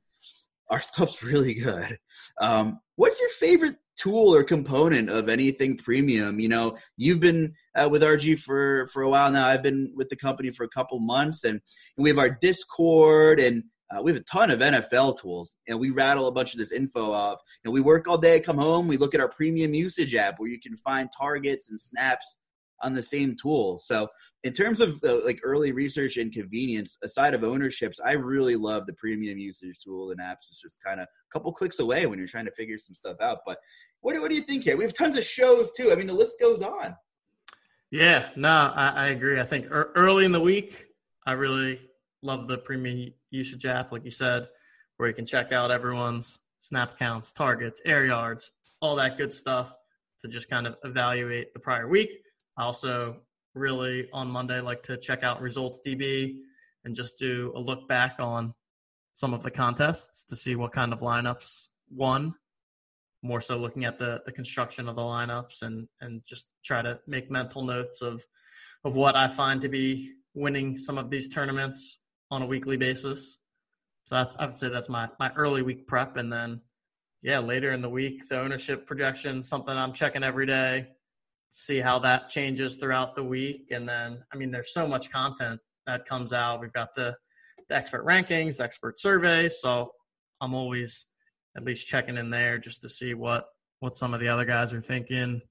our 0.70 0.80
stuff's 0.94 1.22
really 1.22 1.56
good. 1.56 2.00
Um, 2.40 2.80
what's 2.96 3.20
your 3.20 3.30
favorite 3.32 3.76
tool 4.04 4.36
or 4.36 4.44
component 4.44 5.10
of 5.10 5.30
anything 5.30 5.78
premium. 5.78 6.40
You 6.40 6.50
know, 6.50 6.78
you've 6.98 7.22
been 7.22 7.54
uh, 7.76 7.88
with 7.90 8.02
RG 8.02 8.40
for 8.40 8.88
for 8.88 9.04
a 9.04 9.10
while 9.10 9.32
now. 9.32 9.48
I've 9.48 9.64
been 9.64 9.92
with 9.96 10.10
the 10.10 10.16
company 10.16 10.52
for 10.52 10.66
a 10.66 10.70
couple 10.70 11.00
months, 11.00 11.44
and, 11.44 11.62
and 11.98 12.04
we 12.04 12.10
have 12.10 12.20
our 12.20 12.30
Discord 12.30 13.40
and. 13.40 13.64
Uh, 13.92 14.02
we 14.02 14.12
have 14.12 14.20
a 14.20 14.24
ton 14.24 14.50
of 14.50 14.60
NFL 14.60 15.20
tools, 15.20 15.58
and 15.68 15.80
we 15.80 15.92
rattle 15.92 16.28
a 16.28 16.32
bunch 16.32 16.54
of 16.54 16.58
this 16.58 16.72
info 16.72 17.12
off. 17.12 17.38
And 17.64 17.72
we 17.72 17.80
work 17.80 18.08
all 18.08 18.18
day, 18.18 18.40
come 18.40 18.58
home, 18.58 18.88
we 18.88 18.98
look 18.98 19.14
at 19.14 19.22
our 19.22 19.30
premium 19.30 19.76
usage 19.76 20.16
app 20.16 20.40
where 20.40 20.50
you 20.50 20.60
can 20.60 20.76
find 20.78 21.10
targets 21.16 21.70
and 21.70 21.80
snaps 21.80 22.40
on 22.84 22.94
the 22.94 23.02
same 23.04 23.36
tool. 23.42 23.80
So 23.84 24.08
in 24.44 24.54
terms 24.54 24.82
of 24.82 25.00
uh, 25.04 25.24
like 25.24 25.40
early 25.44 25.72
research 25.72 26.18
and 26.18 26.32
convenience, 26.32 26.98
aside 27.04 27.34
of 27.34 27.44
ownerships, 27.44 28.00
I 28.04 28.12
really 28.12 28.56
love 28.56 28.86
the 28.86 28.94
premium 28.94 29.38
usage 29.38 29.78
tool 29.84 30.12
and 30.12 30.20
apps. 30.20 30.50
It's 30.50 30.62
just 30.62 30.84
kind 30.84 31.00
of 31.00 31.06
a 31.06 31.34
couple 31.34 31.52
clicks 31.54 31.80
away 31.80 32.06
when 32.06 32.20
you're 32.20 32.28
trying 32.28 32.46
to 32.46 32.52
figure 32.52 32.78
some 32.78 32.94
stuff 32.94 33.18
out. 33.22 33.40
But 33.46 33.58
what, 34.02 34.14
do, 34.14 34.22
what 34.22 34.30
do 34.30 34.36
you 34.36 34.42
think 34.42 34.64
here? 34.64 34.76
We 34.76 34.84
have 34.84 34.94
tons 34.94 35.18
of 35.18 35.24
shows 35.24 35.72
too. 35.72 35.92
I 35.92 35.96
mean, 35.96 36.08
the 36.08 36.14
list 36.14 36.40
goes 36.40 36.62
on. 36.62 36.96
Yeah, 37.90 38.30
no, 38.36 38.72
I, 38.76 38.88
I 38.88 39.08
agree. 39.08 39.40
I 39.40 39.44
think 39.44 39.68
early 39.70 40.26
in 40.26 40.32
the 40.32 40.42
week, 40.42 40.86
I 41.26 41.34
really 41.34 41.80
love 42.22 42.48
the 42.48 42.58
premium 42.58 43.14
usage 43.30 43.66
app, 43.66 43.92
like 43.92 44.04
you 44.04 44.12
said, 44.12 44.48
where 44.98 45.08
you 45.08 45.16
can 45.16 45.26
check 45.26 45.52
out 45.52 45.72
everyone's 45.72 46.40
snap 46.58 46.98
counts, 46.98 47.32
targets, 47.32 47.82
air 47.86 48.06
yards, 48.06 48.52
all 48.82 48.96
that 48.96 49.18
good 49.18 49.32
stuff 49.32 49.74
to 50.22 50.28
just 50.28 50.50
kind 50.50 50.66
of 50.66 50.76
evaluate 50.84 51.54
the 51.54 51.60
prior 51.60 51.88
week. 51.88 52.23
I 52.58 52.64
also 52.64 53.22
really 53.56 54.10
on 54.12 54.30
Monday 54.30 54.62
like 54.62 54.84
to 54.84 54.98
check 54.98 55.24
out 55.24 55.42
results 55.42 55.80
DB 55.86 56.38
and 56.86 56.96
just 56.96 57.18
do 57.18 57.52
a 57.56 57.60
look 57.60 57.88
back 57.88 58.16
on 58.20 58.54
some 59.14 59.34
of 59.34 59.44
the 59.44 59.52
contests 59.52 60.26
to 60.26 60.36
see 60.36 60.56
what 60.56 60.72
kind 60.72 60.92
of 60.92 61.00
lineups 61.00 61.68
won. 61.90 62.34
More 63.22 63.42
so 63.42 63.58
looking 63.58 63.86
at 63.86 63.98
the 63.98 64.22
the 64.26 64.32
construction 64.32 64.90
of 64.90 64.96
the 64.96 65.02
lineups 65.02 65.62
and 65.62 65.88
and 66.02 66.22
just 66.26 66.48
try 66.64 66.82
to 66.82 67.00
make 67.08 67.32
mental 67.32 67.64
notes 67.64 68.02
of 68.02 68.24
of 68.84 68.96
what 68.96 69.16
I 69.16 69.30
find 69.30 69.62
to 69.62 69.70
be 69.70 70.12
winning 70.34 70.78
some 70.78 70.98
of 70.98 71.10
these 71.10 71.30
tournaments 71.30 72.02
on 72.32 72.42
a 72.42 72.46
weekly 72.46 72.76
basis. 72.76 73.40
So 74.06 74.16
that's 74.16 74.36
I 74.38 74.46
would 74.46 74.60
say 74.60 74.68
that's 74.68 74.90
my 74.90 75.08
my 75.20 75.32
early 75.36 75.62
week 75.62 75.88
prep 75.88 76.18
and 76.18 76.32
then 76.32 76.62
yeah, 77.22 77.40
later 77.40 77.72
in 77.72 77.82
the 77.82 77.90
week, 77.90 78.28
the 78.28 78.38
ownership 78.38 78.86
projection, 78.86 79.42
something 79.42 79.74
I'm 79.74 79.94
checking 79.94 80.24
every 80.24 80.46
day 80.46 80.90
see 81.56 81.80
how 81.80 82.00
that 82.00 82.30
changes 82.30 82.78
throughout 82.78 83.16
the 83.16 83.24
week. 83.24 83.68
And 83.70 83.88
then, 83.88 84.24
I 84.34 84.38
mean, 84.38 84.50
there's 84.50 84.74
so 84.74 84.88
much 84.88 85.12
content 85.12 85.62
that 85.86 86.08
comes 86.08 86.34
out. 86.34 86.60
We've 86.60 86.74
got 86.74 86.96
the, 86.96 87.16
the 87.70 87.76
expert 87.76 88.06
rankings, 88.06 88.58
the 88.58 88.64
expert 88.64 89.00
survey. 89.00 89.50
So 89.50 89.92
I'm 90.42 90.56
always 90.56 91.06
at 91.56 91.64
least 91.64 91.86
checking 91.86 92.18
in 92.18 92.32
there 92.32 92.58
just 92.58 92.82
to 92.82 92.90
see 92.90 93.14
what 93.14 93.46
what 93.82 93.96
some 93.96 94.14
of 94.14 94.20
the 94.20 94.30
other 94.30 94.46
guys 94.46 94.74
are 94.74 94.82
thinking. 94.82 95.42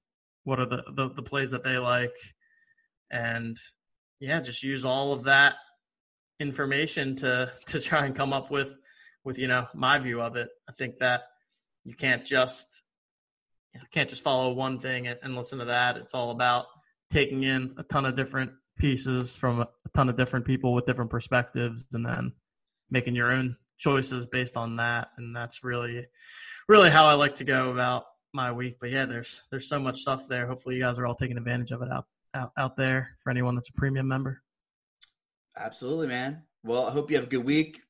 What 0.45 0.59
are 0.59 0.67
the, 0.67 0.83
the, 0.93 1.11
the 1.11 1.23
plays 1.23 1.53
that 1.53 1.63
they 1.63 1.79
like? 1.79 2.17
And 3.11 3.57
yeah, 4.19 4.41
just 4.41 4.65
use 4.65 4.85
all 4.85 5.13
of 5.13 5.25
that 5.25 5.55
information 6.41 7.15
to 7.17 7.53
to 7.67 7.79
try 7.81 8.07
and 8.07 8.17
come 8.17 8.33
up 8.33 8.51
with 8.51 8.75
with 9.23 9.39
you 9.39 9.47
know 9.47 9.69
my 9.73 9.99
view 9.99 10.21
of 10.21 10.35
it. 10.35 10.49
I 10.69 10.73
think 10.73 10.99
that 10.99 11.23
you 11.85 11.95
can't 11.95 12.27
just 12.27 12.83
you 13.75 13.81
know, 13.81 13.87
can't 13.91 14.09
just 14.09 14.23
follow 14.23 14.53
one 14.53 14.79
thing 14.79 15.07
and, 15.07 15.19
and 15.23 15.37
listen 15.37 15.59
to 15.59 15.67
that. 15.67 15.97
It's 15.97 16.15
all 16.15 16.31
about 16.31 16.67
taking 17.11 17.43
in 17.43 17.75
a 17.79 17.83
ton 17.83 18.05
of 18.05 18.17
different 18.17 18.53
pieces 18.79 19.37
from 19.37 19.61
a, 19.61 19.69
ton 19.95 20.09
of 20.09 20.17
different 20.17 20.47
people 20.47 20.73
with 20.73 20.87
different 20.87 21.11
perspectives 21.11 21.87
and 21.93 22.05
then 22.05 22.33
making 22.91 23.15
your 23.15 23.31
own 23.31 23.57
choices 23.79 24.27
based 24.27 24.57
on 24.57 24.77
that. 24.77 25.09
And 25.17 25.37
that's 25.37 25.63
really, 25.63 26.07
really 26.69 26.91
how 26.91 27.07
I 27.07 27.15
like 27.15 27.37
to 27.37 27.45
go 27.45 27.71
about 27.71 28.05
my 28.33 28.53
week. 28.53 28.77
But 28.81 28.91
yeah, 28.91 29.07
there's 29.07 29.43
there's 29.51 29.69
so 29.69 29.79
much 29.79 30.01
stuff 30.01 30.29
there. 30.29 30.47
Hopefully, 30.47 30.77
you 30.77 30.83
guys 30.83 30.99
are 30.99 31.07
all 31.07 31.15
taking 31.15 31.37
advantage 31.37 31.73
of 31.73 31.83
it 31.83 31.93
out 31.93 32.07
out, 32.35 32.53
out 32.57 32.77
there 32.77 33.17
for 33.21 33.31
anyone 33.31 33.55
that's 33.55 33.69
a 33.69 33.75
premium 33.75 34.09
member. 34.09 34.43
Absolutely, 35.57 36.07
man. 36.07 36.43
Well, 36.65 36.87
I 36.87 36.91
hope 36.91 37.11
you 37.11 37.17
have 37.17 37.27
a 37.27 37.31
good 37.31 37.45
week. 37.45 37.81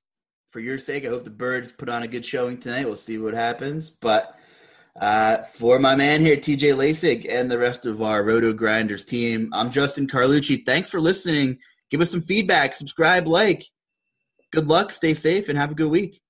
For 0.50 0.60
your 0.60 0.78
sake, 0.78 1.06
I 1.06 1.08
hope 1.08 1.24
the 1.24 1.30
birds 1.30 1.72
put 1.72 1.88
on 1.88 2.02
a 2.02 2.08
good 2.08 2.26
showing 2.26 2.58
tonight. 2.58 2.84
We'll 2.84 2.96
see 2.96 3.16
what 3.16 3.32
happens. 3.32 3.88
But 3.88 4.36
uh, 5.00 5.42
for 5.44 5.78
my 5.78 5.96
man 5.96 6.20
here, 6.20 6.36
TJ 6.36 6.74
Laessig, 6.76 7.26
and 7.32 7.50
the 7.50 7.58
rest 7.58 7.86
of 7.86 8.02
our 8.02 8.22
RotoGrinders 8.22 9.06
team, 9.06 9.48
I'm 9.52 9.70
Justin 9.70 10.06
Carlucci. 10.06 10.66
Thanks 10.66 10.90
for 10.90 11.00
listening. 11.00 11.58
Give 11.90 12.00
us 12.00 12.10
some 12.10 12.20
feedback, 12.20 12.74
subscribe, 12.74 13.26
like. 13.26 13.64
Good 14.52 14.68
luck, 14.68 14.92
stay 14.92 15.14
safe, 15.14 15.48
and 15.48 15.58
have 15.58 15.70
a 15.70 15.74
good 15.74 15.88
week. 15.88 16.20